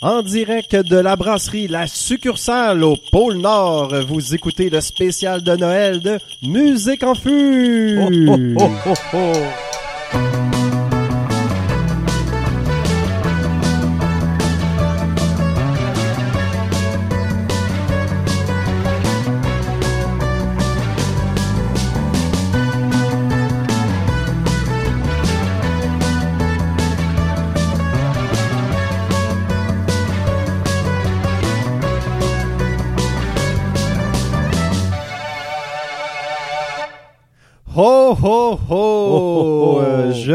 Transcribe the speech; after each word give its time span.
En 0.00 0.22
direct 0.22 0.76
de 0.76 0.96
la 0.96 1.16
brasserie 1.16 1.66
La 1.66 1.88
Succursale 1.88 2.84
au 2.84 2.94
pôle 3.10 3.38
Nord, 3.38 3.92
vous 4.06 4.32
écoutez 4.32 4.70
le 4.70 4.80
spécial 4.80 5.42
de 5.42 5.56
Noël 5.56 5.98
de 5.98 6.20
Musique 6.40 7.02
en 7.02 7.16
Fût. 7.16 7.98
Oh, 8.00 8.36
oh, 8.60 8.68
oh, 9.14 9.32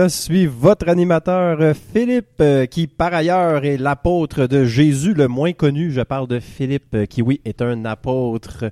Je 0.04 0.10
suis 0.10 0.48
votre 0.48 0.90
animateur 0.90 1.62
euh, 1.62 1.74
Philippe, 1.74 2.42
euh, 2.42 2.66
qui 2.66 2.88
par 2.88 3.14
ailleurs 3.14 3.64
est 3.64 3.78
l'apôtre 3.78 4.48
de 4.48 4.66
Jésus 4.66 5.14
le 5.14 5.30
moins 5.30 5.54
connu. 5.54 5.92
Je 5.92 6.02
parle 6.02 6.28
de 6.28 6.42
Philippe, 6.42 6.94
euh, 6.94 7.06
qui 7.06 7.22
oui, 7.22 7.40
est 7.46 7.62
un 7.62 7.86
apôtre. 7.86 8.66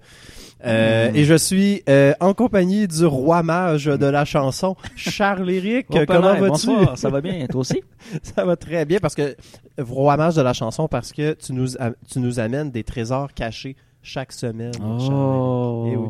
Euh, 0.66 1.12
Mm. 1.12 1.16
Et 1.16 1.23
je 1.23 1.35
suis 1.35 1.84
euh, 1.90 2.13
en 2.20 2.34
compagnie 2.34 2.88
du 2.88 3.05
roi 3.05 3.44
mage 3.44 3.85
de 3.85 4.05
la 4.05 4.26
chanson, 4.26 4.76
Charles-Éric. 4.95 5.88
Oh, 5.90 5.99
Comment 6.05 6.35
vas-tu? 6.35 6.71
Ça 6.95 7.09
va 7.09 7.21
bien, 7.21 7.45
toi 7.48 7.62
aussi? 7.62 7.82
Ça 8.23 8.45
va 8.45 8.55
très 8.55 8.85
bien 8.85 8.99
parce 8.99 9.16
que 9.16 9.35
roi 9.79 10.18
mage 10.18 10.35
de 10.35 10.41
la 10.41 10.54
chanson 10.54 10.88
parce 10.88 11.13
que 11.13 11.34
tu 11.34 11.54
nous 11.54 11.70
tu 12.12 12.20
nous 12.20 12.40
amènes 12.40 12.71
des 12.71 12.84
trésors 12.84 13.34
cachés 13.34 13.76
chaque 14.04 14.32
semaine. 14.32 14.74
Charles-Éric. 14.74 15.94
Eh 15.94 15.98
oui. 15.98 16.07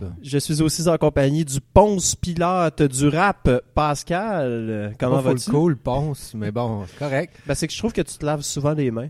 Oh. 0.00 0.06
Je 0.22 0.38
suis 0.38 0.60
aussi 0.62 0.88
en 0.88 0.96
compagnie 0.98 1.44
du 1.44 1.60
Ponce 1.60 2.14
Pilate 2.16 2.82
du 2.82 3.08
rap, 3.08 3.48
Pascal. 3.74 4.94
Comment 4.98 5.20
vas-tu? 5.20 5.50
cool, 5.50 5.76
ponce, 5.76 6.32
mais 6.34 6.50
bon, 6.50 6.84
c'est 6.88 6.98
correct. 6.98 7.34
Ben, 7.46 7.54
c'est 7.54 7.66
que 7.66 7.72
je 7.72 7.78
trouve 7.78 7.92
que 7.92 8.02
tu 8.02 8.16
te 8.18 8.26
laves 8.26 8.42
souvent 8.42 8.72
les 8.72 8.90
mains. 8.90 9.08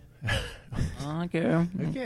OK. 1.22 1.36
OK. 1.36 1.98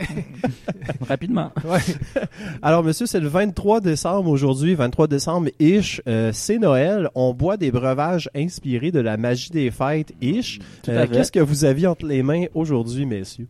Rapidement. 1.07 1.51
Ouais. 1.63 1.79
Alors, 2.61 2.83
monsieur, 2.83 3.05
c'est 3.05 3.19
le 3.19 3.27
23 3.29 3.79
décembre 3.81 4.29
aujourd'hui, 4.29 4.75
23 4.75 5.07
décembre-ish. 5.07 6.01
Euh, 6.07 6.31
c'est 6.33 6.57
Noël. 6.57 7.09
On 7.15 7.33
boit 7.33 7.55
des 7.57 7.71
breuvages 7.71 8.29
inspirés 8.35 8.91
de 8.91 8.99
la 8.99 9.15
magie 9.17 9.51
des 9.51 9.71
fêtes 9.71 10.13
ish. 10.21 10.59
Tout 10.83 10.91
Euh, 10.91 11.03
à 11.03 11.07
fait. 11.07 11.13
Qu'est-ce 11.13 11.31
que 11.31 11.39
vous 11.39 11.63
aviez 11.65 11.87
entre 11.87 12.05
les 12.05 12.23
mains 12.23 12.45
aujourd'hui, 12.53 13.05
messieurs? 13.05 13.47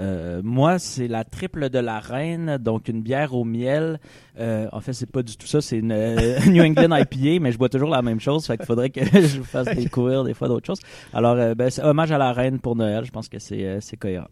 Euh, 0.00 0.40
moi, 0.42 0.78
c'est 0.78 1.08
la 1.08 1.24
triple 1.24 1.68
de 1.68 1.78
la 1.78 2.00
reine, 2.00 2.56
donc 2.58 2.88
une 2.88 3.02
bière 3.02 3.34
au 3.34 3.44
miel. 3.44 4.00
Euh, 4.38 4.68
en 4.72 4.80
fait, 4.80 4.92
c'est 4.94 5.10
pas 5.10 5.22
du 5.22 5.36
tout 5.36 5.46
ça, 5.46 5.60
c'est 5.60 5.76
une 5.76 5.92
euh, 5.92 6.38
New 6.46 6.62
England 6.64 6.96
IPA, 6.96 7.40
mais 7.40 7.52
je 7.52 7.58
bois 7.58 7.68
toujours 7.68 7.90
la 7.90 8.02
même 8.02 8.20
chose, 8.20 8.46
fait 8.46 8.56
qu'il 8.56 8.66
faudrait 8.66 8.90
que 8.90 9.04
je 9.04 9.38
vous 9.38 9.44
fasse 9.44 9.68
découvrir 9.76 10.24
des 10.24 10.34
fois 10.34 10.48
d'autres 10.48 10.66
choses. 10.66 10.80
Alors, 11.12 11.36
euh, 11.36 11.54
ben, 11.54 11.70
c'est 11.70 11.82
hommage 11.82 12.10
à 12.12 12.18
la 12.18 12.32
reine 12.32 12.58
pour 12.58 12.76
Noël, 12.76 13.04
je 13.04 13.10
pense 13.10 13.28
que 13.28 13.38
c'est 13.38 13.64
euh, 13.64 13.78
c'est 13.80 13.96
cohérent. 13.96 14.28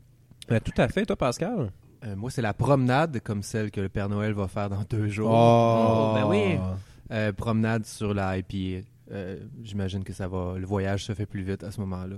Ben, 0.49 0.61
tout 0.61 0.73
à 0.81 0.89
fait. 0.89 1.05
Toi, 1.05 1.17
Pascal? 1.17 1.71
Euh, 2.05 2.17
moi, 2.17 2.31
c'est 2.31 2.43
la 2.43 2.55
promenade, 2.55 3.21
comme 3.21 3.43
celle 3.43 3.71
que 3.71 3.81
le 3.81 3.89
Père 3.89 4.09
Noël 4.09 4.33
va 4.33 4.49
faire 4.49 4.71
dans 4.71 4.83
deux 4.89 5.09
jours. 5.09 5.31
Oh, 5.31 6.13
ben 6.15 6.27
oui. 6.27 6.59
Euh, 7.11 7.33
promenade 7.33 7.85
sur 7.85 8.15
la 8.15 8.39
IPA. 8.39 8.87
Euh, 9.11 9.39
J'imagine 9.63 10.05
que 10.05 10.13
ça 10.13 10.29
va. 10.29 10.55
Le 10.59 10.67
voyage 10.67 11.05
se 11.05 11.13
fait 11.13 11.27
plus 11.27 11.43
vite 11.43 11.65
à 11.65 11.71
ce 11.71 11.81
moment-là. 11.81 12.17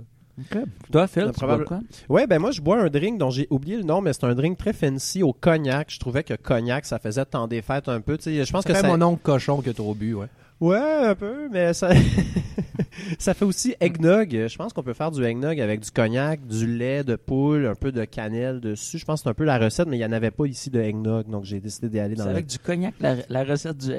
Toi, 0.91 1.07
Phil, 1.07 1.23
Ben, 1.25 1.31
tu 1.31 1.37
probable- 1.37 1.65
bois 1.65 1.79
quoi? 1.79 1.81
Ouais, 2.09 2.27
ben 2.27 2.39
moi, 2.39 2.51
je 2.51 2.61
bois 2.61 2.79
un 2.81 2.89
drink 2.89 3.17
dont 3.19 3.29
j'ai 3.29 3.47
oublié 3.49 3.77
le 3.77 3.83
nom, 3.83 4.01
mais 4.01 4.13
c'est 4.13 4.23
un 4.25 4.33
drink 4.35 4.57
très 4.57 4.73
fancy 4.73 5.23
au 5.23 5.33
cognac. 5.33 5.89
Je 5.91 5.99
trouvais 5.99 6.23
que 6.23 6.33
cognac, 6.33 6.85
ça 6.85 6.99
faisait 6.99 7.25
temps 7.25 7.47
des 7.47 7.61
fêtes 7.61 7.87
un 7.89 8.01
peu. 8.01 8.17
Tu 8.17 8.23
sais, 8.23 8.45
je 8.45 8.51
pense 8.51 8.63
Ça 8.63 8.73
que 8.73 8.79
ça... 8.79 8.87
mon 8.87 9.01
oncle 9.05 9.21
cochon 9.21 9.61
que 9.61 9.69
trop 9.69 9.93
bu, 9.93 10.13
ouais. 10.13 10.27
Ouais, 10.59 10.77
un 10.77 11.15
peu, 11.15 11.49
mais 11.51 11.73
ça... 11.73 11.89
ça 13.19 13.33
fait 13.33 13.45
aussi 13.45 13.75
eggnog. 13.79 14.29
Je 14.47 14.55
pense 14.57 14.73
qu'on 14.73 14.83
peut 14.83 14.93
faire 14.93 15.11
du 15.11 15.23
eggnog 15.23 15.59
avec 15.59 15.79
du 15.79 15.89
cognac, 15.91 16.45
du 16.45 16.67
lait 16.67 17.03
de 17.03 17.15
poule, 17.15 17.65
un 17.65 17.75
peu 17.75 17.91
de 17.91 18.05
cannelle 18.05 18.59
dessus. 18.59 18.97
Je 18.99 19.05
pense 19.05 19.21
que 19.21 19.23
c'est 19.23 19.29
un 19.29 19.33
peu 19.33 19.43
la 19.43 19.57
recette, 19.57 19.87
mais 19.87 19.95
il 19.97 19.99
n'y 20.01 20.05
en 20.05 20.11
avait 20.11 20.31
pas 20.31 20.45
ici 20.45 20.69
de 20.69 20.79
eggnog, 20.79 21.27
donc 21.29 21.45
j'ai 21.45 21.59
décidé 21.59 21.89
d'y 21.89 21.99
aller 21.99 22.15
C'est 22.15 22.19
dans 22.19 22.25
le... 22.25 22.31
avec 22.31 22.45
du 22.45 22.59
cognac, 22.59 22.93
la, 22.99 23.15
la 23.29 23.43
recette 23.43 23.77
du... 23.77 23.91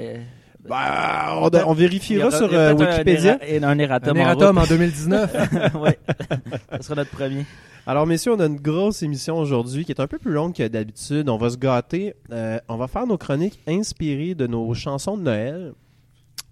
Bah, 0.68 1.34
on, 1.40 1.48
on 1.66 1.74
Il 1.74 1.78
y 1.78 1.80
vérifiera 1.80 2.28
aura- 2.28 2.36
sur 2.36 2.46
il 2.46 2.52
y 2.52 2.56
a 2.56 2.60
euh, 2.60 2.70
un 2.70 2.74
Wikipédia. 2.76 3.38
Un, 3.62 3.78
erratum. 3.78 4.16
Un 4.16 4.20
en 4.20 4.24
erratum 4.24 4.58
en 4.58 4.64
2019. 4.64 5.36
oui, 5.80 5.90
ça 6.70 6.82
sera 6.82 6.94
notre 6.94 7.10
premier. 7.10 7.44
Alors, 7.86 8.06
messieurs, 8.06 8.32
on 8.34 8.40
a 8.40 8.46
une 8.46 8.60
grosse 8.60 9.02
émission 9.02 9.38
aujourd'hui 9.38 9.84
qui 9.84 9.90
est 9.90 10.00
un 10.00 10.06
peu 10.06 10.18
plus 10.18 10.30
longue 10.32 10.54
que 10.54 10.66
d'habitude. 10.68 11.28
On 11.28 11.36
va 11.36 11.50
se 11.50 11.56
gâter. 11.56 12.14
Euh, 12.30 12.60
on 12.68 12.76
va 12.76 12.86
faire 12.86 13.06
nos 13.08 13.18
chroniques 13.18 13.58
inspirées 13.66 14.34
de 14.36 14.46
nos 14.46 14.72
chansons 14.74 15.16
de 15.16 15.22
Noël. 15.22 15.72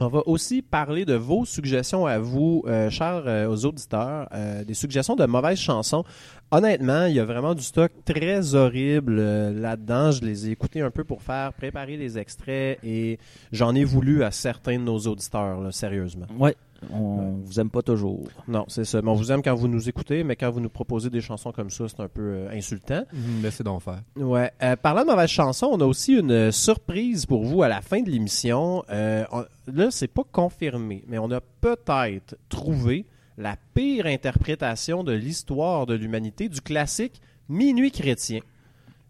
On 0.03 0.09
va 0.09 0.23
aussi 0.27 0.63
parler 0.63 1.05
de 1.05 1.15
vos 1.15 1.45
suggestions 1.45 2.07
à 2.07 2.19
vous, 2.19 2.65
euh, 2.67 2.89
chers 2.89 3.23
euh, 3.27 3.47
aux 3.47 3.67
auditeurs, 3.67 4.29
euh, 4.35 4.65
des 4.65 4.73
suggestions 4.73 5.15
de 5.15 5.27
mauvaises 5.27 5.59
chansons. 5.61 6.05
Honnêtement, 6.53 7.05
il 7.07 7.15
y 7.15 7.21
a 7.21 7.25
vraiment 7.25 7.55
du 7.55 7.63
stock 7.63 7.93
très 8.05 8.57
horrible 8.57 9.17
euh, 9.21 9.53
là-dedans. 9.53 10.11
Je 10.11 10.23
les 10.25 10.49
ai 10.49 10.51
écoutés 10.51 10.81
un 10.81 10.91
peu 10.91 11.05
pour 11.05 11.23
faire 11.23 11.53
préparer 11.53 11.97
les 11.97 12.19
extraits 12.19 12.79
et 12.83 13.19
j'en 13.53 13.73
ai 13.77 13.85
voulu 13.85 14.25
à 14.25 14.33
certains 14.33 14.77
de 14.79 14.83
nos 14.83 14.99
auditeurs, 14.99 15.61
là, 15.61 15.71
sérieusement. 15.71 16.27
Ouais, 16.41 16.57
on 16.93 17.37
vous 17.45 17.61
aime 17.61 17.71
pas 17.71 17.83
toujours. 17.83 18.27
Non, 18.49 18.65
c'est 18.67 18.85
ça. 18.85 19.01
Mais 19.01 19.11
on 19.11 19.15
vous 19.15 19.31
aime 19.31 19.43
quand 19.43 19.55
vous 19.55 19.69
nous 19.69 19.89
écoutez, 19.89 20.25
mais 20.25 20.35
quand 20.35 20.51
vous 20.51 20.59
nous 20.59 20.69
proposez 20.71 21.09
des 21.09 21.21
chansons 21.21 21.53
comme 21.53 21.71
ça, 21.71 21.85
c'est 21.89 22.01
un 22.01 22.09
peu 22.09 22.21
euh, 22.23 22.51
insultant. 22.51 23.05
Mhm, 23.13 23.43
Laissez 23.45 23.63
donc 23.63 23.83
faire. 23.83 24.01
Ouais. 24.17 24.51
Euh, 24.61 24.75
parlant 24.75 25.03
de 25.03 25.07
mauvaises 25.07 25.31
chansons, 25.31 25.69
on 25.71 25.81
a 25.81 25.85
aussi 25.85 26.15
une 26.15 26.33
euh, 26.33 26.51
surprise 26.51 27.27
pour 27.27 27.45
vous 27.45 27.63
à 27.63 27.69
la 27.69 27.81
fin 27.81 28.01
de 28.03 28.11
l'émission. 28.11 28.83
Euh, 28.91 29.25
on- 29.31 29.45
là, 29.73 29.93
c'est 29.93 30.09
pas 30.09 30.25
confirmé, 30.33 31.05
mais 31.07 31.19
on 31.19 31.31
a 31.31 31.41
peut-être 31.61 32.35
trouvé 32.49 33.07
la 33.39 33.57
pire 33.75 34.07
interprétation 34.07 35.05
de 35.05 35.13
l'histoire 35.13 35.87
de 35.87 35.95
l'humanité 35.95 36.49
du 36.49 36.61
classique 36.61 37.21
Minuit 37.49 37.91
chrétien. 37.91 38.41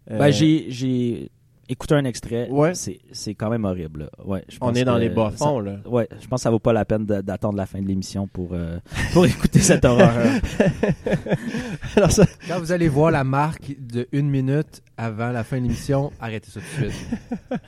Euh, 0.09 0.17
Ben, 0.17 0.31
j'ai, 0.31 1.29
écouté 1.71 1.95
un 1.95 2.03
extrait. 2.05 2.47
Ouais. 2.49 2.73
C'est, 2.75 2.99
c'est 3.11 3.33
quand 3.33 3.49
même 3.49 3.65
horrible. 3.65 4.01
là. 4.01 4.09
Ouais, 4.25 4.43
je 4.49 4.57
on 4.61 4.73
est 4.73 4.83
dans 4.83 4.95
que 4.95 4.99
les 4.99 5.09
bas 5.09 5.31
ça- 5.35 5.45
fonds, 5.45 5.59
là. 5.59 5.77
Ouais, 5.85 6.07
je 6.21 6.27
pense 6.27 6.39
que 6.41 6.43
ça 6.43 6.49
vaut 6.51 6.59
pas 6.59 6.73
la 6.73 6.85
peine 6.85 7.05
d'attendre 7.05 7.55
la 7.57 7.65
fin 7.65 7.81
de 7.81 7.87
l'émission 7.87 8.27
pour, 8.27 8.49
euh, 8.53 8.77
pour 9.13 9.25
écouter 9.25 9.59
cette 9.59 9.85
horreur. 9.85 10.11
Alors, 11.95 12.11
ça- 12.11 12.25
Quand 12.47 12.59
vous 12.59 12.71
allez 12.71 12.87
voir 12.87 13.11
la 13.11 13.23
marque 13.23 13.75
de 13.79 14.07
une 14.11 14.29
minute 14.29 14.81
avant 14.97 15.29
la 15.31 15.43
fin 15.43 15.57
de 15.57 15.63
l'émission, 15.63 16.11
arrêtez 16.19 16.49
ça 16.51 16.59
tout 16.59 16.83
de 16.85 16.89
suite. 16.89 17.07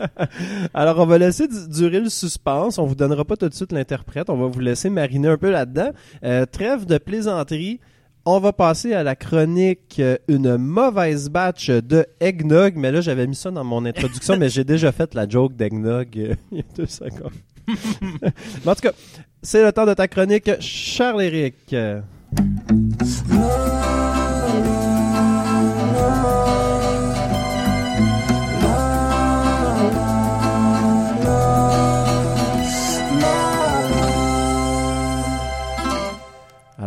Alors, 0.73 0.99
on 0.99 1.05
va 1.05 1.17
laisser 1.17 1.47
du- 1.47 1.67
durer 1.69 1.99
le 1.99 2.09
suspense. 2.09 2.77
On 2.77 2.85
vous 2.85 2.95
donnera 2.95 3.25
pas 3.25 3.35
tout 3.37 3.49
de 3.49 3.53
suite 3.53 3.71
l'interprète. 3.71 4.29
On 4.29 4.37
va 4.37 4.47
vous 4.47 4.59
laisser 4.59 4.89
mariner 4.89 5.29
un 5.29 5.37
peu 5.37 5.49
là-dedans. 5.51 5.91
Euh, 6.23 6.45
trêve 6.45 6.85
de 6.85 6.97
plaisanterie. 6.97 7.79
On 8.25 8.39
va 8.39 8.53
passer 8.53 8.93
à 8.93 9.03
la 9.03 9.17
chronique 9.17 9.97
euh, 9.99 10.17
Une 10.29 10.55
mauvaise 10.55 11.29
batch 11.29 11.69
de 11.69 12.05
eggnog. 12.21 12.75
Mais 12.77 12.91
là, 12.91 13.01
j'avais 13.01 13.27
mis 13.27 13.35
ça 13.35 13.51
dans 13.51 13.65
mon 13.65 13.85
introduction, 13.85 14.37
mais 14.37 14.47
j'ai 14.47 14.63
déjà 14.63 14.93
fait 14.93 15.13
la 15.13 15.27
joke 15.27 15.57
d'eggnog 15.57 16.07
euh, 16.17 16.35
il 16.51 16.59
y 16.59 16.61
a 16.61 16.63
deux 16.75 16.85
secondes. 16.85 17.33
en 18.65 18.75
tout 18.75 18.81
cas, 18.81 18.93
c'est 19.41 19.61
le 19.61 19.73
temps 19.73 19.85
de 19.85 19.93
ta 19.93 20.07
chronique, 20.07 20.49
Charles-Éric. 20.61 21.75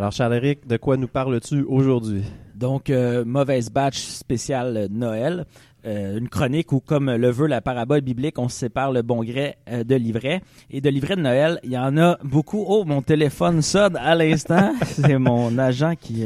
Alors, 0.06 0.12
Charles-Éric, 0.12 0.68
de 0.68 0.76
quoi 0.76 0.96
nous 0.96 1.08
parles-tu 1.08 1.64
aujourd'hui? 1.64 2.22
Donc, 2.54 2.90
euh, 2.90 3.24
mauvaise 3.24 3.70
batch 3.70 3.98
spéciale 3.98 4.86
Noël. 4.88 5.46
Euh, 5.84 6.18
une 6.18 6.28
chronique 6.28 6.70
où, 6.70 6.78
comme 6.78 7.10
le 7.12 7.28
veut 7.28 7.48
la 7.48 7.60
parabole 7.60 8.02
biblique, 8.02 8.38
on 8.38 8.48
sépare 8.48 8.92
le 8.92 9.02
bon 9.02 9.24
gré 9.24 9.56
euh, 9.68 9.82
de 9.82 9.96
l'ivraie. 9.96 10.42
Et 10.70 10.80
de 10.80 10.88
l'ivraie 10.90 11.16
de 11.16 11.22
Noël, 11.22 11.58
il 11.64 11.72
y 11.72 11.78
en 11.78 11.96
a 11.98 12.18
beaucoup. 12.22 12.64
Oh, 12.68 12.84
mon 12.84 13.02
téléphone 13.02 13.62
sonne 13.62 13.96
à 13.96 14.14
l'instant. 14.14 14.74
C'est 14.84 15.18
mon 15.18 15.58
agent 15.58 15.94
qui... 16.00 16.22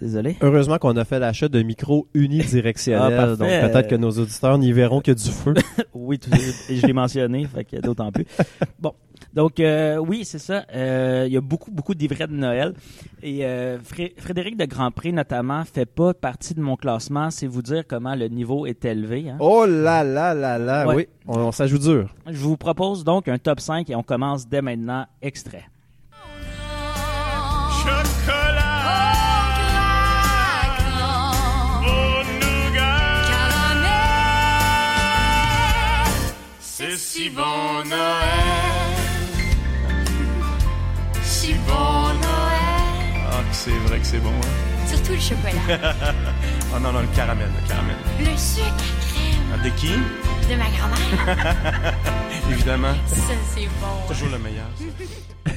Désolé. 0.00 0.36
Heureusement 0.40 0.78
qu'on 0.78 0.96
a 0.96 1.04
fait 1.04 1.20
l'achat 1.20 1.48
de 1.48 1.62
micros 1.62 2.08
unidirectionnels, 2.12 3.18
Ah, 3.18 3.36
donc 3.36 3.48
peut-être 3.48 3.86
que 3.88 3.94
nos 3.94 4.10
auditeurs 4.10 4.58
n'y 4.58 4.72
verront 4.72 5.00
que 5.00 5.12
du 5.12 5.30
feu. 5.30 5.54
Oui, 5.94 6.18
tout- 6.18 6.30
je 6.68 6.84
l'ai 6.86 6.92
mentionné, 6.92 7.46
fait 7.46 7.64
que 7.64 7.76
d'autant 7.80 8.10
plus. 8.12 8.26
Bon, 8.80 8.92
donc, 9.36 9.60
euh, 9.60 9.98
oui, 9.98 10.24
c'est 10.24 10.38
ça. 10.38 10.64
Euh, 10.74 11.24
il 11.26 11.32
y 11.34 11.36
a 11.36 11.42
beaucoup, 11.42 11.70
beaucoup 11.70 11.94
d'ivraies 11.94 12.26
de 12.26 12.32
Noël. 12.32 12.72
Et 13.22 13.44
euh, 13.44 13.78
Frédéric 14.16 14.56
de 14.56 14.64
Grand 14.64 14.90
Prix 14.90 15.12
notamment, 15.12 15.62
fait 15.66 15.84
pas 15.84 16.14
partie 16.14 16.54
de 16.54 16.62
mon 16.62 16.76
classement. 16.76 17.30
C'est 17.30 17.46
vous 17.46 17.60
dire 17.60 17.84
comment 17.86 18.14
le 18.14 18.28
niveau 18.28 18.64
est 18.64 18.82
élevé. 18.86 19.28
Hein. 19.28 19.36
Oh 19.38 19.66
là 19.66 20.02
là 20.02 20.32
là 20.32 20.56
là, 20.56 20.86
oui, 20.88 21.06
on, 21.28 21.38
on 21.38 21.52
s'ajoute 21.52 21.82
dur. 21.82 22.14
Je 22.26 22.38
vous 22.38 22.56
propose 22.56 23.04
donc 23.04 23.28
un 23.28 23.36
top 23.36 23.60
5 23.60 23.90
et 23.90 23.94
on 23.94 24.02
commence 24.02 24.48
dès 24.48 24.62
maintenant. 24.62 25.06
Extrait. 25.20 25.64
si 36.96 37.28
bon 37.28 37.84
Noël. 37.90 38.65
C'est 43.66 43.88
vrai 43.88 43.98
que 43.98 44.06
c'est 44.06 44.18
bon. 44.20 44.28
Hein? 44.30 44.86
Surtout 44.86 45.12
le 45.12 45.18
chocolat. 45.18 45.94
oh 46.72 46.78
non, 46.80 46.92
non, 46.92 47.00
le 47.00 47.08
caramel, 47.16 47.48
le 47.48 47.68
caramel. 47.68 47.96
Le 48.20 48.36
sucre 48.36 48.66
à 48.68 49.00
crème. 49.00 49.52
Ah, 49.52 49.64
de 49.64 49.70
qui? 49.70 49.88
De 50.48 50.56
ma 50.56 50.66
grand-mère. 50.70 51.94
Évidemment. 52.50 52.94
Ça, 53.08 53.16
c'est 53.54 53.66
bon. 53.66 54.06
Toujours 54.08 54.28
le 54.28 54.38
meilleur. 54.38 54.66
ça. 54.76 55.52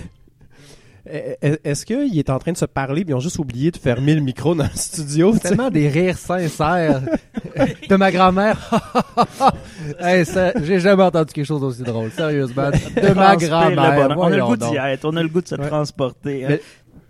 Eh, 1.11 1.35
eh, 1.43 1.59
Est-ce 1.63 1.85
qu'il 1.85 2.17
est 2.17 2.29
en 2.31 2.39
train 2.39 2.51
de 2.51 2.57
se 2.57 2.65
parler 2.65 3.03
puis 3.05 3.11
ils 3.11 3.15
ont 3.15 3.19
juste 3.19 3.37
oublié 3.37 3.69
de 3.69 3.77
fermer 3.77 4.15
le 4.15 4.21
micro 4.21 4.55
dans 4.55 4.63
le 4.63 4.69
studio? 4.75 5.37
Tellement 5.37 5.69
des 5.69 5.87
rires 5.87 6.17
sincères 6.17 7.01
de 7.89 7.95
ma 7.95 8.11
grand-mère. 8.11 8.57
hey, 9.99 10.25
ça, 10.25 10.51
j'ai 10.63 10.79
jamais 10.79 11.03
entendu 11.03 11.31
quelque 11.33 11.45
chose 11.45 11.61
d'aussi 11.61 11.83
drôle, 11.83 12.11
sérieusement. 12.11 12.69
De 12.71 13.13
ma 13.13 13.35
grand-mère. 13.35 14.15
On 14.17 14.23
a 14.23 14.29
le 14.35 14.43
goût 14.43 14.57
d'y 14.57 14.75
être, 14.75 15.05
on 15.05 15.15
a 15.15 15.21
le 15.23 15.29
goût 15.29 15.41
de 15.41 15.47
se 15.47 15.55
Ouais. 15.55 15.67
transporter. 15.67 16.45
hein. 16.45 16.47
Mais- 16.49 16.61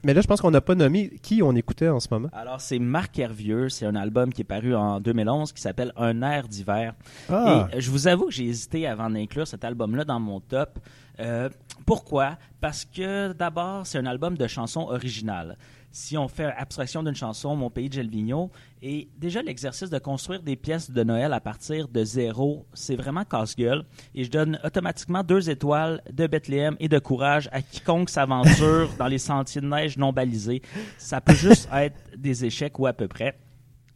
Mais 0.03 0.13
là, 0.13 0.21
je 0.21 0.27
pense 0.27 0.41
qu'on 0.41 0.51
n'a 0.51 0.61
pas 0.61 0.75
nommé 0.75 1.09
qui 1.21 1.41
on 1.43 1.53
écoutait 1.55 1.89
en 1.89 1.99
ce 1.99 2.07
moment. 2.11 2.29
Alors, 2.33 2.61
c'est 2.61 2.79
Marc 2.79 3.19
Hervieux. 3.19 3.69
C'est 3.69 3.85
un 3.85 3.95
album 3.95 4.31
qui 4.31 4.41
est 4.41 4.45
paru 4.45 4.75
en 4.75 4.99
2011 4.99 5.51
qui 5.51 5.61
s'appelle 5.61 5.91
Un 5.97 6.21
air 6.21 6.47
d'hiver. 6.47 6.93
Ah, 7.29 7.67
Et 7.73 7.81
je 7.81 7.91
vous 7.91 8.07
avoue 8.07 8.25
que 8.27 8.31
j'ai 8.31 8.45
hésité 8.45 8.87
avant 8.87 9.09
d'inclure 9.09 9.47
cet 9.47 9.63
album-là 9.63 10.05
dans 10.05 10.19
mon 10.19 10.39
top. 10.39 10.79
Euh, 11.19 11.49
pourquoi? 11.85 12.37
Parce 12.61 12.85
que 12.85 13.33
d'abord, 13.33 13.85
c'est 13.85 13.97
un 13.97 14.05
album 14.05 14.37
de 14.37 14.47
chansons 14.47 14.81
originales. 14.89 15.57
Si 15.91 16.17
on 16.17 16.27
fait 16.27 16.53
abstraction 16.55 17.01
d'une 17.01 17.15
chanson, 17.15 17.55
Mon 17.55 17.71
pays 17.71 17.89
de 17.89 17.95
Gelvigno, 17.95 18.51
et 18.81 19.09
déjà 19.17 19.41
l'exercice 19.41 19.89
de 19.89 19.97
construire 19.97 20.43
des 20.43 20.55
pièces 20.55 20.91
de 20.91 21.03
Noël 21.03 21.33
à 21.33 21.39
partir 21.39 21.87
de 21.87 22.03
zéro, 22.03 22.67
c'est 22.73 22.95
vraiment 22.95 23.25
casse-gueule. 23.25 23.83
Et 24.13 24.23
je 24.23 24.29
donne 24.29 24.59
automatiquement 24.63 25.23
deux 25.23 25.49
étoiles 25.49 26.01
de 26.11 26.27
Bethléem 26.27 26.75
et 26.79 26.89
de 26.89 26.99
courage 26.99 27.49
à 27.51 27.63
quiconque 27.63 28.11
s'aventure 28.11 28.91
dans 28.99 29.07
les 29.07 29.17
sentiers 29.17 29.61
de 29.61 29.67
neige 29.67 29.97
non 29.97 30.13
balisés. 30.13 30.61
Ça 30.99 31.21
peut 31.21 31.33
juste 31.33 31.67
être 31.73 31.97
des 32.15 32.45
échecs 32.45 32.77
ou 32.77 32.85
à 32.85 32.93
peu 32.93 33.07
près. 33.07 33.35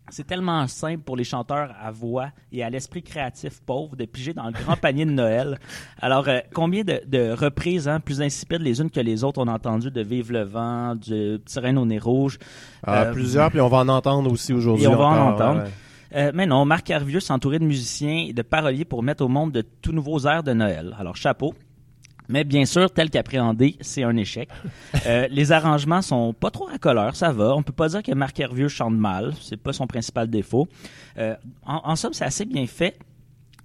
C'est 0.10 0.28
tellement 0.28 0.68
simple 0.68 1.00
pour 1.00 1.16
les 1.16 1.24
chanteurs 1.24 1.74
à 1.82 1.90
voix 1.92 2.30
et 2.52 2.64
à 2.64 2.70
l'esprit 2.70 3.02
créatif 3.02 3.62
pauvre 3.66 3.96
de 3.96 4.06
piger 4.06 4.34
dans 4.34 4.46
le 4.46 4.52
grand 4.52 4.76
panier 4.76 5.06
de 5.06 5.12
Noël. 5.12 5.60
Alors, 6.00 6.28
euh, 6.28 6.40
combien 6.54 6.84
de, 6.84 7.02
de 7.08 7.32
reprises 7.32 7.88
hein, 7.88 8.00
plus 8.00 8.22
insipides 8.22 8.62
les 8.62 8.82
unes 8.82 8.92
que 8.92 9.00
les 9.00 9.24
autres 9.24 9.42
on 9.42 9.48
a 9.48 9.54
entendu 9.54 9.90
de 9.92 10.02
Vive 10.02 10.32
le 10.32 10.44
vent, 10.44 10.96
du 10.96 11.40
Petit 11.44 11.60
Reine 11.60 11.78
au 11.78 11.86
nez 11.86 12.00
rouge. 12.00 12.38
Ah, 12.86 13.04
euh, 13.04 13.12
plusieurs, 13.14 13.50
puis 13.50 13.62
on 13.62 13.70
va 13.70 13.78
en 13.78 13.90
entendre 13.90 14.32
aussi 14.32 14.54
aujourd'hui. 14.54 14.84
Et 14.84 14.88
on 14.88 14.96
va 14.98 15.06
en 15.06 15.32
entendre. 15.34 15.64
ouais. 15.64 15.70
Euh, 16.16 16.32
mais 16.34 16.46
non, 16.46 16.64
Marc 16.66 16.90
Hervieux 16.92 17.20
s'entourait 17.20 17.58
de 17.60 17.66
musiciens 17.66 18.26
et 18.28 18.34
de 18.34 18.42
paroliers 18.44 18.86
pour 18.86 19.02
mettre 19.02 19.24
au 19.24 19.28
monde 19.28 19.52
de 19.52 19.62
tout 19.62 19.92
nouveaux 19.94 20.28
airs 20.28 20.44
de 20.44 20.54
Noël. 20.54 20.96
Alors, 21.00 21.16
chapeau. 21.16 21.56
Mais 22.34 22.44
bien 22.44 22.66
sûr, 22.66 22.90
tel 22.90 23.12
qu'appréhendé, 23.12 23.76
c'est 23.82 24.04
un 24.04 24.18
échec. 24.18 24.50
Euh, 25.06 25.28
les 25.30 25.52
arrangements 25.52 26.02
sont 26.02 26.32
pas 26.34 26.50
trop 26.50 26.66
racoleurs, 26.66 27.16
ça 27.16 27.32
va. 27.32 27.56
On 27.58 27.62
peut 27.64 27.74
pas 27.74 27.90
dire 27.90 28.02
que 28.02 28.14
Marc 28.14 28.40
Hervieux 28.40 28.70
chante 28.70 28.94
mal, 28.94 29.34
c'est 29.42 29.58
pas 29.58 29.74
son 29.74 29.86
principal 29.86 30.30
défaut. 30.30 30.68
Euh, 31.18 31.36
en, 31.66 31.82
en 31.84 31.96
somme, 31.98 32.14
c'est 32.14 32.24
assez 32.24 32.46
bien 32.46 32.66
fait. 32.68 32.98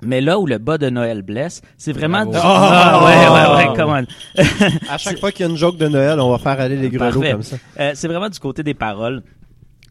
Mais 0.02 0.20
là 0.20 0.38
où 0.40 0.46
le 0.46 0.58
bas 0.58 0.78
de 0.78 0.90
Noël 0.90 1.22
blesse, 1.22 1.62
c'est 1.76 1.92
vraiment 1.92 2.24
Bravo. 2.24 2.32
du... 2.32 2.38
Ah! 2.42 3.00
Ah, 3.00 3.04
ouais, 3.04 3.64
ouais, 3.64 3.68
ouais, 3.70 3.76
come 3.76 3.90
on. 3.90 4.92
À 4.92 4.98
chaque 4.98 5.18
fois 5.20 5.30
qu'il 5.30 5.46
y 5.46 5.48
a 5.48 5.50
une 5.52 5.56
joke 5.56 5.76
de 5.76 5.86
Noël, 5.86 6.18
on 6.18 6.30
va 6.30 6.38
faire 6.38 6.58
aller 6.60 6.76
les 6.76 6.88
grelots 6.88 7.20
comme 7.20 7.42
ça. 7.42 7.56
Euh, 7.78 7.92
c'est 7.94 8.08
vraiment 8.08 8.28
du 8.28 8.38
côté 8.40 8.64
des 8.64 8.74
paroles. 8.74 9.22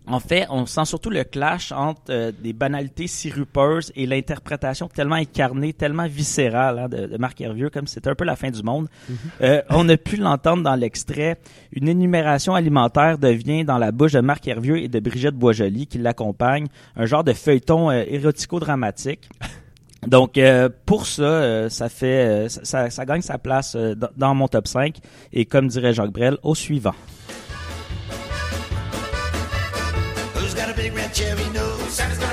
En 0.09 0.21
fait, 0.21 0.47
on 0.49 0.65
sent 0.65 0.85
surtout 0.85 1.09
le 1.09 1.25
clash 1.25 1.73
entre 1.73 2.01
euh, 2.11 2.31
des 2.41 2.53
banalités 2.53 3.07
sirupeuses 3.07 3.91
et 3.95 4.05
l'interprétation 4.05 4.87
tellement 4.87 5.15
incarnée, 5.15 5.73
tellement 5.73 6.07
viscérale 6.07 6.79
hein, 6.79 6.87
de, 6.87 7.07
de 7.07 7.17
Marc 7.17 7.41
Hervieux, 7.41 7.69
comme 7.69 7.87
c'était 7.87 8.09
un 8.09 8.15
peu 8.15 8.23
la 8.23 8.37
fin 8.37 8.49
du 8.49 8.63
monde. 8.63 8.87
Euh, 9.41 9.61
on 9.69 9.87
a 9.89 9.97
pu 9.97 10.15
l'entendre 10.15 10.63
dans 10.63 10.75
l'extrait. 10.75 11.37
Une 11.73 11.89
énumération 11.89 12.55
alimentaire 12.55 13.17
devient 13.17 13.65
dans 13.65 13.77
la 13.77 13.91
bouche 13.91 14.13
de 14.13 14.21
Marc 14.21 14.47
Hervieux 14.47 14.77
et 14.77 14.87
de 14.87 14.99
Brigitte 15.01 15.35
Boisjoli, 15.35 15.87
qui 15.87 15.97
l'accompagne, 15.97 16.67
un 16.95 17.05
genre 17.05 17.25
de 17.25 17.33
feuilleton 17.33 17.91
euh, 17.91 18.03
érotico-dramatique. 18.07 19.29
Donc, 20.07 20.37
euh, 20.37 20.69
pour 20.85 21.05
ça, 21.05 21.23
euh, 21.23 21.69
ça 21.69 21.89
fait, 21.89 22.05
euh, 22.45 22.47
ça- 22.49 22.89
ça, 22.89 23.03
gagne 23.05 23.21
sa 23.21 23.37
place 23.39 23.75
euh, 23.75 23.93
dans, 23.95 24.09
dans 24.15 24.35
mon 24.35 24.47
top 24.47 24.67
5. 24.67 24.95
Et 25.33 25.43
comme 25.45 25.67
dirait 25.67 25.91
Jacques 25.93 26.11
Brel, 26.13 26.37
au 26.43 26.55
suivant. 26.55 26.93
Seven's 31.89 32.26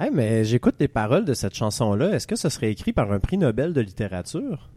Hey, 0.00 0.10
mais 0.12 0.44
j'écoute 0.44 0.76
les 0.80 0.88
paroles 0.88 1.26
de 1.26 1.34
cette 1.34 1.54
chanson-là. 1.54 2.12
Est-ce 2.14 2.26
que 2.26 2.34
ce 2.36 2.48
serait 2.48 2.70
écrit 2.70 2.92
par 2.94 3.12
un 3.12 3.20
prix 3.20 3.36
Nobel 3.38 3.72
de 3.72 3.80
littérature? 3.80 4.70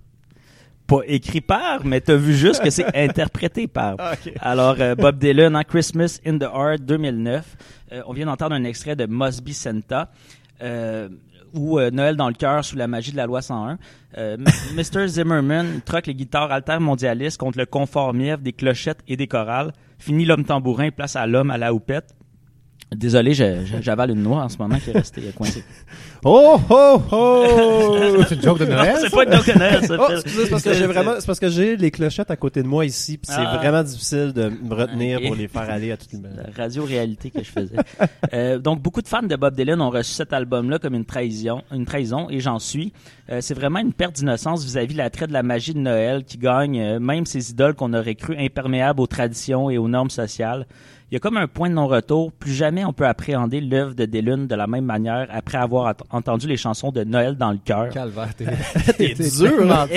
pas 0.86 1.00
écrit 1.08 1.40
par, 1.40 1.86
mais 1.86 2.02
t'as 2.02 2.18
vu 2.18 2.36
juste 2.36 2.62
que 2.62 2.70
c'est 2.70 2.94
interprété 2.98 3.68
par. 3.68 3.96
Alors, 4.42 4.76
euh, 4.82 4.96
Bob 4.96 5.18
Dylan, 5.18 5.56
en 5.56 5.64
Christmas 5.64 6.20
in 6.26 6.38
the 6.38 6.44
Heart 6.44 6.82
2009. 6.82 7.56
Euh, 7.94 8.02
on 8.06 8.12
vient 8.12 8.26
d'entendre 8.26 8.54
un 8.54 8.66
extrait 8.66 8.98
de 8.98 9.06
Must 9.10 9.42
Be 9.46 9.52
Santa. 9.52 10.12
Euh, 10.62 11.08
ou 11.54 11.80
Noël 11.80 12.18
dans 12.18 12.28
le 12.28 12.34
cœur 12.34 12.66
sous 12.66 12.76
la 12.76 12.88
magie 12.88 13.12
de 13.14 13.18
la 13.18 13.28
loi 13.28 13.42
101. 13.42 13.78
Euh, 14.18 14.34
M- 14.36 14.46
Mr. 14.76 15.08
Zimmerman 15.08 15.80
troque 15.86 16.08
les 16.08 16.16
guitares 16.16 16.52
altermondialistes 16.52 17.38
contre 17.38 17.60
le 17.60 17.66
confort 17.66 18.14
mièvre 18.14 18.42
des 18.42 18.52
clochettes 18.54 19.00
et 19.08 19.16
des 19.16 19.28
chorales. 19.28 19.72
Fini 20.00 20.26
l'homme 20.26 20.44
tambourin, 20.44 20.90
place 20.92 21.16
à 21.16 21.26
l'homme 21.28 21.50
à 21.50 21.58
la 21.58 21.74
houppette. 21.74 22.14
Désolé, 22.96 23.34
j'avale 23.34 24.12
une 24.12 24.24
noix 24.24 24.44
en 24.44 24.50
ce 24.50 24.58
moment 24.58 24.78
qui 24.80 24.90
est 24.90 24.94
restée 24.94 25.22
coincée. 25.36 25.64
Oh, 26.26 26.58
oh, 26.70 27.02
oh! 27.12 28.24
C'est 28.30 28.36
une 28.36 28.42
joke 28.42 28.60
de 28.60 28.64
Noël. 28.64 28.96
c'est 29.02 29.10
pas 29.10 29.26
une 29.26 29.34
joke 29.34 29.46
de 29.46 29.60
Noël, 29.60 29.84
ça. 29.86 29.98
Oh, 30.00 30.08
c'est 30.26 30.50
parce 30.50 30.64
que 30.64 30.72
j'ai 30.74 30.88
vraiment, 30.88 31.16
c'est 31.20 31.26
parce 31.26 31.40
que 31.42 31.50
j'ai 31.50 31.76
les 31.76 31.92
clochettes 31.92 32.32
à 32.32 32.38
côté 32.38 32.64
de 32.64 32.68
moi 32.70 32.86
ici, 32.86 33.18
puis 33.18 33.28
c'est 33.30 33.42
Ah. 33.46 33.58
vraiment 33.58 33.84
difficile 33.84 34.32
de 34.32 34.48
me 34.48 34.74
retenir 34.74 35.20
pour 35.22 35.36
les 35.36 35.50
faire 35.50 35.70
aller 35.70 35.92
à 35.92 35.98
toutes 35.98 36.14
les 36.14 36.20
la 36.22 36.46
radio-réalité 36.56 37.30
que 37.30 37.44
je 37.44 37.50
faisais. 37.52 37.76
Euh, 38.34 38.58
donc, 38.58 38.82
beaucoup 38.82 39.02
de 39.02 39.08
fans 39.08 39.22
de 39.22 39.36
Bob 39.36 39.54
Dylan 39.54 39.80
ont 39.82 39.90
reçu 39.90 40.14
cet 40.14 40.32
album-là 40.34 40.80
comme 40.80 40.96
une 40.96 41.06
trahison, 41.06 41.62
une 41.72 41.86
trahison 41.86 42.30
et 42.30 42.40
j'en 42.40 42.58
suis. 42.58 42.94
Euh, 43.30 43.40
c'est 43.42 43.54
vraiment 43.54 43.80
une 43.80 43.94
perte 43.94 44.16
d'innocence 44.16 44.64
vis-à-vis 44.64 44.94
de 44.94 44.98
l'attrait 45.00 45.28
de 45.28 45.34
la 45.34 45.44
magie 45.44 45.74
de 45.74 45.80
Noël 45.80 46.24
qui 46.24 46.38
gagne 46.38 46.80
euh, 46.82 47.00
même 47.00 47.26
ces 47.26 47.52
idoles 47.52 47.76
qu'on 47.76 47.94
aurait 47.94 48.16
cru 48.16 48.36
imperméables 48.38 49.02
aux 49.02 49.08
traditions 49.08 49.70
et 49.70 49.78
aux 49.78 49.88
normes 49.90 50.10
sociales. 50.10 50.66
Il 51.12 51.16
y 51.16 51.18
a 51.18 51.20
comme 51.20 51.38
un 51.38 51.48
point 51.48 51.70
de 51.70 51.76
non-retour. 51.76 52.32
Plus 52.32 52.54
jamais 52.54 52.84
on 52.86 52.94
peut 52.94 53.06
appréhender 53.06 53.62
l'œuvre 53.62 53.94
de 53.94 54.06
Dylan 54.06 54.48
de 54.48 54.56
la 54.56 54.66
même 54.66 54.86
manière 54.86 55.28
après 55.32 55.60
avoir 55.60 55.94
entendu 56.10 56.48
les 56.48 56.58
chansons 56.58 56.92
de 56.92 57.04
Noël 57.04 57.36
dans 57.38 57.52
le 57.52 57.60
cœur. 57.64 57.90
Calvaire, 57.90 58.34
t'es 58.36 58.46
dur, 59.14 59.58
tellement- 59.58 59.74
hein? 59.84 59.88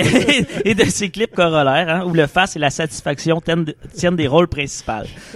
et 0.63 0.75
de 0.75 0.83
ses 0.85 1.09
clips 1.09 1.33
corollaires, 1.33 1.89
hein, 1.89 2.03
où 2.05 2.13
le 2.13 2.27
face 2.27 2.55
et 2.55 2.59
la 2.59 2.69
satisfaction 2.69 3.41
tiennent, 3.41 3.65
tiennent 3.95 4.15
des 4.15 4.27
rôles 4.27 4.47
principaux. 4.47 4.91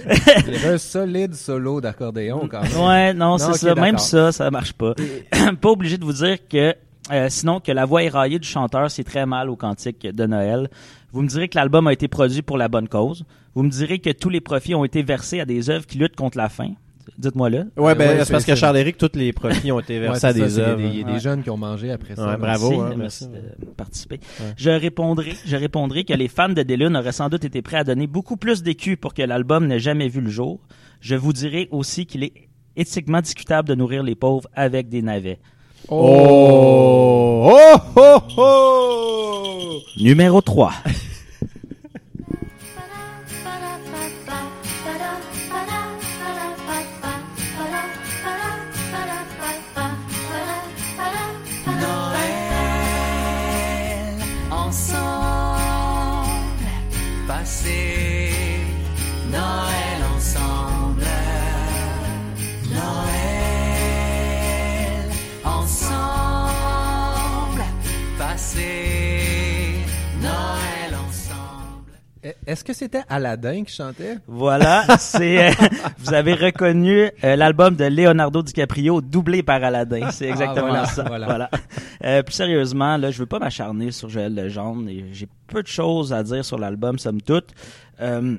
Il 0.06 0.52
y 0.52 0.56
avait 0.56 0.74
un 0.74 0.78
solide 0.78 1.34
solo 1.34 1.80
d'accordéon 1.80 2.48
quand 2.48 2.62
même. 2.62 2.76
Ouais, 2.86 3.12
non, 3.14 3.38
c'est 3.38 3.48
ok, 3.48 3.56
ça. 3.56 3.74
Même 3.74 3.98
ça, 3.98 4.30
ça 4.32 4.50
marche 4.52 4.74
pas. 4.74 4.94
pas 5.60 5.68
obligé 5.68 5.98
de 5.98 6.04
vous 6.04 6.12
dire 6.12 6.36
que, 6.48 6.74
euh, 7.10 7.26
sinon, 7.28 7.58
que 7.58 7.72
la 7.72 7.86
voix 7.86 8.04
éraillée 8.04 8.38
du 8.38 8.46
chanteur, 8.46 8.88
c'est 8.88 9.02
très 9.04 9.26
mal 9.26 9.50
au 9.50 9.56
cantique 9.56 10.02
de 10.06 10.26
Noël. 10.26 10.68
Vous 11.12 11.22
me 11.22 11.28
direz 11.28 11.48
que 11.48 11.58
l'album 11.58 11.88
a 11.88 11.92
été 11.92 12.06
produit 12.06 12.42
pour 12.42 12.56
la 12.56 12.68
bonne 12.68 12.88
cause. 12.88 13.24
Vous 13.54 13.62
me 13.62 13.70
direz 13.70 13.98
que 13.98 14.10
tous 14.10 14.28
les 14.30 14.40
profits 14.40 14.74
ont 14.74 14.84
été 14.84 15.02
versés 15.02 15.40
à 15.40 15.44
des 15.44 15.68
œuvres 15.70 15.86
qui 15.86 15.98
luttent 15.98 16.16
contre 16.16 16.38
la 16.38 16.48
faim. 16.48 16.72
Dites-moi 17.18 17.50
là. 17.50 17.64
Ouais, 17.76 17.94
ben, 17.94 18.16
Ouais, 18.16 18.24
c'est 18.24 18.32
parce 18.32 18.44
que 18.44 18.54
Charles-Éric, 18.54 18.96
tous 18.96 19.10
les 19.14 19.32
profits 19.32 19.72
ont 19.72 19.80
été 19.80 19.98
versés 19.98 20.26
à 20.28 20.32
des 20.32 20.58
œuvres. 20.58 20.80
il 20.80 20.98
y 20.98 21.02
a 21.02 21.04
des 21.04 21.12
Ouais. 21.14 21.20
jeunes 21.20 21.42
qui 21.42 21.50
ont 21.50 21.56
mangé 21.56 21.90
après 21.90 22.14
ça. 22.14 22.36
Bravo. 22.36 22.70
merci, 22.70 22.80
hein, 22.80 22.94
merci 22.96 23.28
merci. 23.30 23.44
de 23.60 23.66
participer. 23.72 24.20
Je 24.56 24.70
répondrai, 24.70 25.32
je 25.44 25.56
répondrai 25.56 26.04
que 26.04 26.14
les 26.14 26.28
fans 26.28 26.48
de 26.48 26.62
Dylan 26.62 26.96
auraient 26.96 27.12
sans 27.12 27.28
doute 27.28 27.44
été 27.44 27.60
prêts 27.60 27.76
à 27.78 27.84
donner 27.84 28.06
beaucoup 28.06 28.36
plus 28.36 28.62
d'écus 28.62 28.96
pour 28.98 29.14
que 29.14 29.22
l'album 29.22 29.66
n'ait 29.66 29.80
jamais 29.80 30.08
vu 30.08 30.20
le 30.20 30.30
jour. 30.30 30.60
Je 31.00 31.16
vous 31.16 31.32
dirai 31.32 31.68
aussi 31.72 32.06
qu'il 32.06 32.22
est 32.24 32.32
éthiquement 32.76 33.20
discutable 33.20 33.68
de 33.68 33.74
nourrir 33.74 34.02
les 34.04 34.14
pauvres 34.14 34.48
avec 34.54 34.88
des 34.88 35.02
navets. 35.02 35.40
Oh! 35.88 37.50
Oh! 37.52 37.78
Oh! 37.96 38.18
Oh! 38.38 39.78
Numéro 40.00 40.40
3. 40.40 40.72
Est-ce 72.52 72.64
que 72.64 72.74
c'était 72.74 73.00
Aladdin 73.08 73.64
qui 73.64 73.74
chantait? 73.74 74.18
Voilà, 74.26 74.84
c'est 74.98 75.48
euh, 75.48 75.52
vous 75.98 76.12
avez 76.12 76.34
reconnu 76.34 77.10
euh, 77.24 77.34
l'album 77.34 77.74
de 77.76 77.84
Leonardo 77.86 78.42
DiCaprio 78.42 79.00
doublé 79.00 79.42
par 79.42 79.64
Aladdin, 79.64 80.10
c'est 80.10 80.26
exactement 80.28 80.68
voilà, 80.68 80.84
ça. 80.84 81.02
voilà. 81.04 81.24
Voilà. 81.24 81.50
Euh, 82.04 82.22
plus 82.22 82.34
sérieusement, 82.34 82.98
là, 82.98 83.10
je 83.10 83.18
veux 83.20 83.26
pas 83.26 83.38
m'acharner 83.38 83.90
sur 83.90 84.10
Joël 84.10 84.34
Legendre 84.34 84.86
et 84.90 85.06
j'ai 85.12 85.28
peu 85.46 85.62
de 85.62 85.66
choses 85.66 86.12
à 86.12 86.22
dire 86.22 86.44
sur 86.44 86.58
l'album 86.58 86.98
somme 86.98 87.22
toute. 87.22 87.48
Euh, 88.02 88.36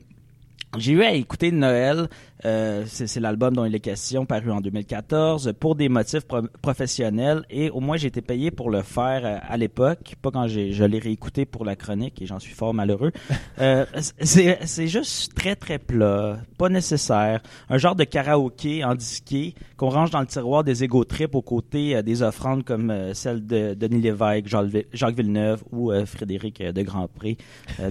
j'ai 0.77 0.91
eu 0.91 1.01
à 1.01 1.13
écouter 1.13 1.51
Noël, 1.51 2.07
euh, 2.45 2.83
c'est 2.87 3.07
c'est 3.07 3.19
l'album 3.19 3.55
dont 3.55 3.65
il 3.65 3.73
est 3.75 3.79
question, 3.79 4.25
paru 4.25 4.51
en 4.51 4.61
2014, 4.61 5.53
pour 5.59 5.75
des 5.75 5.89
motifs 5.89 6.25
pro- 6.25 6.41
professionnels 6.61 7.43
et 7.49 7.69
au 7.69 7.79
moins 7.79 7.97
j'ai 7.97 8.07
été 8.07 8.21
payé 8.21 8.51
pour 8.51 8.69
le 8.69 8.81
faire 8.81 9.21
euh, 9.25 9.37
à 9.47 9.57
l'époque, 9.57 10.15
pas 10.21 10.31
quand 10.31 10.47
j'ai 10.47 10.71
je 10.73 10.83
l'ai 10.83 10.99
réécouté 10.99 11.45
pour 11.45 11.63
la 11.65 11.75
chronique 11.75 12.21
et 12.21 12.25
j'en 12.25 12.39
suis 12.39 12.53
fort 12.53 12.73
malheureux. 12.73 13.11
Euh, 13.61 13.85
c'est 14.19 14.57
c'est 14.65 14.87
juste 14.87 15.35
très 15.35 15.55
très 15.55 15.77
plat, 15.77 16.39
pas 16.57 16.69
nécessaire, 16.69 17.39
un 17.69 17.77
genre 17.77 17.95
de 17.95 18.03
karaoké 18.03 18.83
en 18.83 18.95
disqué 18.95 19.53
qu'on 19.77 19.89
range 19.89 20.09
dans 20.09 20.21
le 20.21 20.25
tiroir 20.25 20.63
des 20.63 20.83
ego 20.83 21.03
trips 21.03 21.35
aux 21.35 21.43
côtés 21.43 21.95
euh, 21.95 22.01
des 22.01 22.23
offrandes 22.23 22.63
comme 22.63 22.89
euh, 22.89 23.13
celle 23.13 23.45
de 23.45 23.75
Denis 23.75 24.01
Lévesque, 24.01 24.47
Jacques 24.47 24.65
Vi- 24.67 24.85
Jacques 24.91 25.15
Villeneuve 25.15 25.63
ou 25.71 25.91
Frédéric 26.05 26.63
de 26.63 26.81
Grandpré, 26.81 27.37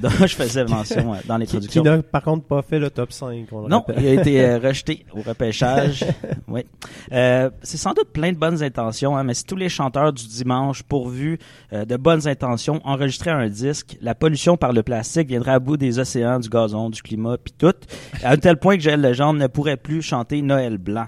dont 0.03 0.09
je 0.27 0.35
faisais 0.35 0.65
mention 0.65 1.05
dans 1.05 1.13
Qui, 1.15 1.23
qui 1.23 1.29
l'introduction. 1.29 1.83
n'a 1.85 2.03
par 2.03 2.23
contre 2.23 2.45
pas 2.45 2.63
fait 2.63 2.81
le 2.81 2.91
top 2.91 3.13
5. 3.13 3.47
on 3.53 3.61
le 3.63 3.69
Non, 3.69 3.79
rappelle. 3.87 4.03
il 4.03 4.07
a 4.09 4.21
été 4.21 4.42
euh, 4.45 4.59
rejeté 4.63 5.05
au 5.15 5.21
repêchage. 5.23 6.05
oui. 6.49 6.65
Euh, 7.13 7.51
c'est 7.63 7.77
sans 7.77 7.93
doute 7.95 8.09
plein 8.13 8.33
de 8.33 8.37
bonnes 8.39 8.63
intentions, 8.63 9.17
hein, 9.17 9.25
mais 9.25 9.35
si 9.35 9.45
tous 9.45 9.57
les 9.57 9.69
chanteurs 9.69 10.13
du 10.13 10.27
dimanche, 10.27 10.83
pourvus 10.83 11.39
euh, 11.73 11.85
de 11.85 11.97
bonnes 11.97 12.27
intentions, 12.29 12.81
enregistraient 12.85 13.31
un 13.31 13.49
disque, 13.49 13.97
la 14.01 14.15
pollution 14.15 14.57
par 14.57 14.73
le 14.73 14.83
plastique 14.83 15.29
viendrait 15.29 15.53
à 15.53 15.59
bout 15.59 15.77
des 15.77 15.99
océans, 15.99 16.39
du 16.41 16.49
gazon, 16.49 16.91
du 16.91 17.03
climat, 17.03 17.37
puis 17.43 17.55
tout, 17.57 17.75
à 18.23 18.33
un 18.33 18.37
tel 18.37 18.57
point 18.57 18.77
que 18.77 18.83
Joël 18.83 19.01
Legendre 19.01 19.39
ne 19.41 19.47
pourrait 19.47 19.77
plus 19.77 20.03
chanter 20.03 20.43
Noël 20.43 20.79
blanc. 20.79 21.07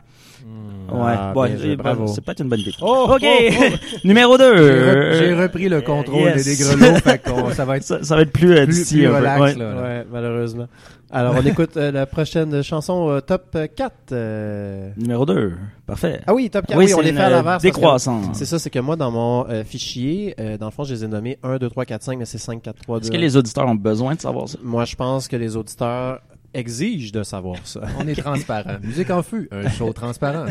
Ouais, 0.93 1.13
Ah, 1.17 1.33
bon, 1.35 2.07
c'est 2.07 2.23
peut-être 2.23 2.41
une 2.41 2.49
bonne 2.51 2.61
idée. 2.61 2.75
Oh, 2.83 3.07
ok, 3.15 3.25
oh, 3.25 3.65
numéro 4.05 4.37
2. 4.37 4.57
J'ai 4.57 4.63
re- 4.63 5.19
J'ai 5.19 5.35
repris 5.35 5.69
le 5.71 5.81
contrôle 5.81 6.29
yes. 6.37 6.45
des 6.45 7.01
fait 7.01 7.23
qu'on- 7.23 7.51
ça 7.51 7.65
va 7.65 7.79
être 7.79 7.83
ça, 7.85 8.03
ça 8.03 8.17
va 8.17 8.23
être 8.23 8.33
plus, 8.33 8.55
plus, 8.55 8.67
d'ici 8.67 8.99
plus 8.99 9.09
relax. 9.09 9.41
Ouais. 9.41 9.55
là, 9.55 9.75
là. 9.75 9.83
Ouais, 9.83 10.07
malheureusement. 10.13 10.67
Alors, 11.15 11.35
on 11.39 11.43
écoute 11.47 11.77
euh, 11.77 11.91
la 11.93 12.07
prochaine 12.07 12.63
chanson 12.63 13.09
euh, 13.09 13.21
top 13.21 13.57
4. 13.77 13.93
euh. 14.13 14.91
Numéro 14.97 15.25
2. 15.25 15.55
Parfait. 15.87 16.21
Ah 16.27 16.35
oui, 16.35 16.51
top 16.51 16.67
4. 16.67 16.77
oui, 16.79 16.87
Oui, 16.87 16.95
on 16.95 16.97
c'est 16.99 17.03
les 17.05 17.13
fait 17.13 17.21
à 17.21 17.27
euh, 17.27 17.31
l'envers. 17.31 17.45
parce 17.45 17.63
que- 17.63 17.69
décroissance. 17.69 18.27
C'est 18.37 18.45
ça, 18.47 18.59
c'est 18.59 18.71
que 18.71 18.79
moi, 18.81 18.97
dans 18.97 19.11
mon 19.11 19.47
euh, 19.49 19.63
fichier, 19.65 20.35
euh, 20.41 20.59
dans 20.59 20.67
le 20.67 20.73
fond, 20.73 20.85
je 20.85 20.93
les 20.95 21.05
ai 21.05 21.09
nommés 21.09 21.39
1, 21.43 21.57
2, 21.59 21.71
3, 21.71 21.85
4, 21.85 22.03
5, 22.03 22.19
mais 22.19 22.25
c'est 22.25 22.39
5, 22.39 22.61
4, 22.61 22.83
3, 22.83 22.99
2. 22.99 23.05
Est-ce 23.05 23.11
que 23.13 23.17
les 23.17 23.37
auditeurs 23.37 23.67
ont 23.69 23.75
besoin 23.77 24.15
de 24.17 24.21
savoir 24.21 24.49
ça? 24.49 24.59
Moi, 24.63 24.85
je 24.85 24.97
pense 24.97 25.29
que 25.29 25.37
les 25.37 25.57
auditeurs 25.57 26.21
exigent 26.53 27.13
de 27.13 27.23
savoir 27.23 27.57
ça. 27.65 27.81
On 28.01 28.07
est 28.09 28.21
transparent. 28.21 28.77
Musique 28.83 29.11
en 29.11 29.23
fût, 29.23 29.49
un 29.53 29.69
show 29.69 29.93
transparent. 29.93 30.47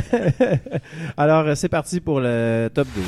Alors, 1.17 1.45
euh, 1.47 1.55
c'est 1.55 1.69
parti 1.69 1.99
pour 1.99 2.19
le 2.21 2.69
top 2.73 2.87
2. 2.95 3.01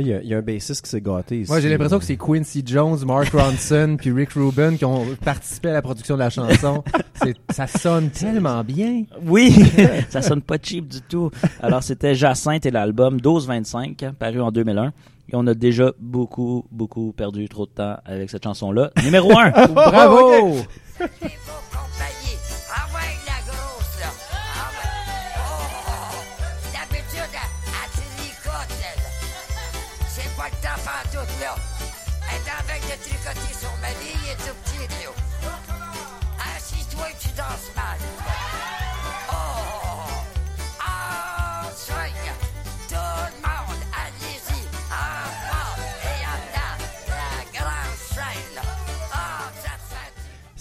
Là, 0.00 0.06
il 0.06 0.08
y, 0.08 0.14
a- 0.14 0.22
il 0.22 0.28
y 0.28 0.34
a 0.34 0.38
un 0.38 0.42
bassiste 0.42 0.82
qui 0.82 0.90
s'est 0.90 1.00
gâté 1.00 1.40
ici. 1.40 1.50
Moi, 1.50 1.60
j'ai 1.60 1.68
l'impression 1.68 1.98
que 1.98 2.04
c'est 2.04 2.16
Quincy 2.16 2.62
Jones, 2.64 2.98
Mark 3.04 3.28
Ronson, 3.32 3.96
puis 3.98 4.10
Rick 4.12 4.32
Rubin 4.32 4.76
qui 4.76 4.84
ont 4.86 5.04
participé 5.24 5.68
à 5.68 5.72
la 5.74 5.82
production 5.82 6.14
de 6.14 6.20
la 6.20 6.30
chanson. 6.30 6.82
Ça 7.50 7.66
sonne 7.66 8.08
tellement 8.10 8.64
bien. 8.64 9.04
Oui, 9.26 9.54
ça 10.08 10.22
sonne 10.22 10.40
pas 10.42 10.56
cheap 10.62 10.88
du 10.88 11.02
tout. 11.02 11.30
Alors, 11.62 11.82
c'était 11.82 12.14
Jacinthe 12.14 12.64
et 12.66 12.70
l'album 12.70 13.14
1225, 13.16 14.02
hein, 14.02 14.14
paru 14.18 14.40
en 14.40 14.50
2001. 14.50 14.86
Et 15.32 15.34
on 15.34 15.46
a 15.46 15.54
déjà 15.54 15.92
beaucoup, 16.00 16.64
beaucoup 16.72 17.12
perdu 17.12 17.48
trop 17.48 17.66
de 17.66 17.70
temps 17.70 17.96
avec 18.04 18.30
cette 18.30 18.42
chanson-là. 18.44 18.90
Numéro 19.04 19.30
1. 19.38 19.66
Bravo! 19.68 20.56
Et 21.00 21.28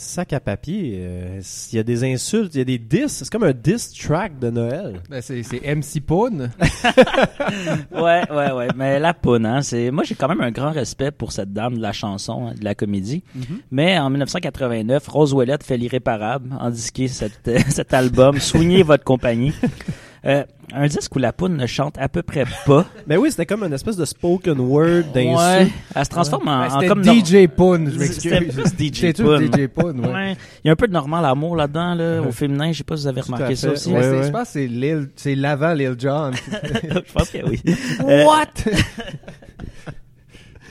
Sac 0.10 0.34
à 0.34 0.40
papier, 0.40 0.96
euh, 1.02 1.40
il 1.72 1.76
y 1.76 1.80
a 1.80 1.84
des 1.84 2.04
insultes, 2.04 2.56
il 2.56 2.58
y 2.58 2.62
a 2.62 2.66
des 2.66 2.80
diss. 2.80 3.12
C'est 3.12 3.30
comme 3.30 3.44
un 3.44 3.54
diss 3.54 3.94
track 3.94 4.40
de 4.40 4.50
Noël. 4.50 5.02
Ben, 5.08 5.22
c'est, 5.22 5.44
c'est 5.44 5.62
MC 5.62 6.02
Poon. 6.04 6.50
Ouais, 7.92 8.24
ouais, 8.32 8.52
ouais. 8.52 8.68
Mais 8.76 9.00
la 9.00 9.14
poune, 9.14 9.46
hein, 9.46 9.62
c'est, 9.62 9.92
moi, 9.92 10.04
j'ai 10.04 10.16
quand 10.16 10.28
même 10.28 10.42
un 10.42 10.52
grand 10.52 10.72
respect 10.72 11.12
pour 11.12 11.32
cette 11.32 11.54
dame 11.54 11.76
de 11.78 11.82
la 11.82 11.92
chanson, 11.92 12.48
hein, 12.48 12.54
de 12.58 12.64
la 12.64 12.74
comédie. 12.74 13.24
Mais 13.72 14.00
en 14.00 14.10
1989, 14.10 15.08
Rose 15.08 15.34
Ouellette 15.34 15.64
fait 15.64 15.78
l'irréparable 15.78 16.56
en 16.60 16.70
disquer 16.70 17.08
cette, 17.08 17.48
euh, 17.48 17.60
cet 17.70 17.94
album, 17.94 18.40
Soignez 18.40 18.82
votre 18.84 19.04
compagnie. 19.04 19.54
Euh, 20.26 20.44
un 20.74 20.88
disque 20.88 21.16
où 21.16 21.20
la 21.20 21.32
poune 21.32 21.56
ne 21.56 21.66
chante 21.66 21.98
à 21.98 22.10
peu 22.10 22.22
près 22.22 22.44
pas. 22.66 22.86
Mais 23.08 23.16
oui, 23.18 23.32
c'était 23.32 23.46
comme 23.46 23.64
une 23.64 23.72
espèce 23.74 23.96
de 23.96 24.04
spoken 24.06 24.60
word 24.60 24.86
Ouais. 24.88 25.04
d'insulte. 25.34 25.74
Elle 25.96 26.06
se 26.06 26.10
transforme 26.10 26.48
en, 26.50 26.68
Ben, 26.68 26.74
en 26.76 26.88
comme 26.88 27.04
DJ 27.04 27.48
Poon, 27.48 27.86
je 27.86 27.92
C'était 28.06 28.40
m'excuse. 28.42 28.74
plus 28.76 28.88
DJ 29.12 29.14
Poon. 29.16 29.40
DJ 29.40 29.68
Poon, 29.68 30.00
ouais. 30.00 30.08
Ouais. 30.14 30.38
Il 30.64 30.68
y 30.68 30.70
a 30.70 30.74
un 30.74 30.76
peu 30.76 30.88
de 30.88 30.94
Normand 30.94 31.22
Lamour 31.22 31.56
là-dedans, 31.56 31.94
là, 31.96 32.22
au 32.22 32.32
féminin. 32.32 32.72
Je 32.72 32.80
sais 32.80 32.84
pas 32.84 32.98
si 32.98 33.04
vous 33.04 33.08
avez 33.08 33.22
Tout 33.22 33.32
remarqué 33.32 33.56
ça 33.56 33.72
aussi. 33.72 33.90
Ben, 33.92 33.96
Ouais, 33.96 34.04
c'est- 34.04 34.12
ouais. 34.18 34.24
Je 34.24 34.30
pense 34.32 34.42
que 34.44 34.48
c'est 34.50 34.68
Lil, 34.68 35.10
c'est 35.16 35.36
l'avant 35.36 35.74
Lil 35.74 35.96
Jon. 35.98 36.32
Je 36.84 37.14
pense 37.14 37.30
que 37.30 37.38
oui. 37.48 37.62
Euh, 38.02 38.26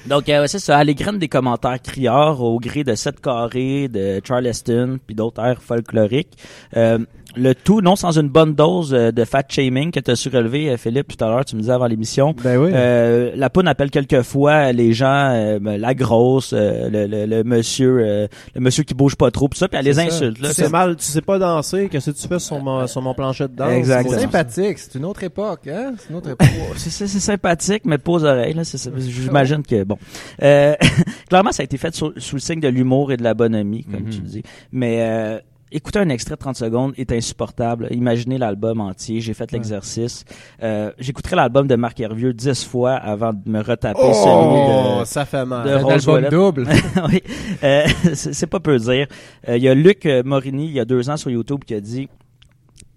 Donc, 0.06 0.28
euh, 0.30 0.46
c'est 0.46 0.58
ça, 0.58 0.78
à 0.78 0.84
des 0.84 1.28
commentaires 1.28 1.82
criards 1.82 2.40
au 2.42 2.58
gré 2.58 2.82
de 2.82 2.94
7 2.94 3.20
carrés, 3.20 3.88
de 3.88 4.20
Charleston, 4.24 4.98
puis 5.06 5.14
d'autres 5.14 5.42
airs 5.44 5.60
folkloriques. 5.60 6.32
Euh, 6.76 6.98
le 7.36 7.54
tout, 7.54 7.80
non 7.80 7.94
sans 7.94 8.18
une 8.18 8.28
bonne 8.28 8.54
dose 8.54 8.94
euh, 8.94 9.12
de 9.12 9.24
fat 9.24 9.42
shaming 9.48 9.90
que 9.90 10.00
tu 10.00 10.10
as 10.10 10.16
surélevé, 10.16 10.70
euh, 10.70 10.76
Philippe, 10.76 11.08
tout 11.16 11.24
à 11.24 11.28
l'heure, 11.28 11.44
tu 11.44 11.54
me 11.56 11.60
disais 11.60 11.72
avant 11.72 11.86
l'émission. 11.86 12.34
Ben 12.42 12.56
oui. 12.58 12.70
Euh, 12.72 13.32
la 13.34 13.50
poune 13.50 13.68
appelle 13.68 13.90
quelquefois 13.90 14.72
les 14.72 14.92
gens 14.92 15.30
euh, 15.34 15.58
ben, 15.60 15.78
la 15.80 15.94
grosse, 15.94 16.52
euh, 16.52 16.88
le, 16.88 17.06
le, 17.06 17.26
le 17.26 17.44
monsieur 17.44 17.98
euh, 18.00 18.26
le 18.54 18.60
monsieur 18.60 18.82
qui 18.84 18.94
bouge 18.94 19.14
pas 19.16 19.30
trop, 19.30 19.48
tout 19.48 19.58
ça, 19.58 19.68
puis 19.68 19.78
elle 19.78 19.84
les 19.84 19.94
C'est 19.94 20.08
ça. 20.08 20.14
insulte. 20.14 20.40
Là, 20.40 20.48
tu 20.48 20.54
sais 20.54 20.68
mal, 20.68 20.96
tu 20.96 21.04
sais 21.04 21.20
pas 21.20 21.38
danser, 21.38 21.88
qu'est-ce 21.90 22.10
que 22.10 22.16
tu 22.16 22.26
fais 22.28 22.38
sur 22.38 22.60
mon, 22.60 22.86
sur 22.86 23.02
mon 23.02 23.14
plancher 23.14 23.48
de 23.48 23.54
danse? 23.54 23.72
Exactement. 23.72 24.14
C'est 24.14 24.20
sympathique, 24.22 24.78
c'est 24.78 24.94
une 24.98 25.04
autre 25.04 25.22
époque, 25.22 25.66
hein? 25.68 25.92
C'est 25.98 26.10
une 26.10 26.16
autre 26.16 26.30
époque. 26.30 26.48
c'est, 26.76 26.90
c'est, 26.90 27.06
c'est 27.06 27.20
sympathique, 27.20 27.82
mais 27.84 27.98
pas 27.98 28.12
aux 28.12 28.24
oreilles. 28.24 28.54
Là, 28.54 28.62
j'imagine 28.96 29.62
que 29.62 29.84
bon. 29.84 29.98
Euh, 30.42 30.74
clairement, 31.28 31.52
ça 31.52 31.62
a 31.62 31.64
été 31.64 31.76
fait 31.76 31.94
sous, 31.94 32.12
sous 32.16 32.36
le 32.36 32.40
signe 32.40 32.60
de 32.60 32.68
l'humour 32.68 33.12
et 33.12 33.16
de 33.16 33.22
la 33.22 33.34
bonhomie, 33.34 33.84
comme 33.84 34.08
tu 34.08 34.20
le 34.20 34.26
dis. 34.28 34.42
Mais 34.72 34.98
euh, 35.02 35.38
écouter 35.72 35.98
un 35.98 36.08
extrait 36.08 36.34
de 36.34 36.40
30 36.40 36.56
secondes 36.56 36.92
est 36.96 37.12
insupportable. 37.12 37.88
Imaginez 37.90 38.38
l'album 38.38 38.80
entier. 38.80 39.20
J'ai 39.20 39.34
fait 39.34 39.50
l'exercice. 39.52 40.24
Euh, 40.62 40.92
j'écouterai 40.98 41.36
l'album 41.36 41.66
de 41.66 41.74
Marc 41.76 42.00
Hervieux 42.00 42.32
dix 42.32 42.64
fois 42.64 42.94
avant 42.94 43.32
de 43.32 43.40
me 43.50 43.60
retaper 43.60 43.98
Oh, 44.02 44.12
celui 44.12 45.00
de 45.00 45.04
ça 45.04 45.24
fait 45.24 45.44
mal. 45.44 45.66
de 45.68 45.74
Rose 45.74 46.08
album 46.08 46.30
double. 46.30 46.68
oui, 47.08 47.22
Euh, 47.62 47.86
c'est 48.14 48.46
pas 48.46 48.60
peu 48.60 48.78
dire. 48.78 49.06
Euh, 49.48 49.56
Il 49.56 49.62
y 49.62 49.68
a 49.68 49.74
Luc 49.74 50.06
euh, 50.06 50.22
Morini, 50.24 50.66
il 50.66 50.72
y 50.72 50.80
a 50.80 50.84
deux 50.84 51.10
ans 51.10 51.16
sur 51.16 51.30
YouTube, 51.30 51.64
qui 51.66 51.74
a 51.74 51.80
dit 51.80 52.08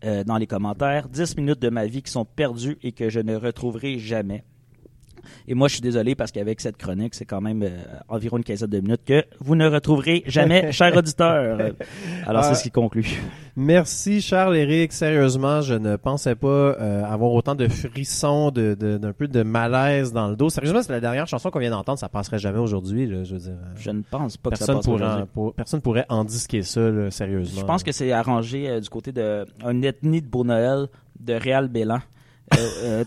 euh, 0.04 0.24
dans 0.24 0.38
les 0.38 0.48
commentaires 0.48 1.08
10 1.10 1.38
minutes 1.38 1.62
de 1.62 1.70
ma 1.70 1.86
vie 1.86 2.02
qui 2.02 2.12
sont 2.12 2.26
perdues 2.26 2.78
et 2.84 2.92
que 2.92 3.10
je 3.10 3.20
ne 3.20 3.36
retrouverai 3.36 4.00
jamais. 4.00 4.44
Et 5.48 5.54
moi, 5.54 5.68
je 5.68 5.74
suis 5.74 5.82
désolé 5.82 6.16
parce 6.16 6.32
qu'avec 6.32 6.62
cette 6.62 6.78
chronique, 6.78 7.16
c'est 7.16 7.26
quand 7.26 7.42
même 7.42 7.64
euh, 7.64 7.70
environ 8.10 8.38
une 8.38 8.44
quinzaine 8.44 8.70
de 8.70 8.80
minutes 8.80 9.02
que 9.06 9.24
vous 9.40 9.56
ne 9.56 9.68
retrouverez 9.70 10.24
jamais, 10.28 10.72
cher 10.72 10.96
auditeur. 10.96 11.72
Alors, 12.28 12.44
Ah. 12.44 12.50
c'est 12.50 12.56
ce 12.56 12.64
qui 12.64 12.72
conclut. 12.72 13.22
Merci 13.56 14.22
Charles 14.22 14.56
Éric, 14.56 14.94
sérieusement, 14.94 15.62
je 15.62 15.74
ne 15.74 15.96
pensais 15.98 16.36
pas 16.36 16.48
euh, 16.48 17.04
avoir 17.04 17.32
autant 17.34 17.54
de 17.54 17.68
frissons, 17.68 18.50
de, 18.52 18.76
de- 18.80 18.98
d'un 18.98 19.12
peu 19.12 19.28
de 19.28 19.44
malaise 19.44 20.14
dans 20.14 20.30
le 20.30 20.36
dos. 20.36 20.50
Sérieusement, 20.50 20.82
c'est 20.82 20.92
la 20.94 21.02
dernière 21.02 21.28
chanson 21.28 21.50
qu'on 21.52 21.60
vient 21.60 21.70
d'entendre, 21.72 22.00
ça 22.00 22.08
passerait 22.10 22.40
jamais 22.40 22.60
aujourd'hui, 22.60 23.08
je 23.26 23.34
veux 23.34 23.40
dire. 23.40 23.52
euh, 23.52 23.74
Je 23.78 23.92
ne 23.92 24.02
pense 24.10 24.38
pas 24.38 24.52
que 24.52 24.56
ça 24.58 24.66
Personne 24.68 24.76
passe 24.78 24.86
pourrait, 24.86 25.22
en- 25.24 25.26
pour- 25.28 25.54
personne 25.54 25.82
pourrait 25.82 26.06
en 26.10 26.24
disquer 26.24 26.62
ça, 26.64 26.80
là, 26.90 27.12
sérieusement. 27.12 27.60
Je 27.60 27.66
pense 27.66 27.84
que 27.84 27.92
c'est 27.92 28.12
arrangé 28.14 28.70
euh, 28.70 28.80
du 28.80 28.88
côté 28.90 29.12
de 29.12 29.46
une 29.70 29.84
ethnie 29.84 30.22
de 30.22 30.28
Beau 30.28 30.44
Noël 30.46 30.88
de 31.20 31.34
Réal 31.34 31.68
Bélan, 31.68 32.00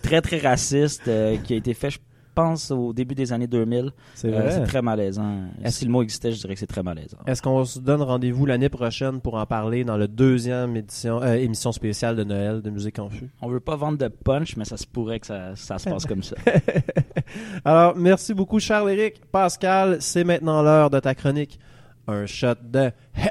très 0.03 0.21
très 0.21 0.39
raciste, 0.39 1.09
euh, 1.09 1.37
qui 1.39 1.55
a 1.55 1.57
été 1.57 1.75
fait, 1.75 1.91
je 1.91 1.99
pense, 2.35 2.71
au 2.73 2.93
début 2.93 3.15
des 3.15 3.33
années 3.33 3.47
2000. 3.47 3.93
c'est 4.17 4.27
Euh, 4.29 4.33
vrai. 4.41 4.51
c'est 4.51 4.65
très 4.65 4.83
malaisant. 4.83 5.43
Est-ce- 5.63 5.79
Si 5.79 5.85
le 5.85 5.91
mot 5.93 6.03
existait, 6.03 6.33
je 6.33 6.41
dirais 6.41 6.55
que 6.55 6.61
c'est 6.61 6.67
très 6.67 6.83
malaisant. 6.83 7.19
Est-ce 7.27 7.41
qu'on 7.41 7.65
se 7.65 7.79
donne 7.79 8.03
rendez-vous 8.03 8.45
l'année 8.47 8.69
prochaine 8.69 9.21
pour 9.21 9.35
en 9.35 9.47
parler 9.47 9.85
dans 9.85 9.97
le 9.97 10.09
deuxième 10.09 10.75
édition, 10.77 11.23
euh, 11.23 11.35
émission 11.35 11.71
spéciale 11.71 12.17
de 12.17 12.25
Noël 12.25 12.61
de 12.61 12.71
Musique 12.71 12.99
en 12.99 13.09
Fût? 13.09 13.29
On 13.41 13.49
veut 13.49 13.61
pas 13.61 13.77
vendre 13.77 13.99
de 13.99 14.09
punch, 14.09 14.57
mais 14.57 14.65
ça 14.65 14.77
se 14.77 14.87
pourrait 14.87 15.21
que 15.21 15.27
ça, 15.29 15.55
ça 15.55 15.79
se 15.79 15.89
passe 15.89 16.07
comme 16.07 16.23
ça. 16.25 16.35
Alors, 17.65 17.95
merci 17.97 18.35
beaucoup 18.35 18.59
Charles 18.59 18.91
Éric. 18.91 19.21
Pascal, 19.31 19.99
c'est 20.01 20.25
maintenant 20.25 20.61
l'heure 20.63 20.91
de 20.91 20.99
ta 20.99 21.15
chronique. 21.15 21.61
Un 22.09 22.27
shot 22.27 22.55
de 22.65 22.91
hip 23.17 23.31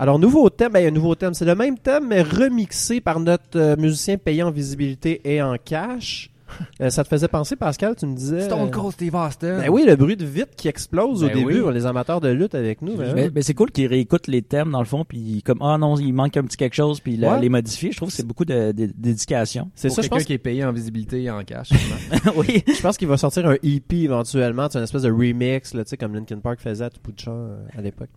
Alors, 0.00 0.18
nouveau 0.18 0.48
thème, 0.48 0.72
ben, 0.72 0.80
il 0.80 0.84
y 0.84 0.86
a 0.86 0.88
un 0.88 0.92
nouveau 0.92 1.14
thème. 1.14 1.34
C'est 1.34 1.44
le 1.44 1.54
même 1.54 1.78
thème, 1.78 2.06
mais 2.08 2.22
remixé 2.22 3.02
par 3.02 3.20
notre 3.20 3.56
euh, 3.56 3.76
musicien 3.76 4.16
payé 4.16 4.42
en 4.42 4.50
visibilité 4.50 5.20
et 5.24 5.42
en 5.42 5.56
cash. 5.62 6.30
Euh, 6.80 6.90
ça 6.90 7.04
te 7.04 7.08
faisait 7.08 7.28
penser, 7.28 7.54
Pascal, 7.54 7.94
tu 7.94 8.06
me 8.06 8.16
disais... 8.16 8.40
Stone 8.40 8.66
euh, 8.66 8.70
Cold 8.72 8.92
Steve 8.92 9.14
Austin. 9.14 9.58
Ben 9.60 9.68
oui, 9.70 9.84
le 9.86 9.94
bruit 9.94 10.16
de 10.16 10.24
vite 10.24 10.48
qui 10.56 10.66
explose 10.66 11.22
au 11.22 11.28
Ben 11.28 11.36
début, 11.36 11.60
oui. 11.60 11.72
les 11.72 11.86
amateurs 11.86 12.20
de 12.20 12.28
lutte 12.28 12.56
avec 12.56 12.82
nous. 12.82 12.96
ben 12.96 13.14
mais 13.14 13.24
oui. 13.26 13.30
mais 13.32 13.42
c'est 13.42 13.54
cool 13.54 13.70
qu'ils 13.70 13.86
réécoutent 13.86 14.26
les 14.26 14.42
thèmes 14.42 14.72
dans 14.72 14.80
le 14.80 14.84
fond, 14.84 15.04
puis 15.04 15.44
comme 15.44 15.58
ah 15.62 15.78
non, 15.78 15.96
il 15.96 16.12
manque 16.12 16.36
un 16.36 16.42
petit 16.42 16.56
quelque 16.56 16.74
chose, 16.74 16.98
puis 16.98 17.16
Ouais. 17.24 17.40
les 17.40 17.48
modifier. 17.48 17.92
Je 17.92 17.98
trouve 17.98 18.08
que 18.08 18.14
c'est 18.16 18.26
beaucoup 18.26 18.44
de, 18.44 18.72
de- 18.72 18.90
d'éducation. 18.96 19.70
C'est 19.76 19.88
Pour 19.88 19.94
ça, 19.96 20.02
je 20.02 20.08
quelqu'un 20.08 20.16
pense, 20.16 20.24
qui 20.26 20.32
est 20.32 20.38
payé 20.38 20.64
en 20.64 20.72
visibilité 20.72 21.22
et 21.22 21.30
en 21.30 21.44
cash. 21.44 21.68
oui. 22.36 22.64
je 22.66 22.80
pense 22.82 22.96
qu'il 22.98 23.06
va 23.06 23.16
sortir 23.16 23.46
un 23.46 23.54
EP 23.62 24.00
éventuellement. 24.02 24.66
C'est 24.72 24.78
une 24.78 24.84
espèce 24.84 25.02
de 25.02 25.12
remix, 25.12 25.72
là, 25.72 25.84
tu 25.84 25.90
sais, 25.90 25.96
comme 25.96 26.14
Linkin 26.16 26.40
Park 26.40 26.58
faisait 26.60 26.86
à 26.86 26.90
tout 26.90 27.00
bout 27.04 27.12
de 27.12 27.20
champ 27.20 27.30
euh, 27.32 27.58
à 27.78 27.80
l'époque. 27.80 28.10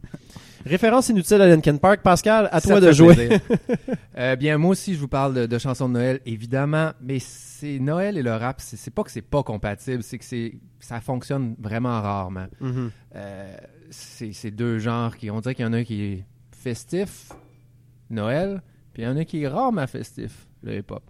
Référence 0.65 1.09
inutile 1.09 1.41
à 1.41 1.47
Linkin 1.47 1.77
Park. 1.77 2.01
Pascal, 2.01 2.47
à 2.51 2.59
Ça 2.59 2.69
toi 2.69 2.79
de 2.79 2.91
jouer. 2.91 3.29
Euh, 4.17 4.35
bien, 4.35 4.57
moi 4.59 4.71
aussi, 4.71 4.93
je 4.93 4.99
vous 4.99 5.07
parle 5.07 5.33
de, 5.33 5.45
de 5.47 5.57
chansons 5.57 5.87
de 5.89 5.93
Noël, 5.93 6.19
évidemment, 6.27 6.91
mais 7.01 7.17
c'est 7.19 7.79
Noël 7.79 8.15
et 8.17 8.21
le 8.21 8.31
rap, 8.31 8.61
c'est 8.61 8.77
c'est 8.77 8.91
pas 8.91 9.03
que 9.03 9.09
c'est 9.09 9.23
pas 9.23 9.41
compatible, 9.41 10.03
c'est 10.03 10.19
que 10.19 10.23
c'est 10.25 10.53
ça 10.79 11.01
fonctionne 11.01 11.55
vraiment 11.59 11.99
rarement. 11.99 12.45
Mhm. 12.61 12.91
Euh, 13.15 13.57
c'est 13.89 14.31
c'est 14.33 14.51
deux 14.51 14.77
genres 14.77 15.17
qui, 15.17 15.31
on 15.31 15.39
dirait 15.41 15.55
qu'il 15.55 15.65
y 15.65 15.67
en 15.67 15.73
a 15.73 15.77
un 15.77 15.83
qui 15.83 16.01
est 16.03 16.25
festif, 16.51 17.29
Noël, 18.11 18.61
puis 18.93 19.01
il 19.01 19.05
y 19.05 19.09
en 19.09 19.17
a 19.17 19.25
qui 19.25 19.41
est 19.43 19.47
rarement 19.47 19.87
festif, 19.87 20.47
le 20.61 20.77
hip-hop. 20.77 21.01